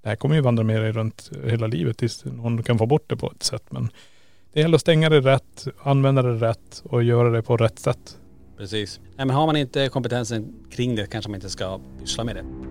det 0.02 0.10
här 0.10 0.16
kommer 0.16 0.36
ju 0.36 0.42
vandra 0.42 0.64
med 0.64 0.82
dig 0.82 0.92
runt 0.92 1.32
hela 1.44 1.68
livet 1.68 1.98
tills 1.98 2.26
någon 2.26 2.64
kan 2.64 2.78
få 2.78 2.86
bort 2.86 3.10
det 3.10 3.16
på 3.18 3.32
ett 3.32 3.44
sätt. 3.44 3.64
Men 3.70 3.90
det 4.54 4.60
gäller 4.60 4.76
att 4.76 4.82
stänga 4.82 5.10
det 5.10 5.20
rätt, 5.20 5.68
använda 5.84 6.22
det 6.22 6.34
rätt 6.34 6.84
och 6.84 7.04
göra 7.04 7.30
det 7.30 7.42
på 7.42 7.58
rätt 7.58 7.80
sätt. 7.80 8.18
Precis. 8.58 9.00
Nej 9.18 9.26
men 9.26 9.36
har 9.36 9.46
man 9.46 9.56
inte 9.56 9.90
kompetensen 9.90 10.54
kring 10.72 10.96
det 10.96 11.08
kanske 11.08 11.32
man 11.32 11.36
inte 11.36 11.50
ska 11.50 11.80
pyssla 12.00 12.24
med 12.24 12.36
det. 12.36 12.71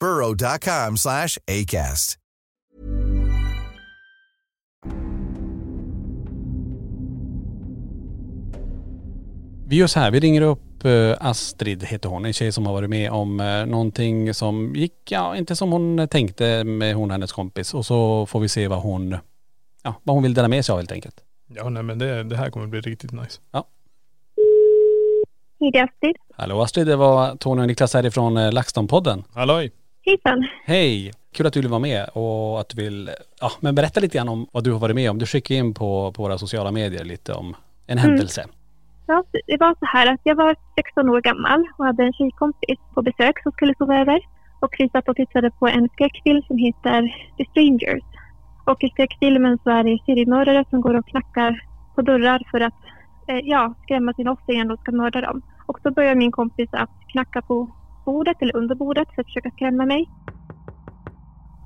burrow.com 0.00 0.96
slash 0.96 1.38
ACAST. 1.46 2.18
Vi 9.68 9.76
gör 9.76 9.86
så 9.86 10.00
här, 10.00 10.10
vi 10.10 10.20
ringer 10.20 10.42
upp 10.42 10.84
eh, 10.84 11.14
Astrid 11.20 11.84
heter 11.84 12.08
hon, 12.08 12.24
en 12.24 12.32
tjej 12.32 12.52
som 12.52 12.66
har 12.66 12.72
varit 12.72 12.90
med 12.90 13.10
om 13.10 13.40
eh, 13.40 13.66
någonting 13.66 14.34
som 14.34 14.74
gick, 14.74 15.12
ja 15.12 15.36
inte 15.36 15.56
som 15.56 15.72
hon 15.72 16.08
tänkte 16.08 16.64
med 16.64 16.94
hon 16.94 17.10
och 17.10 17.14
hennes 17.14 17.32
kompis 17.32 17.74
och 17.74 17.86
så 17.86 18.26
får 18.26 18.40
vi 18.40 18.48
se 18.48 18.68
vad 18.68 18.78
hon, 18.78 19.16
ja 19.82 19.94
vad 20.02 20.16
hon 20.16 20.22
vill 20.22 20.34
dela 20.34 20.48
med 20.48 20.64
sig 20.64 20.72
av 20.72 20.78
helt 20.78 20.92
enkelt. 20.92 21.20
Ja 21.46 21.68
nej 21.68 21.82
men 21.82 21.98
det, 21.98 22.22
det 22.22 22.36
här 22.36 22.50
kommer 22.50 22.66
bli 22.66 22.80
riktigt 22.80 23.12
nice. 23.12 23.40
Hej, 25.60 25.70
det 25.72 25.78
är 25.78 25.84
Astrid. 25.84 26.16
Hallå 26.36 26.62
Astrid, 26.62 26.86
det 26.86 26.96
var 26.96 27.36
Tony 27.36 27.62
och 27.62 27.68
Niklas 27.68 27.94
härifrån 27.94 28.36
eh, 28.36 28.52
LaxTon-podden. 28.52 29.24
Halloj! 29.34 29.72
Hejsan. 30.06 30.46
Hej! 30.64 31.12
Kul 31.32 31.46
att 31.46 31.52
du 31.52 31.60
vill 31.60 31.70
vara 31.70 31.80
med 31.80 32.08
och 32.12 32.60
att 32.60 32.68
du 32.68 32.82
vill, 32.82 33.10
ja 33.40 33.50
men 33.60 33.74
berätta 33.74 34.00
lite 34.00 34.18
grann 34.18 34.28
om 34.28 34.46
vad 34.52 34.64
du 34.64 34.72
har 34.72 34.78
varit 34.78 34.94
med 34.94 35.10
om. 35.10 35.18
Du 35.18 35.26
skickade 35.26 35.58
in 35.58 35.74
på, 35.74 36.12
på 36.12 36.22
våra 36.22 36.38
sociala 36.38 36.70
medier 36.72 37.04
lite 37.04 37.32
om 37.32 37.56
en 37.86 37.98
händelse. 37.98 38.44
Ja, 39.06 39.24
det 39.46 39.56
var 39.60 39.74
så 39.78 39.86
här 39.86 40.12
att 40.12 40.20
jag 40.22 40.34
var 40.34 40.56
16 40.76 41.08
år 41.08 41.20
gammal 41.20 41.64
och 41.78 41.84
hade 41.84 42.02
en 42.02 42.12
tjejkompis 42.12 42.78
på 42.94 43.02
besök 43.02 43.42
som 43.42 43.52
skulle 43.52 43.74
sova 43.78 44.00
över. 44.00 44.20
Och 44.60 44.74
vi 44.78 44.88
satt 44.88 45.08
och 45.08 45.16
tittade 45.16 45.50
på 45.50 45.68
en 45.68 45.88
skräckfilm 45.88 46.42
som 46.42 46.58
heter 46.58 47.00
The 47.36 47.44
Strangers. 47.50 48.04
Och 48.64 48.84
i 48.84 48.88
skräckfilmen 48.88 49.58
så 49.64 49.70
är 49.70 49.84
det 49.84 49.98
seriemördare 50.06 50.64
som 50.70 50.80
går 50.80 50.94
och 50.98 51.06
knackar 51.06 51.64
på 51.94 52.02
dörrar 52.02 52.42
för 52.50 52.60
att 52.60 52.80
eh, 53.28 53.40
ja, 53.44 53.74
skrämma 53.82 54.12
sina 54.12 54.36
igen 54.46 54.70
och 54.70 54.80
ska 54.80 54.92
mörda 54.92 55.20
dem. 55.20 55.42
Och 55.66 55.78
så 55.82 55.90
börjar 55.90 56.14
min 56.14 56.32
kompis 56.32 56.68
att 56.72 56.90
knacka 57.12 57.42
på 57.42 57.70
bordet 58.06 58.42
eller 58.42 58.56
under 58.56 58.74
bordet 58.74 59.08
för 59.14 59.20
att 59.20 59.26
försöka 59.26 59.50
skrämma 59.50 59.84
mig. 59.86 60.02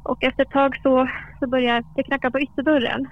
Och 0.03 0.25
efter 0.25 0.43
ett 0.43 0.51
tag 0.51 0.81
så, 0.83 1.09
så 1.41 1.47
börjar 1.47 1.85
det 1.97 2.03
knacka 2.03 2.31
på 2.31 2.41
ytterdörren. 2.41 3.09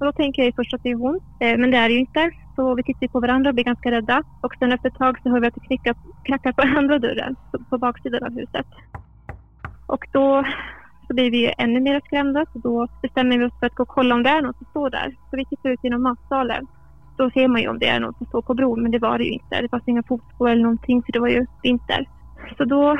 Och 0.00 0.06
då 0.06 0.12
tänker 0.12 0.42
jag 0.42 0.54
först 0.56 0.74
att 0.74 0.82
det 0.82 0.90
är 0.90 0.94
hon, 1.04 1.20
eh, 1.40 1.58
men 1.58 1.70
det 1.70 1.76
är 1.76 1.88
det 1.88 1.94
ju 1.94 2.00
inte. 2.00 2.30
Så 2.56 2.74
vi 2.74 2.82
tittar 2.82 3.08
på 3.08 3.20
varandra 3.20 3.50
och 3.50 3.54
blir 3.54 3.64
ganska 3.64 3.90
rädda. 3.90 4.22
Och 4.40 4.54
sen 4.58 4.72
efter 4.72 4.88
ett 4.88 4.94
tag 4.94 5.18
så 5.22 5.28
hör 5.30 5.40
vi 5.40 5.46
att 5.46 5.54
det 5.54 5.66
knackar, 5.66 5.94
knackar 6.24 6.52
på 6.52 6.62
andra 6.78 6.98
dörren, 6.98 7.36
på, 7.50 7.58
på 7.70 7.78
baksidan 7.78 8.24
av 8.24 8.32
huset. 8.40 8.66
Och 9.86 10.04
då 10.12 10.44
så 11.06 11.14
blir 11.14 11.30
vi 11.30 11.46
ju 11.46 11.52
ännu 11.58 11.80
mer 11.80 12.00
skrämda. 12.06 12.46
Så 12.52 12.58
då 12.58 12.88
bestämmer 13.02 13.38
vi 13.38 13.44
oss 13.44 13.58
för 13.60 13.66
att 13.66 13.74
gå 13.74 13.82
och 13.82 13.88
kolla 13.88 14.14
om 14.14 14.22
det 14.22 14.30
är 14.30 14.42
något 14.42 14.58
som 14.58 14.66
står 14.70 14.90
där. 14.90 15.16
Så 15.30 15.36
vi 15.36 15.44
tittar 15.44 15.70
ut 15.70 15.84
genom 15.84 16.02
matsalen 16.02 16.66
då 17.16 17.30
ser 17.30 17.48
man 17.48 17.60
ju 17.60 17.68
om 17.68 17.78
det 17.78 17.88
är 17.88 18.00
någon 18.00 18.14
som 18.14 18.26
står 18.26 18.42
på 18.42 18.54
bron, 18.54 18.82
men 18.82 18.90
det 18.90 18.98
var 18.98 19.18
det 19.18 19.24
ju 19.24 19.30
inte. 19.30 19.60
Det 19.60 19.68
fanns 19.68 19.88
inga 19.88 20.02
fotspår 20.02 20.48
eller 20.48 20.62
någonting 20.62 21.02
för 21.02 21.12
det 21.12 21.20
var 21.20 21.28
ju 21.28 21.46
vinter. 21.62 22.08
Så 22.56 22.64
då 22.64 22.96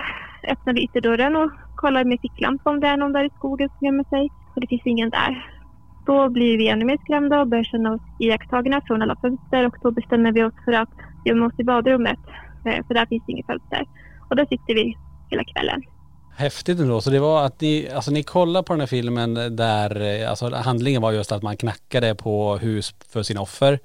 öppnar 0.49 0.75
vi 0.75 0.85
ytterdörren 0.85 1.37
och 1.37 1.51
kollar 1.77 2.05
med 2.05 2.21
ficklampa 2.21 2.71
om 2.71 2.81
det 2.81 2.87
är 2.87 2.97
någon 2.97 3.13
där 3.13 3.25
i 3.25 3.31
skogen 3.37 3.69
som 3.69 3.87
gömmer 3.87 4.05
sig. 4.05 4.29
Och 4.55 4.61
det 4.61 4.67
finns 4.67 4.87
ingen 4.87 5.11
där. 5.11 5.47
Då 6.07 6.29
blir 6.29 6.59
vi 6.59 6.69
ännu 6.69 6.85
mer 6.85 6.99
skrämda 7.05 7.41
och 7.41 7.49
börjar 7.49 7.65
känna 7.65 7.93
oss 7.93 8.01
iakttagna 8.19 8.81
från 8.87 9.03
alla 9.03 9.17
fönster 9.17 9.67
och 9.67 9.77
då 9.83 9.91
bestämmer 9.91 10.33
vi 10.33 10.45
oss 10.45 10.55
för 10.65 10.73
att 10.73 10.91
gömma 11.25 11.47
oss 11.47 11.53
i 11.59 11.65
badrummet. 11.65 12.19
Eh, 12.67 12.87
för 12.87 12.95
där 12.95 13.07
finns 13.07 13.23
inget 13.27 13.47
fönster. 13.47 13.87
Och 14.31 14.37
där 14.37 14.47
sitter 14.47 14.75
vi 14.75 14.97
hela 15.31 15.45
kvällen. 15.45 15.83
Häftigt 16.37 16.81
ändå. 16.81 17.01
Så 17.01 17.11
det 17.11 17.21
var 17.21 17.45
att 17.45 17.61
ni, 17.61 17.89
alltså 17.95 18.11
ni 18.11 18.23
kollade 18.23 18.65
på 18.65 18.73
den 18.73 18.81
här 18.81 18.87
filmen 18.87 19.35
där, 19.35 20.21
eh, 20.23 20.31
alltså 20.31 20.55
handlingen 20.55 21.03
var 21.03 21.13
just 21.13 21.33
att 21.33 21.43
man 21.43 21.57
knackade 21.57 22.15
på 22.15 22.57
hus 22.57 22.95
för 23.13 23.23
sina 23.23 23.41
offer. 23.41 23.79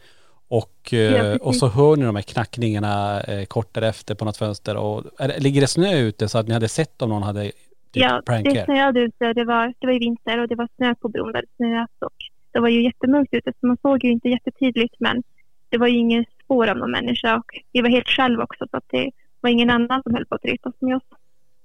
Och, 0.47 0.93
eh, 0.93 1.35
och 1.35 1.55
så 1.55 1.67
hör 1.67 1.95
ni 1.95 2.05
de 2.05 2.15
här 2.15 2.23
knackningarna 2.23 3.21
eh, 3.21 3.45
kort 3.45 3.73
därefter 3.73 4.15
på 4.15 4.25
något 4.25 4.37
fönster. 4.37 4.77
Och, 4.77 5.03
är, 5.19 5.39
ligger 5.39 5.61
det 5.61 5.67
snö 5.67 5.99
ute 5.99 6.29
så 6.29 6.37
att 6.37 6.47
ni 6.47 6.53
hade 6.53 6.67
sett 6.69 7.01
om 7.01 7.09
någon 7.09 7.23
hade 7.23 7.43
typ 7.43 7.53
Ja, 7.91 8.21
prank 8.25 8.45
det 8.45 8.65
snöade 8.65 8.99
ute. 8.99 9.33
Det 9.33 9.43
var, 9.43 9.73
det 9.79 9.87
var 9.87 9.93
ju 9.93 9.99
vinter 9.99 10.39
och 10.39 10.47
det 10.47 10.55
var 10.55 10.67
snö 10.77 10.95
på 10.95 11.09
bron 11.09 11.31
där 11.31 11.41
det 11.41 11.47
snöat. 11.57 11.89
Och 12.05 12.15
det 12.51 12.59
var 12.59 12.69
ju 12.69 12.83
jättemörkt 12.83 13.33
ute 13.33 13.53
så 13.59 13.67
man 13.67 13.77
såg 13.81 14.03
ju 14.03 14.11
inte 14.11 14.29
jättetydligt 14.29 14.95
men 14.99 15.23
det 15.69 15.77
var 15.77 15.87
ju 15.87 15.97
ingen 15.97 16.25
spår 16.43 16.67
av 16.67 16.77
någon 16.77 16.91
människa 16.91 17.35
och 17.37 17.45
vi 17.71 17.81
var 17.81 17.89
helt 17.89 18.07
själva 18.07 18.43
också 18.43 18.65
så 18.71 18.77
att 18.77 18.85
det 18.87 19.11
var 19.41 19.49
ingen 19.49 19.69
annan 19.69 20.03
som 20.03 20.13
höll 20.13 20.25
på 20.25 20.35
att 20.35 20.45
retas 20.45 20.73
med 20.79 20.95
oss. 20.95 21.03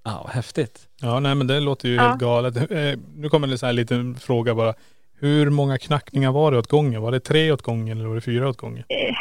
Ja, 0.05 0.31
häftigt. 0.33 0.89
Ja 1.01 1.21
nej 1.21 1.35
men 1.35 1.47
det 1.47 1.61
låter 1.61 1.89
ju 1.89 1.95
Ja. 1.95 2.03
helt 2.03 2.21
galet. 2.21 2.57
Eh, 2.71 2.99
nu 3.17 3.29
kommer 3.29 3.47
det 3.47 3.59
så 3.59 3.67
här 3.67 3.73
liten 3.73 4.15
fråga 4.15 4.55
bara. 4.55 4.75
Hur 5.23 5.51
många 5.51 5.79
knackningar 5.79 6.33
var 6.33 6.53
det 6.53 6.59
åt 6.59 6.67
gången? 6.67 7.03
Var 7.03 7.13
det 7.13 7.21
tre 7.21 7.53
åt 7.53 7.63
gången 7.63 7.99
eller 7.99 8.09
var 8.09 8.15
det 8.15 8.21
fyra 8.21 8.49
åt 8.49 8.57
gången? 8.57 8.85
Eh, 8.89 9.15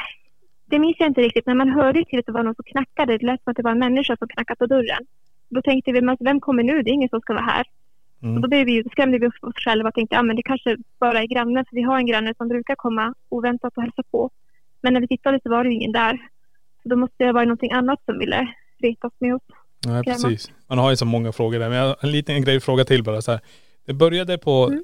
det 0.65 0.79
minns 0.79 0.95
jag 0.99 1.07
inte 1.07 1.21
riktigt 1.21 1.45
men 1.45 1.57
man 1.57 1.69
hörde 1.69 2.05
till 2.05 2.19
att 2.19 2.25
det 2.25 2.31
var 2.31 2.43
någon 2.43 2.55
som 2.55 2.63
knackade. 2.63 3.17
Det 3.17 3.25
lät 3.25 3.43
som 3.43 3.51
att 3.51 3.57
det 3.57 3.63
var 3.63 3.71
en 3.71 3.79
människa 3.79 4.17
som 4.17 4.27
knackade 4.27 4.57
på 4.57 4.65
dörren. 4.65 5.03
Då 5.49 5.61
tänkte 5.61 5.91
vi, 5.91 6.01
men 6.01 6.17
vem 6.19 6.39
kommer 6.39 6.63
nu? 6.63 6.81
Det 6.83 6.89
är 6.89 6.93
ingen 6.93 7.09
som 7.09 7.21
ska 7.21 7.33
vara 7.33 7.43
här. 7.43 7.65
Mm. 8.23 8.35
Och 8.35 8.41
då 8.41 8.47
blev 8.47 8.65
vi, 8.65 8.83
skrämde 8.91 9.17
vi 9.19 9.27
oss 9.27 9.33
själva 9.55 9.89
och 9.89 9.95
tänkte, 9.95 10.15
ja 10.15 10.23
men 10.23 10.35
det 10.35 10.43
kanske 10.43 10.77
bara 10.99 11.21
är 11.21 11.27
grannen 11.27 11.65
för 11.69 11.75
vi 11.75 11.81
har 11.81 11.97
en 11.97 12.05
granne 12.05 12.33
som 12.37 12.47
brukar 12.47 12.75
komma 12.75 13.13
oväntat 13.29 13.73
och 13.77 13.83
hälsa 13.83 14.03
på. 14.11 14.29
Men 14.81 14.93
när 14.93 15.01
vi 15.01 15.07
tittade 15.07 15.39
så 15.43 15.49
var 15.49 15.63
det 15.63 15.69
ju 15.69 15.75
ingen 15.75 15.91
där. 15.91 16.17
Så 16.83 16.89
då 16.89 16.95
måste 16.95 17.23
det 17.23 17.31
vara 17.31 17.43
någonting 17.43 17.71
annat 17.71 17.99
som 18.05 18.19
ville 18.19 18.47
retas 18.83 19.13
med 19.19 19.35
oss. 19.35 19.41
Nej 19.85 20.03
precis. 20.03 20.51
Man 20.67 20.77
har 20.77 20.89
ju 20.89 20.95
så 20.95 21.05
många 21.05 21.31
frågor 21.31 21.59
där. 21.59 21.69
Men 21.69 21.77
jag 21.77 21.95
en 22.03 22.11
liten 22.11 22.41
grej 22.41 22.59
fråga 22.59 22.85
till 22.85 23.03
bara 23.03 23.21
så 23.21 23.31
här. 23.31 23.41
Det 23.85 23.93
började 23.93 24.37
på, 24.37 24.67
Mm. 24.67 24.83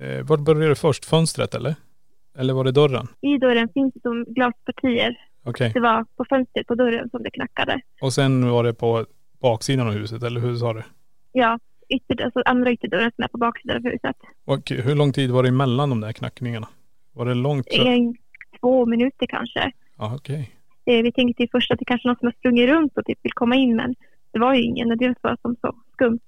Eh, 0.00 0.24
var 0.24 0.36
började 0.36 0.68
det 0.68 0.74
först? 0.74 1.04
Fönstret 1.04 1.54
eller? 1.54 1.74
Eller 2.38 2.54
var 2.54 2.64
det 2.64 2.72
dörren? 2.72 3.08
I 3.20 3.38
dörren 3.38 3.68
finns 3.74 3.94
det 3.94 4.24
glaspartier. 4.32 5.16
Okej. 5.44 5.70
Det 5.74 5.80
var 5.80 6.04
på 6.16 6.24
fönstret 6.28 6.66
på 6.66 6.74
dörren 6.74 7.10
som 7.10 7.22
det 7.22 7.30
knackade. 7.30 7.80
Och 8.00 8.12
sen 8.12 8.50
var 8.50 8.64
det 8.64 8.74
på 8.74 9.06
baksidan 9.40 9.86
av 9.86 9.92
huset 9.92 10.22
eller 10.22 10.40
hur 10.40 10.56
sa 10.56 10.72
du? 10.72 10.82
Ja, 11.32 11.58
ytter, 11.88 12.24
alltså 12.24 12.42
andra 12.44 12.72
ytterdörren 12.72 13.12
som 13.16 13.24
är 13.24 13.28
på 13.28 13.38
baksidan 13.38 13.76
av 13.76 13.82
huset. 13.92 14.16
Och 14.44 14.70
hur 14.70 14.94
lång 14.94 15.12
tid 15.12 15.30
var 15.30 15.42
det 15.42 15.48
emellan 15.48 15.90
de 15.90 16.00
där 16.00 16.12
knackningarna? 16.12 16.68
Var 17.12 17.26
det 17.26 17.34
långt? 17.34 17.72
Så? 17.72 17.86
En, 17.86 18.16
två 18.60 18.86
minuter 18.86 19.26
kanske. 19.26 19.72
Ja 19.98 20.14
okej. 20.14 20.50
Eh, 20.86 21.02
Vi 21.02 21.12
tänkte 21.12 21.42
ju 21.42 21.48
först 21.52 21.70
att 21.70 21.78
det 21.78 21.84
kanske 21.84 22.06
är 22.06 22.10
någon 22.10 22.18
som 22.18 22.26
har 22.26 22.32
sprungit 22.32 22.68
runt 22.68 22.98
och 22.98 23.04
typ 23.04 23.18
vill 23.22 23.32
komma 23.32 23.56
in 23.56 23.76
men 23.76 23.94
det 24.32 24.38
var 24.38 24.54
ju 24.54 24.62
ingen 24.62 24.88
det 24.98 25.14
var 25.20 25.36
som 25.42 25.56
så 25.60 25.76
skumt. 25.92 26.20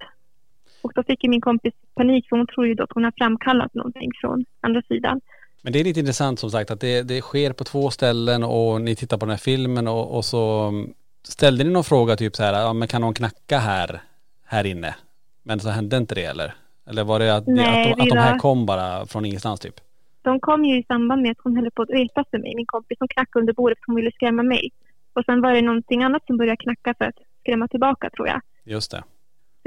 Och 0.87 0.93
då 0.95 1.03
fick 1.03 1.23
min 1.23 1.41
kompis 1.41 1.73
panik 1.95 2.29
för 2.29 2.37
hon 2.37 2.47
tror 2.47 2.67
ju 2.67 2.73
då 2.73 2.83
att 2.83 2.91
hon 2.93 3.03
har 3.03 3.13
framkallat 3.17 3.73
någonting 3.73 4.11
från 4.21 4.45
andra 4.61 4.81
sidan. 4.81 5.21
Men 5.61 5.73
det 5.73 5.79
är 5.79 5.83
lite 5.83 5.99
intressant 5.99 6.39
som 6.39 6.51
sagt 6.51 6.71
att 6.71 6.79
det, 6.79 7.01
det 7.01 7.21
sker 7.21 7.53
på 7.53 7.63
två 7.63 7.89
ställen 7.89 8.43
och 8.43 8.81
ni 8.81 8.95
tittar 8.95 9.17
på 9.17 9.25
den 9.25 9.29
här 9.31 9.37
filmen 9.37 9.87
och, 9.87 10.15
och 10.17 10.25
så 10.25 10.61
mm, 10.67 10.93
ställde 11.23 11.63
ni 11.63 11.69
någon 11.69 11.83
fråga 11.83 12.15
typ 12.15 12.35
så 12.35 12.43
här, 12.43 12.53
ja 12.61 12.73
men 12.73 12.87
kan 12.87 13.01
någon 13.01 13.13
knacka 13.13 13.57
här, 13.57 14.01
här 14.45 14.65
inne? 14.65 14.95
Men 15.43 15.59
så 15.59 15.69
hände 15.69 15.97
inte 15.97 16.15
det 16.15 16.23
eller? 16.23 16.53
Eller 16.89 17.03
var 17.03 17.19
det 17.19 17.35
att, 17.35 17.45
det- 17.45 17.51
Nej, 17.51 17.91
att, 17.91 17.97
de, 17.97 18.03
att 18.03 18.09
de 18.09 18.17
här 18.17 18.37
kom 18.37 18.65
bara 18.65 19.05
från 19.05 19.25
ingenstans 19.25 19.59
typ? 19.59 19.73
De 20.21 20.39
kom 20.39 20.65
ju 20.65 20.79
i 20.79 20.83
samband 20.83 21.21
med 21.21 21.31
att 21.31 21.37
hon 21.43 21.55
höll 21.57 21.71
på 21.71 21.81
att 21.81 21.89
retas 21.89 22.27
för 22.31 22.37
mig, 22.37 22.55
min 22.55 22.65
kompis 22.65 22.97
som 22.97 23.07
knackade 23.07 23.39
under 23.41 23.53
bordet 23.53 23.77
för 23.79 23.85
hon 23.87 23.95
ville 23.95 24.11
skrämma 24.11 24.43
mig. 24.43 24.69
Och 25.13 25.25
sen 25.25 25.41
var 25.41 25.53
det 25.53 25.61
någonting 25.61 26.03
annat 26.03 26.25
som 26.27 26.37
började 26.37 26.57
knacka 26.57 26.93
för 26.97 27.05
att 27.05 27.15
skrämma 27.41 27.67
tillbaka 27.67 28.09
tror 28.09 28.27
jag. 28.27 28.41
Just 28.63 28.91
det. 28.91 29.03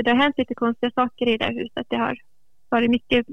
Så 0.00 0.04
det 0.04 0.10
har 0.10 0.22
hänt 0.22 0.38
lite 0.38 0.54
konstiga 0.54 0.90
saker 0.94 1.28
i 1.28 1.36
det 1.36 1.44
här 1.44 1.54
huset. 1.54 1.86
Det 1.88 1.96
har 1.96 2.18
varit 2.68 2.90
mycket 2.90 3.26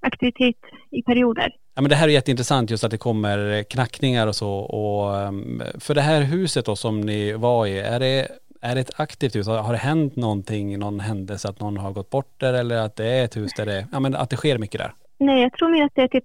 aktivitet 0.00 0.56
i 0.90 1.02
perioder. 1.02 1.56
Ja 1.74 1.82
men 1.82 1.88
det 1.88 1.96
här 1.96 2.08
är 2.08 2.12
jätteintressant 2.12 2.70
just 2.70 2.84
att 2.84 2.90
det 2.90 2.98
kommer 2.98 3.62
knackningar 3.62 4.26
och 4.26 4.36
så 4.36 4.50
och 4.50 5.18
ehm, 5.20 5.62
för 5.78 5.94
det 5.94 6.00
här 6.00 6.22
huset 6.22 6.66
då 6.66 6.76
som 6.76 7.00
ni 7.00 7.32
var 7.32 7.66
i, 7.66 7.78
är 7.78 8.00
det, 8.00 8.28
är 8.60 8.74
det 8.74 8.80
ett 8.80 9.00
aktivt 9.00 9.36
hus? 9.36 9.46
Har 9.46 9.72
det 9.72 9.78
hänt 9.78 10.16
någonting, 10.16 10.78
någon 10.78 11.00
händelse 11.00 11.48
att 11.48 11.60
någon 11.60 11.76
har 11.76 11.92
gått 11.92 12.10
bort 12.10 12.40
där 12.40 12.54
eller 12.54 12.76
att 12.76 12.96
det 12.96 13.06
är 13.06 13.24
ett 13.24 13.36
hus 13.36 13.52
där 13.56 13.66
det, 13.66 13.86
ja 13.92 14.00
men 14.00 14.14
att 14.14 14.30
det 14.30 14.36
sker 14.36 14.58
mycket 14.58 14.80
där? 14.80 14.92
Nej, 15.18 15.42
jag 15.42 15.52
tror 15.52 15.68
mer 15.68 15.84
att 15.84 15.94
det 15.94 16.02
är 16.02 16.08
typ 16.08 16.24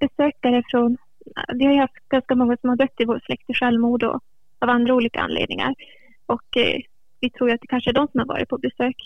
besökare 0.00 0.62
från... 0.70 0.96
Vi 1.54 1.64
har 1.64 1.72
ju 1.72 1.78
haft 1.78 2.08
ganska 2.08 2.34
många 2.34 2.56
som 2.60 2.68
har 2.68 2.76
dött 2.76 3.00
i 3.00 3.04
vår 3.04 3.20
släkt 3.26 3.50
i 3.50 3.54
självmord 3.54 4.02
och 4.02 4.20
av 4.58 4.68
andra 4.70 4.94
olika 4.94 5.20
anledningar. 5.20 5.74
Och 6.26 6.56
eh, 6.56 6.80
vi 7.20 7.30
tror 7.30 7.48
ju 7.48 7.54
att 7.54 7.60
det 7.60 7.66
kanske 7.66 7.90
är 7.90 7.94
de 7.94 8.08
som 8.08 8.20
har 8.20 8.26
varit 8.26 8.48
på 8.48 8.58
besök. 8.58 8.96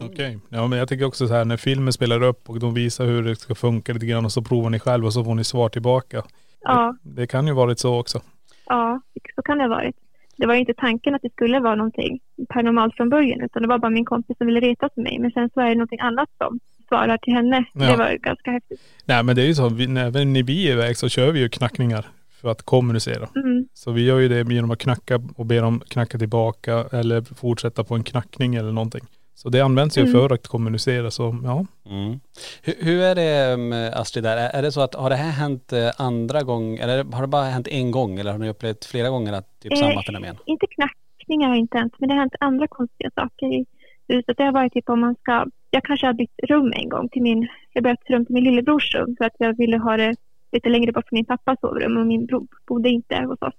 Okej. 0.00 0.38
Ja 0.48 0.66
men 0.66 0.78
jag 0.78 0.88
tycker 0.88 1.04
också 1.04 1.28
så 1.28 1.34
här 1.34 1.44
när 1.44 1.56
filmen 1.56 1.92
spelar 1.92 2.22
upp 2.22 2.50
och 2.50 2.58
de 2.60 2.74
visar 2.74 3.06
hur 3.06 3.22
det 3.22 3.36
ska 3.36 3.54
funka 3.54 3.92
lite 3.92 4.06
grann 4.06 4.24
och 4.24 4.32
så 4.32 4.42
provar 4.42 4.70
ni 4.70 4.78
själv 4.78 5.04
och 5.06 5.12
så 5.12 5.24
får 5.24 5.34
ni 5.34 5.44
svar 5.44 5.68
tillbaka. 5.68 6.22
Ja, 6.60 6.96
Det 7.02 7.26
kan 7.26 7.46
ju 7.46 7.52
varit 7.52 7.78
så 7.78 8.00
också. 8.00 8.20
ja, 8.66 9.00
så 9.34 9.42
kan 9.42 9.58
det 9.58 9.64
ha 9.64 9.68
varit. 9.68 9.96
Det 10.36 10.46
var 10.46 10.54
ju 10.54 10.60
inte 10.60 10.74
tanken 10.74 11.14
att 11.14 11.22
det 11.22 11.32
skulle 11.32 11.60
vara 11.60 11.74
någonting 11.74 12.20
paranormalt 12.48 12.96
från 12.96 13.08
början 13.10 13.40
utan 13.40 13.62
det 13.62 13.68
var 13.68 13.78
bara 13.78 13.90
min 13.90 14.04
kompis 14.04 14.38
som 14.38 14.46
ville 14.46 14.60
reta 14.60 14.88
med 14.96 15.04
mig. 15.04 15.18
Men 15.18 15.30
sen 15.30 15.50
så 15.54 15.60
är 15.60 15.68
det 15.68 15.74
någonting 15.74 16.00
annat 16.00 16.28
som 16.38 16.58
svarar 16.88 17.18
till 17.18 17.32
henne. 17.34 17.64
Ja. 17.72 17.90
Det 17.90 17.96
var 17.96 18.10
ju 18.10 18.18
ganska 18.18 18.50
häftigt. 18.50 18.80
Nej 19.04 19.22
men 19.22 19.36
det 19.36 19.42
är 19.42 19.46
ju 19.46 19.54
så, 19.54 19.68
vi, 19.68 19.86
när 19.86 20.42
vi 20.42 20.68
är 20.68 20.72
iväg 20.72 20.96
så 20.96 21.08
kör 21.08 21.32
vi 21.32 21.40
ju 21.40 21.48
knackningar 21.48 22.06
för 22.40 22.50
att 22.50 22.62
kommunicera. 22.62 23.28
Mm. 23.36 23.66
Så 23.74 23.92
vi 23.92 24.04
gör 24.04 24.18
ju 24.18 24.28
det 24.28 24.54
genom 24.54 24.70
att 24.70 24.78
knacka 24.78 25.20
och 25.36 25.46
be 25.46 25.60
dem 25.60 25.80
knacka 25.88 26.18
tillbaka 26.18 26.84
eller 26.92 27.34
fortsätta 27.34 27.84
på 27.84 27.94
en 27.94 28.02
knackning 28.04 28.54
eller 28.54 28.72
någonting. 28.72 29.04
Så 29.40 29.48
det 29.48 29.60
används 29.60 29.98
ju 29.98 30.02
Mm. 30.02 30.12
för 30.12 30.34
att 30.34 30.46
kommunicera 30.46 31.10
så 31.10 31.36
ja. 31.44 31.66
Mm. 31.90 32.20
Hur, 32.62 32.74
hur 32.86 33.02
är 33.02 33.14
det 33.14 33.56
med 33.56 33.94
Astrid 33.94 34.24
där? 34.24 34.36
Är, 34.36 34.62
det 34.62 34.72
så 34.72 34.80
att 34.80 34.94
har 34.94 35.10
det 35.10 35.16
här 35.16 35.30
hänt 35.30 35.72
eh, 35.72 35.90
andra 35.98 36.42
gånger, 36.42 36.82
eller 36.82 37.04
har 37.04 37.22
det 37.22 37.28
bara 37.28 37.44
hänt 37.44 37.68
en 37.68 37.90
gång 37.90 38.18
eller 38.18 38.32
har 38.32 38.38
ni 38.38 38.48
upplevt 38.48 38.84
flera 38.84 39.08
gånger 39.08 39.32
att 39.32 39.60
typ 39.60 39.72
Eh, 39.72 39.78
samma 39.78 40.02
fenomen? 40.02 40.36
Inte 40.46 40.66
knackningar 40.66 41.48
har 41.48 41.56
inte 41.56 41.78
hänt, 41.78 41.94
men 41.98 42.08
det 42.08 42.14
har 42.14 42.20
hänt 42.20 42.34
andra 42.40 42.66
konstiga 42.68 43.10
saker 43.14 43.46
i 43.46 43.66
huset. 44.08 44.36
Det 44.36 44.44
har 44.44 44.52
varit 44.52 44.72
typ 44.72 44.88
om 44.88 45.00
man 45.00 45.14
ska... 45.14 45.46
Jag 45.70 45.84
kanske 45.84 46.06
har 46.06 46.14
bytt 46.14 46.38
rum 46.48 46.72
en 46.76 46.88
gång 46.88 47.08
till 47.08 47.22
min... 47.22 47.48
Jag 47.72 47.84
bytte 47.84 48.12
rum 48.12 48.26
till 48.26 48.34
min 48.34 48.44
lillebrors 48.44 48.94
rum 48.94 49.14
för 49.18 49.24
att 49.24 49.36
jag 49.38 49.56
ville 49.56 49.78
ha 49.78 49.96
det 49.96 50.14
lite 50.52 50.68
längre 50.68 50.92
bort 50.92 51.08
från 51.08 51.16
min 51.16 51.24
pappas 51.24 51.60
sovrum 51.60 51.96
och 51.96 52.06
min 52.06 52.26
bror 52.26 52.46
bodde 52.68 52.88
inte 52.88 53.16
hos 53.16 53.42
oss. 53.42 53.58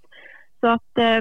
Så 0.59 0.67
att 0.67 0.97
eh, 0.97 1.19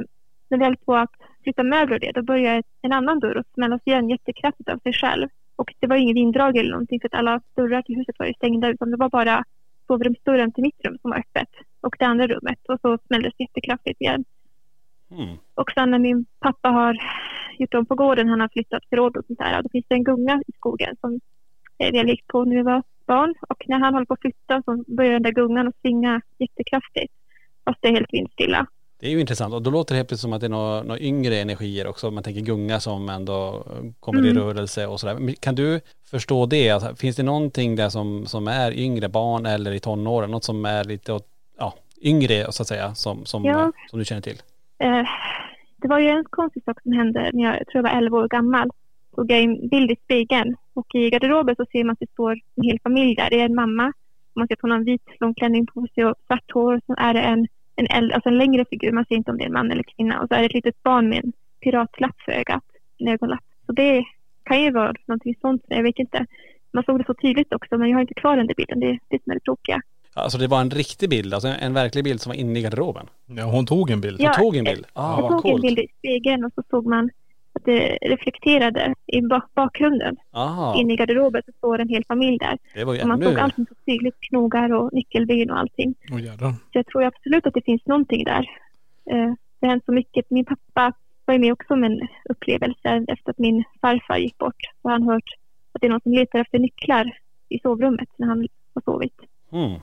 när 0.50 0.58
vi 0.58 0.64
höll 0.64 0.76
på 0.76 0.96
att 0.96 1.10
flytta 1.48 1.62
möbler 1.62 1.96
och 1.96 2.00
det, 2.00 2.12
då 2.14 2.22
började 2.22 2.62
en 2.82 2.92
annan 2.92 3.20
dörr 3.20 3.38
att 3.38 3.54
smällas 3.54 3.80
igen 3.84 4.08
jättekraftigt 4.08 4.68
av 4.68 4.78
sig 4.78 4.92
själv. 4.92 5.28
Och 5.56 5.74
det 5.80 5.86
var 5.86 5.96
ingen 5.96 6.14
vinddrag 6.14 6.56
eller 6.56 6.70
någonting 6.70 7.00
för 7.00 7.08
att 7.08 7.14
alla 7.14 7.40
dörrar 7.56 7.82
till 7.82 7.96
huset 7.96 8.18
var 8.18 8.26
ju 8.26 8.34
stängda 8.34 8.68
utan 8.68 8.90
det 8.90 8.96
var 8.96 9.08
bara 9.08 9.44
sovrumsdörren 9.86 10.52
till 10.52 10.62
mitt 10.62 10.84
rum 10.84 10.98
som 11.02 11.10
var 11.10 11.18
öppet 11.18 11.48
och 11.80 11.96
det 11.98 12.04
andra 12.04 12.26
rummet 12.26 12.58
och 12.68 12.80
så 12.80 12.98
smälldes 13.06 13.32
det 13.38 13.44
jättekraftigt 13.44 14.00
igen. 14.00 14.24
Mm. 15.10 15.36
Och 15.54 15.70
sen 15.74 15.90
när 15.90 15.98
min 15.98 16.26
pappa 16.40 16.68
har 16.68 16.96
gjort 17.58 17.74
om 17.74 17.86
på 17.86 17.94
gården, 17.94 18.28
han 18.28 18.40
har 18.40 18.48
flyttat 18.48 18.82
förråd 18.90 19.16
och 19.16 19.24
sånt 19.26 19.38
där, 19.38 19.62
då 19.62 19.68
finns 19.68 19.86
det 19.88 19.94
en 19.94 20.04
gunga 20.04 20.42
i 20.46 20.52
skogen 20.52 20.96
som 21.00 21.20
eh, 21.78 21.92
vi 21.92 21.98
har 21.98 22.04
lekt 22.04 22.26
på 22.26 22.44
när 22.44 22.56
vi 22.56 22.62
var 22.62 22.82
barn. 23.06 23.34
Och 23.48 23.64
när 23.68 23.78
han 23.78 23.94
håller 23.94 24.06
på 24.06 24.14
att 24.14 24.20
flytta 24.20 24.62
så 24.64 24.84
börjar 24.96 25.12
den 25.12 25.22
där 25.22 25.32
gungan 25.32 25.68
att 25.68 25.80
svinga 25.80 26.20
jättekraftigt. 26.38 27.12
Fast 27.64 27.78
det 27.82 27.88
är 27.88 27.92
helt 27.92 28.12
vindstilla. 28.12 28.66
Det 29.00 29.06
är 29.06 29.10
ju 29.10 29.20
intressant 29.20 29.54
och 29.54 29.62
då 29.62 29.70
låter 29.70 29.94
det 29.94 29.96
helt 29.96 30.08
plötsligt 30.08 30.20
som 30.22 30.32
att 30.32 30.40
det 30.40 30.46
är 30.46 30.50
några, 30.50 30.82
några 30.82 31.00
yngre 31.00 31.36
energier 31.36 31.86
också. 31.86 32.10
Man 32.10 32.22
tänker 32.22 32.40
gunga 32.40 32.80
som 32.80 33.08
ändå 33.08 33.64
eh, 33.70 33.90
kommer 34.00 34.26
i 34.26 34.30
Mm. 34.30 34.42
rörelse 34.42 34.86
och 34.86 35.00
sådär. 35.00 35.14
Men 35.14 35.34
Kan 35.34 35.54
du 35.54 35.80
förstå 36.10 36.46
det? 36.46 36.70
Alltså, 36.70 36.94
finns 36.96 37.16
det 37.16 37.22
någonting 37.22 37.76
där 37.76 37.88
som, 37.88 38.26
som 38.26 38.48
är 38.48 38.72
yngre 38.72 39.08
barn 39.08 39.46
eller 39.46 39.72
i 39.72 39.80
tonåren? 39.80 40.30
Något 40.30 40.44
som 40.44 40.64
är 40.64 40.84
lite 40.84 41.20
ja, 41.58 41.74
yngre 42.02 42.52
så 42.52 42.62
att 42.62 42.68
säga 42.68 42.94
som, 42.94 43.24
som, 43.24 43.44
Ja. 43.44 43.62
eh, 43.62 43.68
som 43.90 43.98
du 43.98 44.04
känner 44.04 44.22
till? 44.22 44.42
Eh, 44.78 45.02
det 45.76 45.88
var 45.88 45.98
ju 45.98 46.08
en 46.08 46.24
konstig 46.30 46.64
sak 46.64 46.82
som 46.82 46.92
hände 46.92 47.30
när 47.32 47.44
jag, 47.44 47.54
jag 47.60 47.66
tror 47.66 47.84
jag 47.86 47.92
var 47.92 47.98
11 47.98 48.18
år 48.18 48.28
gammal. 48.28 48.70
Tog 49.16 49.30
jag 49.30 49.40
en 49.42 49.68
bild 49.68 49.90
i 49.90 49.96
spegeln 50.04 50.56
och 50.74 50.94
i 50.94 51.10
garderoben 51.10 51.56
så 51.56 51.64
ser 51.72 51.84
man 51.84 51.92
att 51.92 52.00
det 52.00 52.10
står 52.12 52.32
en 52.32 52.62
hel 52.64 52.78
familj 52.82 53.14
där. 53.14 53.30
Det 53.30 53.40
är 53.40 53.44
en 53.44 53.54
mamma, 53.54 53.92
man 54.34 54.46
ser 54.48 54.54
att 54.54 54.60
hon 54.62 54.70
har 54.70 54.78
en 54.78 54.84
vit 54.84 55.02
lång 55.20 55.34
klänning 55.34 55.66
på 55.66 55.86
sig 55.94 56.04
och 56.04 56.14
svart 56.26 56.50
hår. 56.52 56.74
Och 56.74 56.80
så 56.86 56.94
är 56.98 57.14
det 57.14 57.20
en, 57.20 57.46
en, 57.80 57.86
äldre, 57.86 58.14
alltså 58.14 58.28
en 58.28 58.38
längre 58.38 58.64
figur, 58.70 58.92
man 58.92 59.04
ser 59.08 59.14
inte 59.14 59.30
om 59.30 59.36
det 59.38 59.44
är 59.44 59.46
en 59.46 59.52
man 59.52 59.70
eller 59.70 59.82
kvinna. 59.96 60.20
Och 60.20 60.28
så 60.28 60.34
är 60.34 60.38
det 60.38 60.46
ett 60.46 60.54
litet 60.54 60.82
barn 60.82 61.08
med 61.08 61.24
en 61.24 61.32
piratlapp 61.60 62.20
för 62.24 62.32
ögat, 62.32 62.64
en 62.98 63.08
ögonlapp. 63.08 63.44
Så 63.66 63.72
det 63.72 64.04
kan 64.44 64.62
ju 64.62 64.70
vara 64.70 64.94
någonting 65.06 65.34
sånt, 65.40 65.62
jag 65.68 65.82
vet 65.82 65.98
inte. 65.98 66.26
Man 66.72 66.84
såg 66.84 66.98
det 66.98 67.04
så 67.06 67.14
tydligt 67.14 67.52
också 67.52 67.78
men 67.78 67.88
jag 67.88 67.96
har 67.96 68.00
inte 68.00 68.14
kvar 68.14 68.36
den 68.36 68.46
där 68.46 68.54
bilden, 68.54 68.80
det 68.80 68.86
är 68.86 68.98
det 69.08 69.22
som 69.24 69.30
är 69.30 69.34
det 69.34 69.40
tråkiga. 69.40 69.80
Alltså 70.14 70.38
det 70.38 70.46
var 70.46 70.60
en 70.60 70.70
riktig 70.70 71.10
bild, 71.10 71.34
alltså 71.34 71.48
en 71.60 71.74
verklig 71.74 72.04
bild 72.04 72.20
som 72.20 72.30
var 72.30 72.36
inne 72.36 72.58
i 72.58 72.62
garderoben. 72.62 73.06
Ja, 73.26 73.44
hon 73.44 73.66
tog 73.66 73.90
en 73.90 74.00
bild. 74.00 74.16
Hon 74.20 74.24
Ja, 74.26 74.32
tog 74.34 74.56
en 74.56 74.64
bild. 74.64 74.86
Ah, 74.92 75.14
Jag 75.16 75.22
vad 75.22 75.30
tog 75.30 75.46
en 75.46 75.52
coolt. 75.52 75.62
bild 75.62 75.78
i 75.78 75.88
spegeln 75.98 76.44
och 76.44 76.52
så 76.54 76.62
såg 76.70 76.86
man 76.86 77.10
det 77.72 77.98
reflekterade 78.02 78.94
i 79.06 79.20
bak- 79.20 79.50
bakgrunden. 79.54 80.16
Aha, 80.32 80.80
Inne 80.80 80.92
i 80.92 80.96
garderoben 80.96 81.42
så 81.46 81.52
står 81.52 81.78
en 81.78 81.88
hel 81.88 82.04
familj 82.04 82.38
där. 82.38 82.58
det 82.74 82.84
var 82.84 82.94
ju 82.94 83.00
Och 83.02 83.08
man 83.08 83.22
ännu... 83.22 83.30
såg 83.30 83.38
allting 83.40 83.66
så 83.68 83.74
tydligt, 83.86 84.20
knogar 84.20 84.72
och 84.74 84.92
nyckelben 84.92 85.50
och 85.50 85.58
allting. 85.58 85.94
Jädrar. 86.20 86.50
Så 86.52 86.78
jag 86.78 86.86
tror 86.86 87.04
absolut 87.04 87.46
att 87.46 87.54
det 87.54 87.64
finns 87.64 87.86
någonting 87.86 88.24
där. 88.24 88.46
Eh, 89.10 89.32
Det 89.60 89.66
har 89.66 89.68
hänt 89.68 89.84
så 89.84 89.92
mycket. 89.92 90.30
Min 90.30 90.44
pappa 90.44 90.92
var 91.24 91.34
ju 91.34 91.40
med 91.40 91.52
också 91.52 91.74
om 91.74 91.84
en 91.84 92.00
upplevelse 92.30 93.04
efter 93.08 93.30
att 93.30 93.38
min 93.38 93.64
farfar 93.80 94.16
gick 94.16 94.38
bort. 94.38 94.62
Så 94.82 94.88
har 94.88 94.92
han 94.92 95.02
hört 95.02 95.30
att 95.72 95.80
det 95.80 95.86
är 95.86 95.90
någon 95.90 96.00
som 96.00 96.12
letar 96.12 96.38
efter 96.38 96.58
nycklar 96.58 97.18
i 97.48 97.58
sovrummet 97.58 98.08
när 98.16 98.26
han 98.26 98.46
har 98.74 98.82
sovit. 98.82 99.14
Mm. 99.52 99.80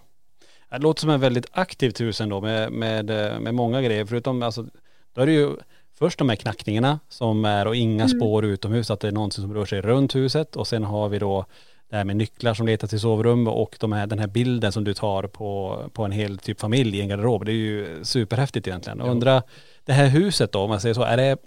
Det 0.69 0.78
låter 0.78 1.02
som 1.02 1.10
en 1.10 1.19
väldigt 1.19 1.48
aktivt 1.52 2.02
hus 2.02 2.21
ändå 2.21 2.41
med, 2.41 2.71
med, 2.71 3.06
med 3.41 3.54
många 3.56 3.82
grejer. 3.82 4.06
Förutom 4.06 4.43
alltså, 4.43 4.65
då 5.13 5.21
är 5.21 5.26
det 5.26 5.32
ju 5.34 5.50
först 5.99 6.19
de 6.19 6.29
här 6.29 6.36
knackningarna 6.36 6.99
som 7.10 7.45
är 7.45 7.67
och 7.67 7.75
inga 7.75 8.03
Mm. 8.03 8.10
spår 8.19 8.45
utomhus, 8.45 8.91
att 8.91 8.99
det 8.99 9.08
är 9.08 9.12
någonting 9.12 9.41
som 9.41 9.53
rör 9.53 9.65
sig 9.65 9.81
runt 9.81 10.15
huset. 10.15 10.55
Och 10.55 10.67
sen 10.67 10.84
har 10.84 11.10
vi 11.10 11.19
då 11.19 11.45
det 11.89 11.95
här 11.95 12.03
med 12.03 12.15
nycklar 12.15 12.53
som 12.53 12.65
letar 12.65 12.88
till 12.88 12.99
sovrum 12.99 13.47
och 13.47 13.75
de 13.79 13.91
här, 13.91 14.08
den 14.08 14.19
här 14.19 14.27
bilden 14.27 14.71
som 14.71 14.84
du 14.84 14.93
tar 14.93 15.23
på, 15.23 15.79
på 15.93 16.03
en 16.05 16.12
hel 16.12 16.38
typ 16.38 16.60
familj 16.60 16.97
i 16.97 17.01
en 17.01 17.10
garderob. 17.10 17.45
Det 17.45 17.51
är 17.51 17.53
ju 17.53 17.99
superhäftigt 18.03 18.67
egentligen. 18.67 18.99
Jag 18.99 19.08
undrar, 19.08 19.41
det 19.86 19.93
här 19.93 20.08
huset 20.08 20.51
då, 20.51 20.60
om 20.60 20.69
man 20.69 20.79
säger 20.81 20.93
så, 20.95 21.03
är 21.03 21.17
det, 21.17 21.38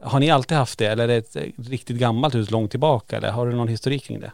har 0.00 0.20
ni 0.20 0.30
alltid 0.30 0.56
haft 0.56 0.78
det 0.78 0.86
eller 0.86 1.04
är 1.04 1.08
det 1.08 1.16
ett 1.16 1.36
riktigt 1.70 1.96
gammalt 1.96 2.34
hus 2.34 2.50
långt 2.50 2.70
tillbaka 2.70 3.16
eller 3.16 3.30
har 3.30 3.46
du 3.46 3.52
någon 3.56 3.68
historik 3.68 4.04
kring 4.04 4.20
det? 4.20 4.32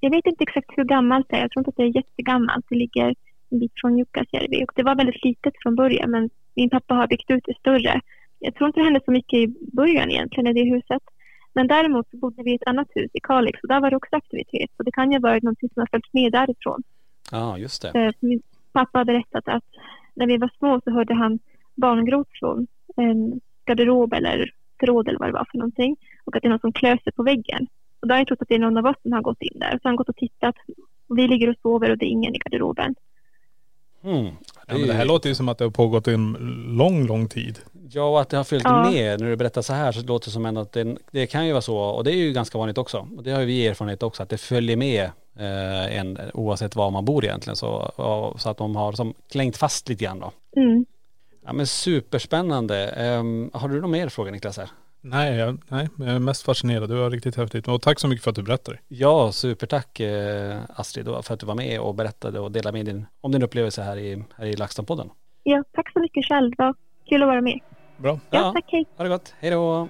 Jag 0.00 0.10
vet 0.10 0.26
inte 0.26 0.42
exakt 0.42 0.66
hur 0.76 0.84
gammalt 0.84 1.26
det 1.28 1.36
är. 1.36 1.40
Jag 1.40 1.50
tror 1.50 1.60
inte 1.60 1.68
att 1.68 1.76
det 1.76 1.82
är 1.82 1.96
jättegammalt. 1.96 2.64
Det 2.68 2.76
ligger 2.76 3.14
en 3.50 3.58
bit 3.58 3.72
från 3.80 3.98
Jukkasjärvi 3.98 4.64
och 4.64 4.72
det 4.74 4.82
var 4.82 4.94
väldigt 4.94 5.24
litet 5.24 5.54
från 5.62 5.74
början 5.76 6.10
men 6.10 6.30
min 6.56 6.70
pappa 6.70 6.94
har 6.94 7.06
byggt 7.06 7.30
ut 7.30 7.44
det 7.46 7.54
större. 7.60 8.00
Jag 8.38 8.54
tror 8.54 8.66
inte 8.66 8.80
det 8.80 8.84
hände 8.84 9.00
så 9.04 9.10
mycket 9.10 9.38
i 9.38 9.54
början 9.72 10.10
egentligen 10.10 10.46
i 10.46 10.52
det 10.52 10.70
huset. 10.74 11.02
Men 11.52 11.66
däremot 11.66 12.10
så 12.10 12.16
bodde 12.16 12.42
vi 12.42 12.52
i 12.52 12.54
ett 12.54 12.66
annat 12.66 12.88
hus 12.94 13.10
i 13.14 13.20
Kalix 13.22 13.62
och 13.62 13.68
där 13.68 13.80
var 13.80 13.90
det 13.90 13.96
också 13.96 14.16
aktivitet. 14.16 14.70
Så 14.76 14.82
det 14.82 14.92
kan 14.92 15.10
ju 15.10 15.16
ha 15.18 15.28
varit 15.28 15.42
någonting 15.42 15.68
som 15.74 15.80
har 15.80 15.88
följt 15.90 16.12
med 16.12 16.32
därifrån. 16.32 16.82
Ja, 17.30 17.58
just 17.58 17.82
det. 17.82 17.90
Eh, 18.00 18.12
Min 18.20 18.42
pappa 18.72 18.98
har 18.98 19.04
berättat 19.04 19.48
att 19.48 19.64
när 20.14 20.26
vi 20.26 20.36
var 20.36 20.50
små 20.58 20.80
så 20.84 20.90
hörde 20.90 21.14
han 21.14 21.38
barngråt 21.74 22.28
från 22.40 22.66
en 22.96 23.40
garderob 23.66 24.12
eller 24.12 24.50
förråd 24.80 25.08
eller 25.08 25.18
vad 25.18 25.28
det 25.28 25.32
var 25.32 25.48
för 25.50 25.58
någonting. 25.58 25.96
Och 26.24 26.36
att 26.36 26.42
det 26.42 26.48
är 26.48 26.50
någon 26.50 26.58
som 26.60 26.72
klöser 26.72 27.10
på 27.10 27.22
väggen. 27.22 27.66
Och 28.00 28.08
då 28.08 28.14
har 28.14 28.18
jag 28.18 28.26
trott 28.26 28.42
att 28.42 28.48
det 28.48 28.54
är 28.54 28.58
någon 28.58 28.76
av 28.76 28.86
oss 28.86 28.96
som 29.02 29.12
har 29.12 29.22
gått 29.22 29.42
in 29.42 29.58
där. 29.58 29.70
Så 29.70 29.80
har 29.82 29.90
han 29.90 29.96
gått 29.96 30.08
och 30.08 30.16
tittat. 30.16 30.54
Och 31.08 31.18
vi 31.18 31.28
ligger 31.28 31.48
och 31.48 31.56
sover 31.62 31.90
och 31.90 31.98
det 31.98 32.06
är 32.06 32.10
ingen 32.10 32.34
i 32.34 32.38
garderoben. 32.38 32.94
Mm. 34.04 34.26
Ja, 34.66 34.78
men 34.78 34.86
det 34.86 34.92
här 34.92 35.04
låter 35.04 35.28
ju 35.28 35.34
som 35.34 35.48
att 35.48 35.58
det 35.58 35.64
har 35.64 35.70
pågått 35.70 36.08
en 36.08 36.32
lång, 36.78 37.06
lång 37.06 37.28
tid. 37.28 37.58
Ja, 37.90 38.02
och 38.02 38.20
att 38.20 38.28
det 38.28 38.36
har 38.36 38.44
följt 38.44 38.64
Ja. 38.64 38.90
med 38.90 39.20
när 39.20 39.28
du 39.28 39.36
berättar 39.36 39.62
så 39.62 39.72
här 39.72 39.92
så 39.92 40.06
låter 40.06 40.26
det 40.26 40.32
som 40.32 40.46
ändå 40.46 40.60
att 40.60 40.72
det, 40.72 40.96
det 41.10 41.26
kan 41.26 41.46
ju 41.46 41.52
vara 41.52 41.62
så 41.62 41.78
och 41.78 42.04
det 42.04 42.12
är 42.12 42.16
ju 42.16 42.32
ganska 42.32 42.58
vanligt 42.58 42.78
också. 42.78 43.08
Och 43.16 43.22
det 43.22 43.30
har 43.30 43.40
ju 43.40 43.46
vi 43.46 43.66
erfarenhet 43.66 44.02
också 44.02 44.22
att 44.22 44.28
det 44.28 44.38
följer 44.38 44.76
med 44.76 45.04
eh, 45.38 45.98
en 45.98 46.18
oavsett 46.34 46.76
var 46.76 46.90
man 46.90 47.04
bor 47.04 47.24
egentligen 47.24 47.56
så, 47.56 47.68
och, 47.68 48.40
så 48.40 48.50
att 48.50 48.56
de 48.56 48.76
har 48.76 48.92
som 48.92 49.14
klängt 49.30 49.56
fast 49.56 49.88
lite 49.88 50.04
grann 50.04 50.20
då. 50.20 50.32
Mm. 50.56 50.86
Ja 51.46 51.52
men 51.52 51.66
superspännande. 51.66 52.88
Ehm, 52.88 53.50
har 53.54 53.68
du 53.68 53.80
någon 53.80 53.90
mer 53.90 54.08
fråga 54.08 54.30
Niklas 54.30 54.56
här? 54.56 54.68
Nej, 55.00 55.36
jag, 55.36 55.58
nej, 55.68 55.88
jag 55.98 56.08
är 56.08 56.18
mest 56.18 56.42
fascinerad. 56.42 56.88
Det 56.88 56.94
var 56.94 57.10
riktigt 57.10 57.36
häftigt. 57.36 57.68
Och 57.68 57.82
tack 57.82 58.00
så 58.00 58.08
mycket 58.08 58.24
för 58.24 58.30
att 58.30 58.36
du 58.36 58.42
berättade. 58.42 58.78
Ja, 58.88 59.32
supertack 59.32 60.00
eh, 60.00 60.56
Astrid 60.76 61.06
för 61.06 61.34
att 61.34 61.40
du 61.40 61.46
var 61.46 61.54
med 61.54 61.80
och 61.80 61.94
berättade 61.94 62.40
och 62.40 62.52
delade 62.52 62.78
med 62.78 62.86
din, 62.86 63.06
om 63.20 63.32
din 63.32 63.42
upplevelse 63.42 63.82
här 63.82 63.96
i, 63.96 64.24
här 64.36 64.46
i 64.46 64.56
LaxTon-podden. 64.56 65.10
Ja, 65.42 65.64
tack 65.72 65.92
så 65.92 66.00
mycket 66.00 66.24
själv. 66.28 66.50
Det 66.50 66.62
var 66.62 66.74
kul 67.08 67.22
att 67.22 67.28
vara 67.28 67.40
med. 67.40 67.60
Bra. 67.98 68.20
Ja, 68.30 68.38
Ja. 68.38 68.52
tack. 68.52 68.64
Hej. 68.72 68.84
Ha 68.96 69.04
det 69.04 69.10
gott, 69.10 69.34
hej 69.40 69.50
då! 69.50 69.88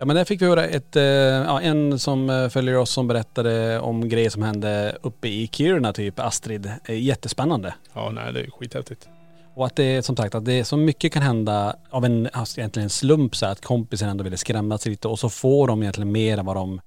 Ja 0.00 0.06
men 0.06 0.16
där 0.16 0.24
fick 0.24 0.42
vi 0.42 0.46
höra 0.46 0.64
ett, 0.64 0.96
eh, 0.96 1.02
ja, 1.04 1.60
en 1.60 1.98
som 1.98 2.30
eh, 2.30 2.48
följer 2.48 2.76
oss 2.76 2.90
som 2.90 3.06
berättade 3.08 3.80
om 3.80 4.08
grejer 4.08 4.30
som 4.30 4.42
hände 4.42 4.96
uppe 5.02 5.28
i 5.28 5.48
Kiruna 5.52 5.92
typ, 5.92 6.18
Astrid. 6.20 6.70
Eh, 6.84 7.02
Jättespännande. 7.02 7.74
Ja, 7.94 8.10
nej 8.10 8.32
det 8.32 8.40
är 8.40 8.50
skithäftigt. 8.50 9.08
Och 9.54 9.66
att 9.66 9.76
det 9.76 9.84
är 9.84 10.02
som 10.02 10.16
sagt 10.16 10.34
att 10.34 10.44
det 10.44 10.52
är 10.52 10.64
så 10.64 10.76
mycket 10.76 11.12
kan 11.12 11.22
hända 11.22 11.76
av 11.90 12.04
en, 12.04 12.28
alltså 12.32 12.58
egentligen 12.60 12.84
en 12.84 12.90
slump 12.90 13.36
så 13.36 13.46
här, 13.46 13.52
att 13.52 13.64
kompisen 13.64 14.08
ändå 14.08 14.24
ville 14.24 14.36
skrämma 14.36 14.78
sig 14.78 14.90
lite 14.90 15.08
och 15.08 15.18
så 15.18 15.28
får 15.28 15.66
de 15.66 15.82
egentligen 15.82 16.12
mer 16.12 16.38
än 16.38 16.46
vad 16.46 16.56
de, 16.56 16.80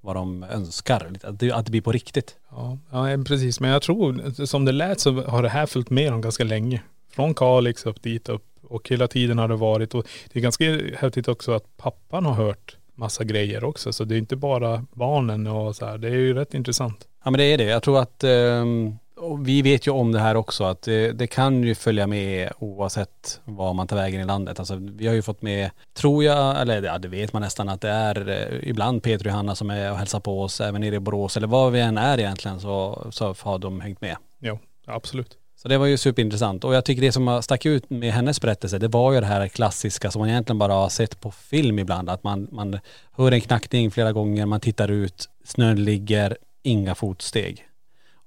vad 0.00 0.16
de 0.16 0.42
önskar. 0.42 1.12
Att 1.22 1.40
det, 1.40 1.52
att 1.52 1.64
det 1.64 1.70
blir 1.70 1.80
på 1.80 1.92
riktigt. 1.92 2.36
Ja, 2.50 2.78
ja, 2.90 3.24
precis. 3.26 3.60
Men 3.60 3.70
jag 3.70 3.82
tror, 3.82 4.44
som 4.46 4.64
det 4.64 4.72
lät 4.72 5.00
så 5.00 5.22
har 5.22 5.42
det 5.42 5.48
här 5.48 5.66
följt 5.66 5.90
med 5.90 6.12
dem 6.12 6.20
ganska 6.20 6.44
länge. 6.44 6.82
Från 7.10 7.34
Kalix 7.34 7.86
upp 7.86 8.02
dit 8.02 8.28
upp. 8.28 8.44
Och 8.68 8.88
hela 8.88 9.08
tiden 9.08 9.38
har 9.38 9.48
det 9.48 9.56
varit. 9.56 9.94
Och 9.94 10.06
det 10.32 10.38
är 10.38 10.42
ganska 10.42 10.80
häftigt 10.96 11.28
också 11.28 11.52
att 11.52 11.76
pappan 11.76 12.26
har 12.26 12.34
hört 12.34 12.76
massa 12.94 13.24
grejer 13.24 13.64
också. 13.64 13.92
Så 13.92 14.04
det 14.04 14.14
är 14.14 14.18
inte 14.18 14.36
bara 14.36 14.86
barnen 14.92 15.46
och 15.46 15.76
så 15.76 15.86
här. 15.86 15.98
Det 15.98 16.08
är 16.08 16.12
ju 16.12 16.34
rätt 16.34 16.54
intressant. 16.54 17.06
Ja 17.24 17.30
men 17.30 17.38
det 17.38 17.44
är 17.44 17.58
det. 17.58 17.64
Jag 17.64 17.82
tror 17.82 17.98
att, 17.98 18.24
ehm, 18.24 18.96
och 19.16 19.48
vi 19.48 19.62
vet 19.62 19.86
ju 19.86 19.90
om 19.90 20.12
det 20.12 20.20
här 20.20 20.34
också, 20.34 20.64
att 20.64 20.82
det, 20.82 21.12
det 21.12 21.26
kan 21.26 21.62
ju 21.62 21.74
följa 21.74 22.06
med 22.06 22.52
oavsett 22.58 23.40
var 23.44 23.74
man 23.74 23.86
tar 23.86 23.96
vägen 23.96 24.20
i 24.20 24.24
landet. 24.24 24.58
Alltså 24.58 24.76
vi 24.76 25.06
har 25.06 25.14
ju 25.14 25.22
fått 25.22 25.42
med, 25.42 25.70
tror 25.94 26.24
jag, 26.24 26.60
eller 26.60 26.82
ja, 26.82 26.98
det 26.98 27.08
vet 27.08 27.32
man 27.32 27.42
nästan 27.42 27.68
att 27.68 27.80
det 27.80 27.88
är 27.88 28.28
eh, 28.28 28.68
ibland 28.68 29.02
Peter 29.02 29.26
och 29.26 29.30
Johanna 29.30 29.54
som 29.54 29.70
är 29.70 29.90
och 29.90 29.98
hälsar 29.98 30.20
på 30.20 30.42
oss, 30.42 30.60
även 30.60 30.80
nere 30.80 30.94
i 30.94 31.00
Borås 31.00 31.36
eller 31.36 31.46
var 31.46 31.70
vi 31.70 31.80
än 31.80 31.98
är 31.98 32.18
egentligen 32.18 32.60
så, 32.60 33.06
så 33.10 33.34
har 33.40 33.58
de 33.58 33.80
hängt 33.80 34.00
med. 34.00 34.16
Ja, 34.38 34.58
absolut. 34.86 35.38
Så 35.56 35.68
det 35.68 35.78
var 35.78 35.86
ju 35.86 35.96
superintressant. 35.96 36.64
Och 36.64 36.74
jag 36.74 36.84
tycker 36.84 37.02
det 37.02 37.12
som 37.12 37.42
stack 37.42 37.66
ut 37.66 37.90
med 37.90 38.12
hennes 38.12 38.40
berättelse, 38.40 38.78
det 38.78 38.88
var 38.88 39.12
ju 39.12 39.20
det 39.20 39.26
här 39.26 39.48
klassiska 39.48 40.10
som 40.10 40.20
man 40.20 40.28
egentligen 40.28 40.58
bara 40.58 40.72
har 40.72 40.88
sett 40.88 41.20
på 41.20 41.30
film 41.30 41.78
ibland. 41.78 42.10
Att 42.10 42.24
man, 42.24 42.48
man 42.52 42.78
hör 43.12 43.32
en 43.32 43.40
knackning 43.40 43.90
flera 43.90 44.12
gånger, 44.12 44.46
man 44.46 44.60
tittar 44.60 44.90
ut, 44.90 45.28
snön 45.44 45.84
ligger, 45.84 46.36
inga 46.62 46.94
fotsteg. 46.94 47.66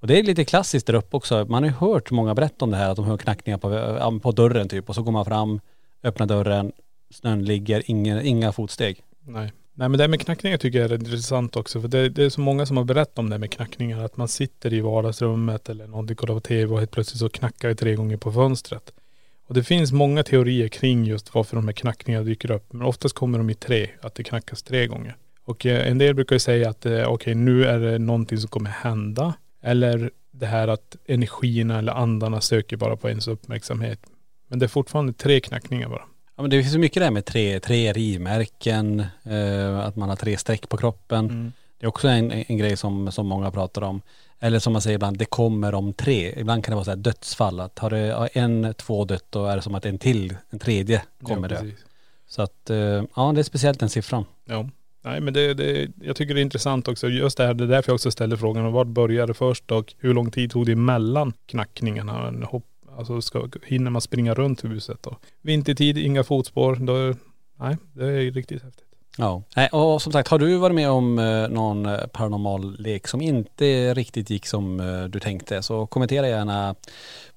Och 0.00 0.06
det 0.06 0.18
är 0.18 0.22
lite 0.22 0.44
klassiskt 0.44 0.86
där 0.86 0.94
uppe 0.94 1.16
också. 1.16 1.46
Man 1.48 1.62
har 1.62 1.70
ju 1.70 1.76
hört 1.76 2.10
många 2.10 2.34
berätta 2.34 2.64
om 2.64 2.70
det 2.70 2.76
här, 2.76 2.90
att 2.90 2.96
de 2.96 3.04
hör 3.04 3.16
knackningar 3.16 3.58
på, 3.58 4.20
på 4.20 4.32
dörren 4.32 4.68
typ. 4.68 4.88
Och 4.88 4.94
så 4.94 5.02
går 5.02 5.12
man 5.12 5.24
fram, 5.24 5.60
öppnar 6.02 6.26
dörren, 6.26 6.72
snön 7.10 7.44
ligger, 7.44 7.82
inga, 7.86 8.22
inga 8.22 8.52
fotsteg. 8.52 9.02
Nej. 9.26 9.52
Nej 9.74 9.88
men 9.88 9.98
det 9.98 10.04
här 10.04 10.08
med 10.08 10.20
knackningar 10.20 10.56
tycker 10.56 10.80
jag 10.80 10.90
är 10.90 10.94
intressant 10.94 11.56
också. 11.56 11.80
För 11.80 11.88
det, 11.88 12.08
det 12.08 12.24
är 12.24 12.30
så 12.30 12.40
många 12.40 12.66
som 12.66 12.76
har 12.76 12.84
berättat 12.84 13.18
om 13.18 13.28
det 13.30 13.34
här 13.34 13.40
med 13.40 13.50
knackningar. 13.50 14.04
Att 14.04 14.16
man 14.16 14.28
sitter 14.28 14.72
i 14.72 14.80
vardagsrummet 14.80 15.68
eller 15.68 15.86
någonting, 15.86 16.14
typ 16.14 16.18
kollar 16.18 16.34
på 16.34 16.40
tv 16.40 16.72
och 16.72 16.78
helt 16.78 16.90
plötsligt 16.90 17.18
så 17.18 17.28
knackar 17.28 17.68
det 17.68 17.74
tre 17.74 17.94
gånger 17.94 18.16
på 18.16 18.32
fönstret. 18.32 18.92
Och 19.48 19.54
det 19.54 19.64
finns 19.64 19.92
många 19.92 20.22
teorier 20.22 20.68
kring 20.68 21.04
just 21.04 21.34
varför 21.34 21.56
de 21.56 21.68
här 21.68 21.72
knackningarna 21.72 22.24
dyker 22.24 22.50
upp. 22.50 22.72
Men 22.72 22.86
oftast 22.86 23.14
kommer 23.14 23.38
de 23.38 23.50
i 23.50 23.54
tre, 23.54 23.90
att 24.00 24.14
det 24.14 24.24
knackas 24.24 24.62
tre 24.62 24.86
gånger. 24.86 25.16
Och 25.44 25.66
eh, 25.66 25.90
en 25.90 25.98
del 25.98 26.14
brukar 26.14 26.36
ju 26.36 26.40
säga 26.40 26.70
att 26.70 26.86
okej 26.86 27.04
okej 27.06 27.34
nu 27.34 27.64
är 27.64 27.78
det 27.78 27.98
någonting 27.98 28.38
som 28.38 28.48
kommer 28.48 28.70
hända. 28.70 29.34
Eller 29.60 30.10
det 30.30 30.46
här 30.46 30.68
att 30.68 30.96
energierna 31.06 31.78
eller 31.78 31.92
andarna 31.92 32.40
söker 32.40 32.76
bara 32.76 32.96
på 32.96 33.08
ens 33.08 33.28
uppmärksamhet. 33.28 34.00
Men 34.48 34.58
det 34.58 34.66
är 34.66 34.68
fortfarande 34.68 35.12
tre 35.12 35.40
knackningar 35.40 35.88
bara. 35.88 36.04
Ja 36.36 36.42
men 36.42 36.50
det 36.50 36.62
finns 36.62 36.74
ju 36.74 36.78
mycket 36.78 37.02
där 37.02 37.10
med 37.10 37.24
tre, 37.24 37.60
tre 37.60 37.92
rivmärken, 37.92 39.00
eh, 39.24 39.78
att 39.78 39.96
man 39.96 40.08
har 40.08 40.16
tre 40.16 40.36
streck 40.36 40.68
på 40.68 40.76
kroppen. 40.76 41.52
Det 41.78 41.86
är 41.86 41.88
också 41.88 42.08
en, 42.08 42.32
en 42.32 42.56
grej 42.56 42.76
som, 42.76 43.12
som 43.12 43.26
många 43.26 43.50
pratar 43.50 43.82
om. 43.82 44.02
Eller 44.40 44.58
som 44.58 44.72
man 44.72 44.82
säger 44.82 44.94
ibland, 44.94 45.18
det 45.18 45.24
kommer 45.24 45.74
om 45.74 45.92
tre. 45.92 46.34
Ibland 46.36 46.64
kan 46.64 46.72
det 46.72 46.76
vara 46.76 46.84
så 46.84 46.90
här 46.90 46.96
dödsfall. 46.96 47.60
Att 47.60 47.78
har 47.78 47.90
det 47.90 48.28
en, 48.32 48.74
två 48.74 49.04
dött 49.04 49.26
då 49.30 49.46
är 49.46 49.56
det 49.56 49.62
som 49.62 49.74
att 49.74 49.86
en 49.86 49.98
till, 49.98 50.36
en 50.50 50.58
tredje 50.58 51.02
kommer 51.22 51.52
ja, 51.52 51.62
dö. 51.62 51.70
Så 52.26 52.42
att, 52.42 52.70
eh, 52.70 52.76
ja 53.16 53.32
det 53.34 53.40
är 53.40 53.42
speciellt 53.42 53.80
den 53.80 53.88
siffran. 53.88 54.24
Ja. 54.44 54.68
Nej 55.02 55.20
men 55.20 55.34
det, 55.34 55.54
det, 55.54 55.88
jag 56.02 56.16
tycker 56.16 56.34
det 56.34 56.40
är 56.40 56.42
intressant 56.42 56.88
också. 56.88 57.08
Just 57.08 57.36
det 57.36 57.46
här, 57.46 57.54
det 57.54 57.64
är 57.64 57.68
därför 57.68 57.90
jag 57.90 57.94
också 57.94 58.10
ställde 58.10 58.36
frågan. 58.36 58.72
Vad 58.72 58.86
började 58.86 59.34
först 59.34 59.70
och 59.70 59.94
hur 59.98 60.14
lång 60.14 60.30
tid 60.30 60.50
tog 60.50 60.66
det 60.66 60.72
emellan 60.72 61.32
knackningarna? 61.46 62.46
Hopp, 62.46 62.64
alltså 62.98 63.20
ska, 63.20 63.48
hinner 63.64 63.90
man 63.90 64.00
springa 64.00 64.34
runt 64.34 64.64
huset 64.64 64.98
då? 65.02 65.16
Vintertid, 65.42 65.98
inga 65.98 66.24
fotspår. 66.24 66.74
Då, 66.76 67.18
nej, 67.58 67.76
det 67.92 68.04
är 68.04 68.30
riktigt 68.30 68.62
häftigt. 68.62 68.84
Ja. 69.16 69.42
Och 69.72 70.02
som 70.02 70.12
sagt, 70.12 70.28
har 70.28 70.38
du 70.38 70.56
varit 70.56 70.74
med 70.74 70.90
om 70.90 71.18
eh, 71.18 71.48
någon 71.48 71.86
eh, 71.86 72.06
paranormal 72.06 72.76
lek 72.78 73.08
som 73.08 73.20
inte 73.20 73.94
riktigt 73.94 74.30
gick 74.30 74.46
som 74.46 74.80
eh, 74.80 75.04
du 75.04 75.20
tänkte 75.20 75.62
så 75.62 75.86
kommentera 75.86 76.28
gärna 76.28 76.74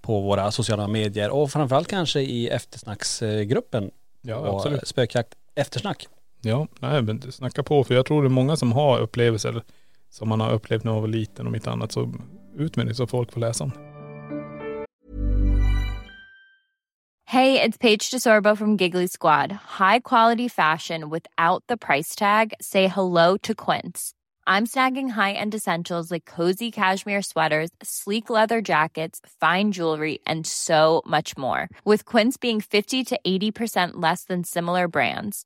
på 0.01 0.21
våra 0.21 0.51
sociala 0.51 0.87
medier 0.87 1.29
och 1.29 1.51
framförallt 1.51 1.87
kanske 1.87 2.21
i 2.21 2.47
eftersnacksgruppen 2.47 3.91
Ja, 4.21 4.55
absolut. 4.55 4.87
spökjakt 4.87 5.33
eftersnack. 5.55 6.07
Ja, 6.45 6.67
nej 6.79 7.01
men 7.01 7.31
snacka 7.31 7.63
på. 7.63 7.83
För 7.83 7.95
jag 7.95 8.05
tror 8.05 8.21
det 8.21 8.27
är 8.27 8.29
många 8.29 8.55
som 8.55 8.71
har 8.71 8.99
upplevelser 8.99 9.63
som 10.09 10.29
man 10.29 10.39
har 10.39 10.51
upplevt 10.51 10.83
när 10.83 10.91
man 10.91 11.01
var 11.01 11.07
liten 11.07 11.47
och 11.47 11.55
inte 11.55 11.71
annat. 11.71 11.91
Så 11.91 12.13
ut 12.55 12.77
med 12.77 12.87
det 12.87 12.95
så 12.95 13.07
folk 13.07 13.31
får 13.31 13.39
läsa 13.39 13.63
om 13.63 13.69
det. 13.69 13.93
är 17.33 17.67
it's 17.67 17.77
Paige 17.77 18.11
DeSorbo 18.11 18.55
från 18.55 18.77
Giggly 18.77 19.07
Squad. 19.07 19.51
High 19.51 19.99
quality 20.03 20.49
fashion 20.49 21.09
without 21.09 21.63
the 21.67 21.77
price 21.77 22.15
tag. 22.19 22.53
Say 22.59 22.87
hello 22.87 23.37
to 23.37 23.53
Quince. 23.53 24.13
I'm 24.45 24.65
snagging 24.65 25.09
high-end 25.09 25.55
essentials 25.55 26.11
like 26.11 26.25
cozy 26.25 26.71
cashmere 26.71 27.21
sweaters, 27.21 27.69
sleek 27.81 28.29
leather 28.29 28.61
jackets, 28.61 29.21
fine 29.39 29.71
jewelry, 29.71 30.19
and 30.27 30.45
so 30.45 31.01
much 31.07 31.37
more. 31.37 31.69
With 31.85 32.03
Quince 32.03 32.37
being 32.37 32.59
50 32.61 33.03
to 33.05 33.19
80% 33.25 33.91
less 33.93 34.25
than 34.25 34.43
similar 34.43 34.89
brands. 34.89 35.45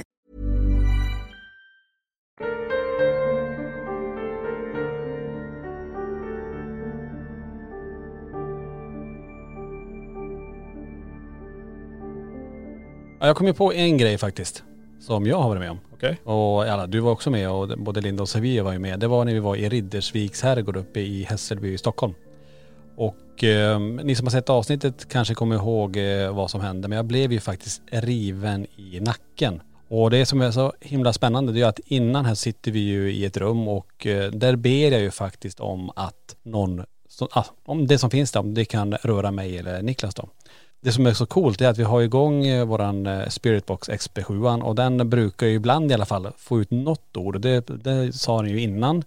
Ja, 13.21 13.27
jag 13.27 13.35
kom 13.35 13.47
ju 13.47 13.53
på 13.53 13.73
en 13.73 13.97
grej 13.97 14.17
faktiskt. 14.17 14.63
Som 14.99 15.25
jag 15.25 15.37
har 15.37 15.49
varit 15.49 15.59
med 15.59 15.71
om. 15.71 15.79
Okej. 15.93 16.17
Och 16.23 16.63
alla, 16.63 16.87
du 16.87 16.99
var 16.99 17.11
också 17.11 17.29
med 17.29 17.49
och 17.49 17.67
både 17.67 18.01
Linda 18.01 18.23
och 18.23 18.29
Sevilla 18.29 18.63
var 18.63 18.71
ju 18.71 18.79
med. 18.79 18.99
Det 18.99 19.07
var 19.07 19.25
när 19.25 19.33
vi 19.33 19.39
var 19.39 19.55
i 19.55 19.69
Riddersviks 19.69 20.41
herrgård 20.41 20.77
uppe 20.77 20.99
i 20.99 21.23
Hässelby 21.23 21.73
i 21.73 21.77
Stockholm. 21.77 22.13
Och 22.95 23.43
eh, 23.43 23.79
ni 23.79 24.15
som 24.15 24.27
har 24.27 24.31
sett 24.31 24.49
avsnittet 24.49 25.09
kanske 25.09 25.33
kommer 25.33 25.55
ihåg 25.55 25.97
eh, 25.97 26.35
vad 26.35 26.51
som 26.51 26.61
hände. 26.61 26.87
Men 26.87 26.95
jag 26.95 27.05
blev 27.05 27.31
ju 27.31 27.39
faktiskt 27.39 27.81
riven 27.91 28.67
i 28.75 28.99
nacken. 28.99 29.61
Och 29.87 30.09
det 30.09 30.25
som 30.25 30.41
är 30.41 30.51
så 30.51 30.73
himla 30.79 31.13
spännande 31.13 31.53
det 31.53 31.61
är 31.61 31.65
att 31.65 31.79
innan 31.79 32.25
här 32.25 32.35
sitter 32.35 32.71
vi 32.71 32.79
ju 32.79 33.11
i 33.13 33.25
ett 33.25 33.37
rum 33.37 33.67
och 33.67 34.07
eh, 34.07 34.31
där 34.31 34.55
ber 34.55 34.91
jag 34.91 35.01
ju 35.01 35.11
faktiskt 35.11 35.59
om 35.59 35.91
att 35.95 36.35
någon, 36.43 36.85
så, 37.09 37.27
ah, 37.31 37.45
om 37.65 37.87
det 37.87 37.97
som 37.97 38.09
finns 38.09 38.31
där, 38.31 38.39
om 38.39 38.53
det 38.53 38.65
kan 38.65 38.93
röra 38.93 39.31
mig 39.31 39.57
eller 39.57 39.81
Niklas 39.81 40.15
då. 40.15 40.29
Det 40.83 40.91
som 40.91 41.05
är 41.05 41.13
så 41.13 41.25
coolt 41.25 41.61
är 41.61 41.67
att 41.67 41.77
vi 41.77 41.83
har 41.83 42.01
igång 42.01 42.45
eh, 42.45 42.65
våran 42.65 43.07
eh, 43.07 43.27
Spiritbox 43.27 43.89
XP7 43.89 44.61
och 44.61 44.75
den 44.75 45.09
brukar 45.09 45.47
ju 45.47 45.53
ibland 45.53 45.91
i 45.91 45.93
alla 45.93 46.05
fall 46.05 46.27
få 46.37 46.61
ut 46.61 46.71
något 46.71 47.17
ord. 47.17 47.41
Det, 47.41 47.67
det 47.67 48.13
sa 48.13 48.41
ni 48.41 48.51
ju 48.51 48.61
innan. 48.61 49.03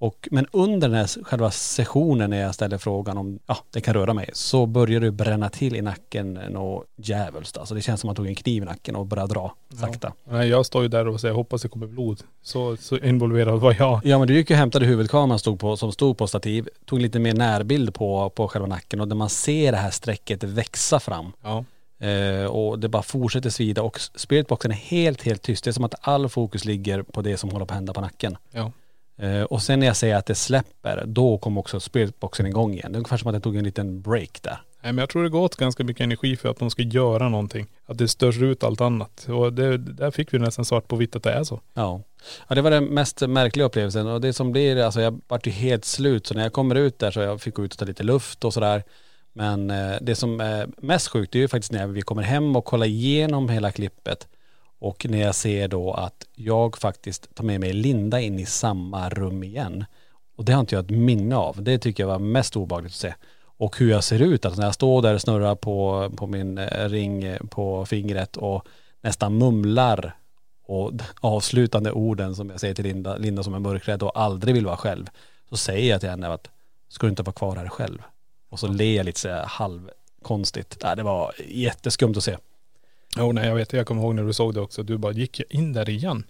Och, 0.00 0.28
men 0.30 0.46
under 0.52 0.88
den 0.88 0.96
här 0.96 1.24
själva 1.24 1.50
sessionen 1.50 2.30
när 2.30 2.40
jag 2.40 2.54
ställer 2.54 2.78
frågan 2.78 3.18
om, 3.18 3.38
ja 3.46 3.56
det 3.70 3.80
kan 3.80 3.94
röra 3.94 4.14
mig, 4.14 4.30
så 4.32 4.66
börjar 4.66 5.00
det 5.00 5.10
bränna 5.10 5.48
till 5.48 5.76
i 5.76 5.82
nacken 5.82 6.32
något 6.34 6.86
djävulskt. 6.96 7.58
Alltså 7.58 7.74
det 7.74 7.80
känns 7.80 8.00
som 8.00 8.10
att 8.10 8.16
man 8.16 8.16
tog 8.16 8.26
en 8.26 8.34
kniv 8.34 8.62
i 8.62 8.66
nacken 8.66 8.96
och 8.96 9.06
började 9.06 9.34
dra 9.34 9.54
sakta. 9.80 10.12
Nej, 10.30 10.48
jag 10.48 10.66
står 10.66 10.82
ju 10.82 10.88
där 10.88 11.08
och 11.08 11.20
säger 11.20 11.34
hoppas 11.34 11.62
det 11.62 11.68
kommer 11.68 11.86
blod. 11.86 12.22
Så, 12.42 12.76
så 12.76 12.98
involverad 12.98 13.60
var 13.60 13.76
jag. 13.78 14.00
Ja 14.04 14.18
men 14.18 14.28
du 14.28 14.34
gick 14.34 14.50
ju 14.50 14.54
och 14.54 14.58
hämtade 14.58 14.86
huvudkameran 14.86 15.38
stod 15.38 15.60
på, 15.60 15.76
som 15.76 15.92
stod 15.92 16.18
på 16.18 16.26
stativ, 16.26 16.68
tog 16.84 17.00
lite 17.00 17.18
mer 17.18 17.34
närbild 17.34 17.94
på, 17.94 18.30
på 18.30 18.48
själva 18.48 18.68
nacken 18.68 19.00
och 19.00 19.08
där 19.08 19.16
man 19.16 19.28
ser 19.28 19.72
det 19.72 19.78
här 19.78 19.90
strecket 19.90 20.44
växa 20.44 21.00
fram. 21.00 21.32
Ja. 21.42 21.64
Eh, 22.06 22.44
och 22.44 22.78
det 22.78 22.88
bara 22.88 23.02
fortsätter 23.02 23.50
svida 23.50 23.82
och 23.82 24.00
spiritboxen 24.00 24.70
är 24.70 24.76
helt, 24.76 25.22
helt 25.22 25.42
tyst. 25.42 25.64
Det 25.64 25.70
är 25.70 25.72
som 25.72 25.84
att 25.84 25.94
all 26.00 26.28
fokus 26.28 26.64
ligger 26.64 27.02
på 27.02 27.22
det 27.22 27.36
som 27.36 27.50
håller 27.50 27.66
på 27.66 27.72
att 27.72 27.76
hända 27.76 27.92
på 27.92 28.00
nacken. 28.00 28.36
Ja. 28.50 28.72
Eh, 29.18 29.42
och 29.42 29.62
sen 29.62 29.80
när 29.80 29.86
jag 29.86 29.96
säger 29.96 30.16
att 30.16 30.26
det 30.26 30.34
släpper, 30.34 31.04
då 31.06 31.38
kommer 31.38 31.60
också 31.60 31.80
spiritboxen 31.80 32.46
igång 32.46 32.72
igen. 32.72 32.92
Det 32.92 32.96
är 32.96 32.98
ungefär 32.98 33.16
som 33.16 33.28
att 33.28 33.34
jag 33.34 33.42
tog 33.42 33.56
en 33.56 33.64
liten 33.64 34.02
break 34.02 34.42
där. 34.42 34.60
Nej 34.82 34.92
men 34.92 34.98
jag 34.98 35.08
tror 35.08 35.22
det 35.22 35.28
går 35.28 35.40
åt 35.40 35.56
ganska 35.56 35.84
mycket 35.84 36.04
energi 36.04 36.36
för 36.36 36.48
att 36.48 36.58
de 36.58 36.70
ska 36.70 36.82
göra 36.82 37.28
någonting. 37.28 37.66
Att 37.86 37.98
det 37.98 38.08
störs 38.08 38.38
ut 38.38 38.64
allt 38.64 38.80
annat. 38.80 39.26
Och 39.28 39.52
det, 39.52 39.78
där 39.78 40.10
fick 40.10 40.34
vi 40.34 40.38
nästan 40.38 40.64
svart 40.64 40.88
på 40.88 40.96
vitt 40.96 41.16
att 41.16 41.22
det 41.22 41.32
är 41.32 41.44
så. 41.44 41.60
Ja. 41.74 42.02
ja 42.48 42.54
det 42.54 42.62
var 42.62 42.70
den 42.70 42.84
mest 42.84 43.20
märkliga 43.20 43.66
upplevelsen 43.66 44.06
och 44.06 44.20
det 44.20 44.32
som 44.32 44.52
blir, 44.52 44.76
alltså 44.76 45.00
jag 45.00 45.20
vart 45.28 45.46
ju 45.46 45.50
helt 45.50 45.84
slut 45.84 46.26
så 46.26 46.34
när 46.34 46.42
jag 46.42 46.52
kommer 46.52 46.74
ut 46.74 46.98
där 46.98 47.10
så 47.10 47.20
jag 47.20 47.40
fick 47.40 47.54
gå 47.54 47.64
ut 47.64 47.72
och 47.72 47.78
ta 47.78 47.84
lite 47.84 48.02
luft 48.02 48.44
och 48.44 48.54
sådär. 48.54 48.82
Men 49.32 49.70
eh, 49.70 49.96
det 50.00 50.14
som 50.14 50.40
är 50.40 50.68
mest 50.76 51.08
sjukt 51.08 51.32
det 51.32 51.38
är 51.38 51.40
ju 51.40 51.48
faktiskt 51.48 51.72
när 51.72 51.86
vi 51.86 52.02
kommer 52.02 52.22
hem 52.22 52.56
och 52.56 52.64
kollar 52.64 52.86
igenom 52.86 53.48
hela 53.48 53.70
klippet 53.70 54.28
och 54.78 55.06
när 55.08 55.18
jag 55.18 55.34
ser 55.34 55.68
då 55.68 55.92
att 55.92 56.26
jag 56.34 56.76
faktiskt 56.76 57.34
tar 57.34 57.44
med 57.44 57.60
mig 57.60 57.72
Linda 57.72 58.20
in 58.20 58.38
i 58.38 58.46
samma 58.46 59.08
rum 59.08 59.42
igen. 59.42 59.84
Och 60.36 60.44
det 60.44 60.52
har 60.52 60.60
inte 60.60 60.74
jag 60.74 60.84
ett 60.84 60.90
minne 60.90 61.36
av. 61.36 61.62
Det 61.62 61.78
tycker 61.78 62.02
jag 62.02 62.08
var 62.08 62.18
mest 62.18 62.56
obehagligt 62.56 62.92
att 62.92 62.96
se. 62.96 63.14
Och 63.40 63.78
hur 63.78 63.90
jag 63.90 64.04
ser 64.04 64.22
ut, 64.22 64.44
alltså 64.44 64.60
när 64.60 64.66
jag 64.66 64.74
står 64.74 65.02
där 65.02 65.14
och 65.14 65.20
snurrar 65.20 65.54
på, 65.54 66.10
på 66.16 66.26
min 66.26 66.58
eh, 66.58 66.88
ring 66.88 67.24
eh, 67.24 67.38
på 67.50 67.86
fingret 67.86 68.36
och 68.36 68.66
nästan 69.02 69.38
mumlar 69.38 70.16
och 70.64 70.92
avslutande 71.20 71.92
orden 71.92 72.34
som 72.34 72.50
jag 72.50 72.60
säger 72.60 72.74
till 72.74 72.84
Linda, 72.84 73.16
Linda 73.16 73.42
som 73.42 73.54
är 73.54 73.58
mörkrädd 73.58 74.02
och 74.02 74.20
aldrig 74.20 74.54
vill 74.54 74.66
vara 74.66 74.76
själv. 74.76 75.06
Så 75.48 75.56
säger 75.56 75.90
jag 75.90 76.00
till 76.00 76.10
henne 76.10 76.28
att, 76.28 76.50
ska 76.88 77.06
du 77.06 77.10
inte 77.10 77.22
vara 77.22 77.32
kvar 77.32 77.56
här 77.56 77.68
själv? 77.68 78.02
Och 78.48 78.60
så 78.60 78.66
ler 78.66 78.96
jag 78.96 79.06
lite 79.06 79.20
så 79.20 79.42
halvkonstigt. 79.46 80.80
Det 80.96 81.02
var 81.02 81.32
jätteskumt 81.48 82.14
att 82.16 82.24
se. 82.24 82.36
Jo 83.18 83.32
nej 83.32 83.48
jag 83.48 83.54
vet, 83.54 83.72
jag 83.72 83.86
kommer 83.86 84.02
ihåg 84.02 84.14
när 84.14 84.24
du 84.24 84.32
såg 84.32 84.54
det 84.54 84.60
också. 84.60 84.82
Du 84.82 84.98
bara, 84.98 85.12
gick 85.12 85.40
jag 85.40 85.46
in 85.50 85.72
där 85.72 85.88
igen? 85.88 86.24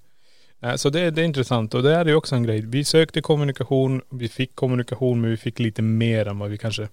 Nej, 0.59 0.79
så 0.79 0.90
det, 0.90 1.11
det 1.11 1.22
är 1.22 1.24
intressant 1.24 1.74
och 1.74 1.83
det 1.83 1.94
är 1.94 2.05
ju 2.05 2.14
också 2.14 2.35
en 2.35 2.42
grej. 2.42 2.61
Vi 2.61 2.85
sökte 2.85 3.20
kommunikation, 3.20 4.03
vi 4.11 4.29
fick 4.29 4.55
kommunikation 4.55 5.20
men 5.20 5.31
vi 5.31 5.37
fick 5.37 5.59
lite 5.59 5.83
mer 5.83 6.29
än 6.29 6.38
vad 6.38 6.51
vi 6.51 6.59
kanske 6.59 6.88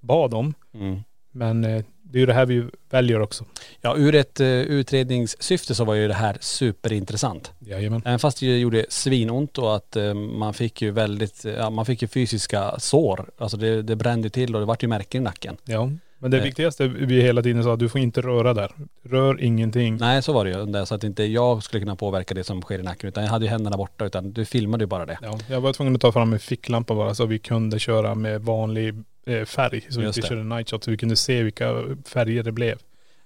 bad 0.00 0.34
om. 0.34 0.54
Mm. 0.74 1.00
Men 1.30 1.64
eh, 1.64 1.84
det 2.02 2.18
är 2.18 2.20
ju 2.20 2.26
det 2.26 2.34
här 2.34 2.46
vi 2.46 2.64
väljer 2.90 3.20
också. 3.20 3.44
Ja, 3.80 3.96
ur 3.96 4.14
ett 4.14 4.40
uh, 4.40 4.46
utredningssyfte 4.46 5.74
så 5.74 5.84
var 5.84 5.94
ju 5.94 6.08
det 6.08 6.14
här 6.14 6.36
superintressant. 6.40 7.52
Jajamän. 7.58 8.02
Även 8.04 8.18
fast 8.18 8.40
det 8.40 8.58
gjorde 8.58 8.86
svinont 8.88 9.58
och 9.58 9.76
att 9.76 9.96
eh, 9.96 10.14
man 10.14 10.54
fick 10.54 10.82
ju 10.82 10.90
väldigt, 10.90 11.44
ja 11.44 11.70
man 11.70 11.86
fick 11.86 12.02
ju 12.02 12.08
fysiska 12.08 12.74
sår. 12.78 13.30
Alltså 13.38 13.56
det, 13.56 13.82
det 13.82 13.96
brände 13.96 14.30
till 14.30 14.54
och 14.54 14.60
det 14.60 14.66
vart 14.66 14.82
ju 14.82 14.88
märken 14.88 15.22
i 15.22 15.24
nacken. 15.24 15.56
Ja. 15.64 15.90
Men 16.22 16.30
det 16.30 16.40
viktigaste 16.40 16.88
vi 16.88 17.22
hela 17.22 17.42
tiden 17.42 17.64
sa, 17.64 17.76
du 17.76 17.88
får 17.88 18.00
inte 18.00 18.20
röra 18.20 18.54
där. 18.54 18.72
Rör 19.02 19.40
ingenting. 19.40 19.96
Nej 19.96 20.22
så 20.22 20.32
var 20.32 20.44
det 20.44 20.50
ju, 20.50 20.86
så 20.86 20.94
att 20.94 21.04
inte 21.04 21.24
jag 21.24 21.62
skulle 21.62 21.80
kunna 21.80 21.96
påverka 21.96 22.34
det 22.34 22.44
som 22.44 22.62
sker 22.62 22.78
i 22.78 22.82
nacken 22.82 23.08
utan 23.08 23.24
jag 23.24 23.30
hade 23.30 23.44
ju 23.44 23.50
händerna 23.50 23.76
borta 23.76 24.04
utan 24.04 24.32
du 24.32 24.44
filmade 24.44 24.82
ju 24.82 24.86
bara 24.86 25.06
det. 25.06 25.18
Ja, 25.22 25.38
jag 25.48 25.60
var 25.60 25.72
tvungen 25.72 25.94
att 25.94 26.00
ta 26.00 26.12
fram 26.12 26.32
en 26.32 26.38
ficklampa 26.38 26.94
bara 26.94 27.14
så 27.14 27.26
vi 27.26 27.38
kunde 27.38 27.78
köra 27.78 28.14
med 28.14 28.42
vanlig 28.42 28.94
eh, 29.26 29.44
färg. 29.44 29.86
Så 29.88 30.00
vi 30.00 30.06
inte 30.06 30.22
körde 30.22 30.44
night 30.44 30.70
shot 30.70 30.84
så 30.84 30.90
vi 30.90 30.96
kunde 30.96 31.16
se 31.16 31.42
vilka 31.42 31.74
färger 32.06 32.42
det 32.42 32.52
blev. 32.52 32.78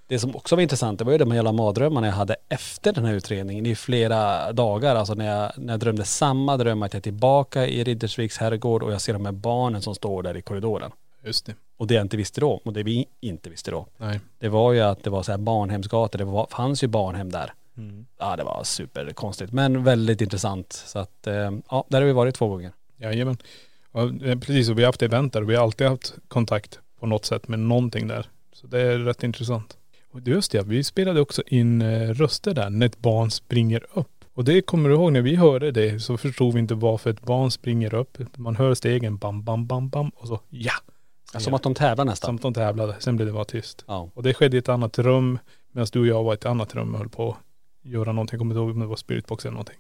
Det 0.09 0.19
som 0.19 0.37
också 0.37 0.57
var 0.57 0.63
intressant 0.63 0.99
det 0.99 1.05
var 1.05 1.13
ju 1.13 1.19
de 1.19 1.31
här 1.31 1.37
jävla 1.37 1.53
mardrömmarna 1.53 2.07
jag 2.07 2.15
hade 2.15 2.37
efter 2.49 2.93
den 2.93 3.05
här 3.05 3.15
utredningen 3.15 3.67
i 3.67 3.75
flera 3.75 4.53
dagar. 4.53 4.97
Alltså 4.97 5.15
när 5.15 5.27
jag, 5.27 5.53
när 5.57 5.73
jag 5.73 5.81
drömde 5.81 6.05
samma 6.05 6.57
dröm 6.57 6.83
att 6.83 6.93
jag 6.93 7.01
är 7.01 7.03
tillbaka 7.03 7.67
i 7.67 7.85
Riddersviks 7.85 8.39
herrgård 8.39 8.83
och 8.83 8.93
jag 8.93 9.01
ser 9.01 9.13
de 9.13 9.25
här 9.25 9.33
barnen 9.33 9.83
som 9.83 9.95
står 9.95 10.23
där 10.23 10.37
i 10.37 10.43
korridoren. 10.43 10.91
Just 11.27 11.47
det. 11.47 11.55
Och 11.77 11.87
det 11.87 11.95
jag 11.95 12.03
inte 12.03 12.17
visste 12.17 12.41
då, 12.41 12.61
och 12.65 12.73
det 12.73 12.83
vi 12.83 13.07
inte 13.21 13.51
visste 13.51 13.71
då, 13.71 13.87
Nej. 13.97 14.21
det 14.39 14.49
var 14.49 14.73
ju 14.73 14.81
att 14.81 15.05
det 15.05 15.11
var 15.11 15.23
så 15.23 15.33
här 15.33 15.39
barnhemsgator, 15.39 16.19
det 16.19 16.25
var, 16.25 16.47
fanns 16.51 16.85
ju 16.85 16.87
barnhem 16.87 17.33
där. 17.33 17.53
Mm. 17.77 18.07
Ja 18.19 18.37
det 18.37 18.45
var 18.45 18.65
superkonstigt 18.65 19.53
men 19.53 19.85
väldigt 19.85 20.21
intressant. 20.21 20.73
Så 20.73 20.99
att 20.99 21.27
eh, 21.27 21.53
ja, 21.71 21.85
där 21.89 22.01
har 22.01 22.07
vi 22.07 22.13
varit 22.13 22.35
två 22.35 22.49
gånger. 22.49 22.73
Jajamän. 22.97 23.37
Ja, 23.93 24.11
precis, 24.21 24.69
och 24.69 24.79
vi 24.79 24.83
har 24.83 24.89
haft 24.89 25.03
event 25.03 25.33
där 25.33 25.43
och 25.43 25.51
vi 25.51 25.55
har 25.55 25.63
alltid 25.63 25.87
haft 25.87 26.15
kontakt 26.29 26.81
på 27.01 27.07
något 27.07 27.25
sätt 27.25 27.49
med 27.49 27.59
någonting 27.59 28.09
där. 28.09 28.27
Så 28.53 28.67
det 28.67 28.81
är 28.81 28.99
rätt 28.99 29.23
intressant. 29.23 29.77
Och 30.11 30.21
just 30.21 30.53
det, 30.53 30.63
vi 30.63 30.85
spelade 30.85 31.21
också 31.21 31.43
in 31.47 31.83
eh, 31.83 32.11
röster 32.11 32.55
där 32.55 32.71
när 32.71 32.87
ett 32.87 32.99
barn 32.99 33.31
springer 33.31 33.87
upp. 33.93 34.25
Och 34.35 34.45
det 34.45 34.63
kommer 34.63 34.89
du 34.89 34.95
ihåg 34.95 35.13
när 35.13 35.23
vi 35.23 35.37
hörde 35.37 35.71
det 35.71 36.01
så 36.01 36.17
förstod 36.17 36.55
vi 36.55 36.61
inte 36.61 36.75
varför 36.75 37.11
ett 37.11 37.23
barn 37.23 37.51
springer 37.51 37.95
upp. 37.95 38.19
Man 38.37 38.57
hör 38.57 38.75
stegen 38.75 39.17
bam, 39.17 39.43
bam, 39.43 39.67
bam, 39.67 39.89
bam 39.89 40.09
och 40.09 40.29
så 40.29 40.41
ja. 40.49 40.73
Som 41.39 41.55
att 41.55 41.63
de 41.63 41.75
tävlar 41.75 42.05
nästan. 42.05 42.29
Som 42.29 42.37
att 42.37 42.43
de 42.43 42.55
tävlade. 42.55 42.97
Sen 42.99 43.17
blev 43.17 43.27
det 43.27 43.33
bara 43.33 43.45
tyst. 43.45 43.85
Ja. 43.87 44.11
Och 44.15 44.23
det 44.23 44.35
skedde 44.35 44.57
i 44.57 44.59
ett 44.59 44.69
annat 44.69 44.99
rum 44.99 45.39
medan 45.73 45.87
du 45.93 46.01
och 46.01 46.07
jag 46.07 46.25
var 46.25 46.33
i 46.33 46.35
ett 46.35 46.47
annat 46.47 46.75
rum 46.75 46.93
och 46.93 46.99
höll 46.99 47.09
på 47.09 47.31
att 47.31 47.37
göra 47.91 48.13
någonting. 48.13 48.35
Jag 48.35 48.41
kommer 48.41 48.55
inte 48.55 48.61
ihåg 48.61 48.71
om 48.71 48.81
det 48.81 48.87
var 48.87 48.97
spiritbox 48.97 49.45
eller 49.45 49.53
någonting. 49.53 49.79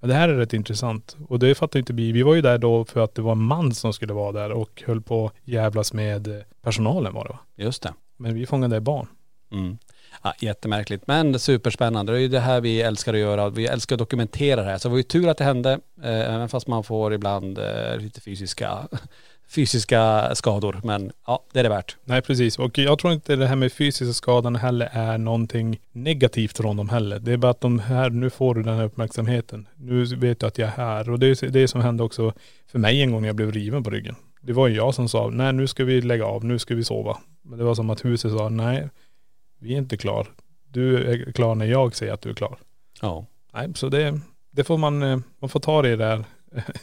Men 0.00 0.08
det 0.08 0.14
här 0.14 0.28
är 0.28 0.34
rätt 0.34 0.52
intressant. 0.52 1.16
Och 1.28 1.38
det 1.38 1.54
fattar 1.54 1.78
inte 1.78 1.92
vi. 1.92 2.12
Vi 2.12 2.22
var 2.22 2.34
ju 2.34 2.40
där 2.40 2.58
då 2.58 2.84
för 2.84 3.00
att 3.00 3.14
det 3.14 3.22
var 3.22 3.32
en 3.32 3.42
man 3.42 3.74
som 3.74 3.92
skulle 3.92 4.12
vara 4.12 4.32
där 4.32 4.52
och 4.52 4.82
höll 4.86 5.00
på 5.00 5.26
att 5.26 5.32
jävlas 5.44 5.92
med 5.92 6.44
personalen 6.62 7.14
var 7.14 7.24
det 7.24 7.30
va? 7.30 7.38
Just 7.56 7.82
det. 7.82 7.94
Men 8.16 8.34
vi 8.34 8.46
fångade 8.46 8.80
barn. 8.80 9.08
Mm. 9.52 9.78
Ja, 10.22 10.34
jättemärkligt 10.40 11.06
men 11.06 11.38
superspännande. 11.38 12.12
Det 12.12 12.18
är 12.18 12.20
ju 12.20 12.28
det 12.28 12.40
här 12.40 12.60
vi 12.60 12.82
älskar 12.82 13.14
att 13.14 13.20
göra. 13.20 13.48
Vi 13.48 13.66
älskar 13.66 13.96
att 13.96 13.98
dokumentera 13.98 14.62
det 14.62 14.70
här. 14.70 14.78
Så 14.78 14.88
det 14.88 14.90
var 14.90 14.96
ju 14.96 15.02
tur 15.02 15.28
att 15.28 15.38
det 15.38 15.44
hände, 15.44 15.72
eh, 16.02 16.34
även 16.34 16.48
fast 16.48 16.66
man 16.66 16.84
får 16.84 17.14
ibland 17.14 17.58
eh, 17.58 17.98
lite 17.98 18.20
fysiska, 18.20 18.88
fysiska 19.48 20.30
skador. 20.34 20.80
Men 20.84 21.12
ja, 21.26 21.44
det 21.52 21.58
är 21.58 21.62
det 21.62 21.68
värt. 21.68 21.96
Nej 22.04 22.22
precis. 22.22 22.58
Och 22.58 22.78
jag 22.78 22.98
tror 22.98 23.12
inte 23.12 23.36
det 23.36 23.46
här 23.46 23.56
med 23.56 23.72
fysiska 23.72 24.12
skadan 24.12 24.56
heller 24.56 24.88
är 24.92 25.18
någonting 25.18 25.80
negativt 25.92 26.56
från 26.56 26.76
dem 26.76 26.88
heller. 26.88 27.18
Det 27.18 27.32
är 27.32 27.36
bara 27.36 27.50
att 27.50 27.60
de 27.60 27.78
här, 27.78 28.10
nu 28.10 28.30
får 28.30 28.54
du 28.54 28.62
den 28.62 28.76
här 28.76 28.84
uppmärksamheten. 28.84 29.68
Nu 29.76 30.04
vet 30.04 30.40
du 30.40 30.46
att 30.46 30.58
jag 30.58 30.68
är 30.68 30.72
här. 30.72 31.10
Och 31.10 31.18
det 31.18 31.42
är 31.42 31.48
det 31.48 31.68
som 31.68 31.80
hände 31.80 32.02
också 32.02 32.32
för 32.66 32.78
mig 32.78 33.02
en 33.02 33.12
gång 33.12 33.20
när 33.20 33.28
jag 33.28 33.36
blev 33.36 33.52
riven 33.52 33.84
på 33.84 33.90
ryggen. 33.90 34.16
Det 34.40 34.52
var 34.52 34.68
ju 34.68 34.74
jag 34.74 34.94
som 34.94 35.08
sa, 35.08 35.30
nej 35.30 35.52
nu 35.52 35.66
ska 35.66 35.84
vi 35.84 36.00
lägga 36.00 36.26
av, 36.26 36.44
nu 36.44 36.58
ska 36.58 36.74
vi 36.74 36.84
sova. 36.84 37.18
Men 37.42 37.58
det 37.58 37.64
var 37.64 37.74
som 37.74 37.90
att 37.90 38.04
huset 38.04 38.32
sa, 38.32 38.48
nej 38.48 38.88
vi 39.58 39.74
är 39.74 39.78
inte 39.78 39.96
klar. 39.96 40.26
Du 40.68 41.10
är 41.12 41.32
klar 41.32 41.54
när 41.54 41.66
jag 41.66 41.96
säger 41.96 42.12
att 42.12 42.20
du 42.20 42.30
är 42.30 42.34
klar. 42.34 42.58
Ja. 43.00 43.26
Nej, 43.52 43.72
så 43.74 43.88
det, 43.88 44.20
det 44.50 44.64
får 44.64 44.78
man, 44.78 45.02
eh, 45.02 45.18
man 45.38 45.48
får 45.48 45.60
ta 45.60 45.82
det 45.82 45.92
i, 45.92 45.96
där, 45.96 46.24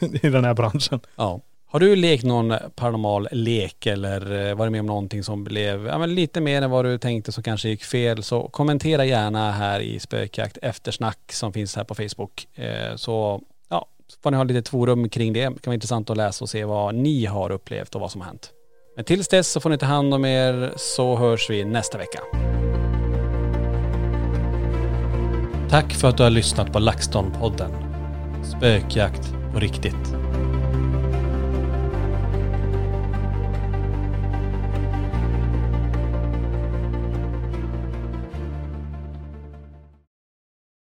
i 0.00 0.28
den 0.28 0.44
här 0.44 0.54
branschen. 0.54 1.00
Ja. 1.16 1.40
Har 1.74 1.80
du 1.80 1.96
lekt 1.96 2.24
någon 2.24 2.54
paranormal 2.74 3.28
lek 3.32 3.86
eller 3.86 4.48
eh, 4.48 4.54
varit 4.54 4.72
med 4.72 4.80
om 4.80 4.86
någonting 4.86 5.22
som 5.22 5.44
blev 5.44 5.86
ja, 5.86 5.98
men 5.98 6.14
lite 6.14 6.40
mer 6.40 6.62
än 6.62 6.70
vad 6.70 6.84
du 6.84 6.98
tänkte 6.98 7.32
som 7.32 7.42
kanske 7.42 7.68
gick 7.68 7.84
fel 7.84 8.22
så 8.22 8.48
kommentera 8.48 9.04
gärna 9.04 9.52
här 9.52 9.80
i 9.80 10.00
Spökjakt 10.00 10.58
eftersnack 10.62 11.32
som 11.32 11.52
finns 11.52 11.76
här 11.76 11.84
på 11.84 11.94
Facebook. 11.94 12.48
Eh, 12.54 12.96
så 12.96 13.40
ja, 13.68 13.86
så 14.08 14.20
får 14.22 14.30
ni 14.30 14.36
ha 14.36 14.44
lite 14.44 14.70
forum 14.70 15.08
kring 15.08 15.32
det. 15.32 15.40
Det 15.40 15.46
kan 15.46 15.60
vara 15.64 15.74
intressant 15.74 16.10
att 16.10 16.16
läsa 16.16 16.44
och 16.44 16.48
se 16.48 16.64
vad 16.64 16.94
ni 16.94 17.24
har 17.26 17.50
upplevt 17.50 17.94
och 17.94 18.00
vad 18.00 18.10
som 18.10 18.20
har 18.20 18.28
hänt. 18.28 18.50
Men 18.96 19.04
tills 19.04 19.28
dess 19.28 19.52
så 19.52 19.60
får 19.60 19.70
ni 19.70 19.78
ta 19.78 19.86
hand 19.86 20.14
om 20.14 20.24
er 20.24 20.72
så 20.76 21.16
hörs 21.16 21.50
vi 21.50 21.64
nästa 21.64 21.98
vecka. 21.98 22.20
Tack 25.70 25.94
för 25.94 26.08
att 26.08 26.16
du 26.16 26.22
har 26.22 26.30
lyssnat 26.30 26.72
på 26.72 26.78
LaxTon-podden. 26.78 27.70
Spökjakt 28.44 29.32
på 29.52 29.60
riktigt. 29.60 30.23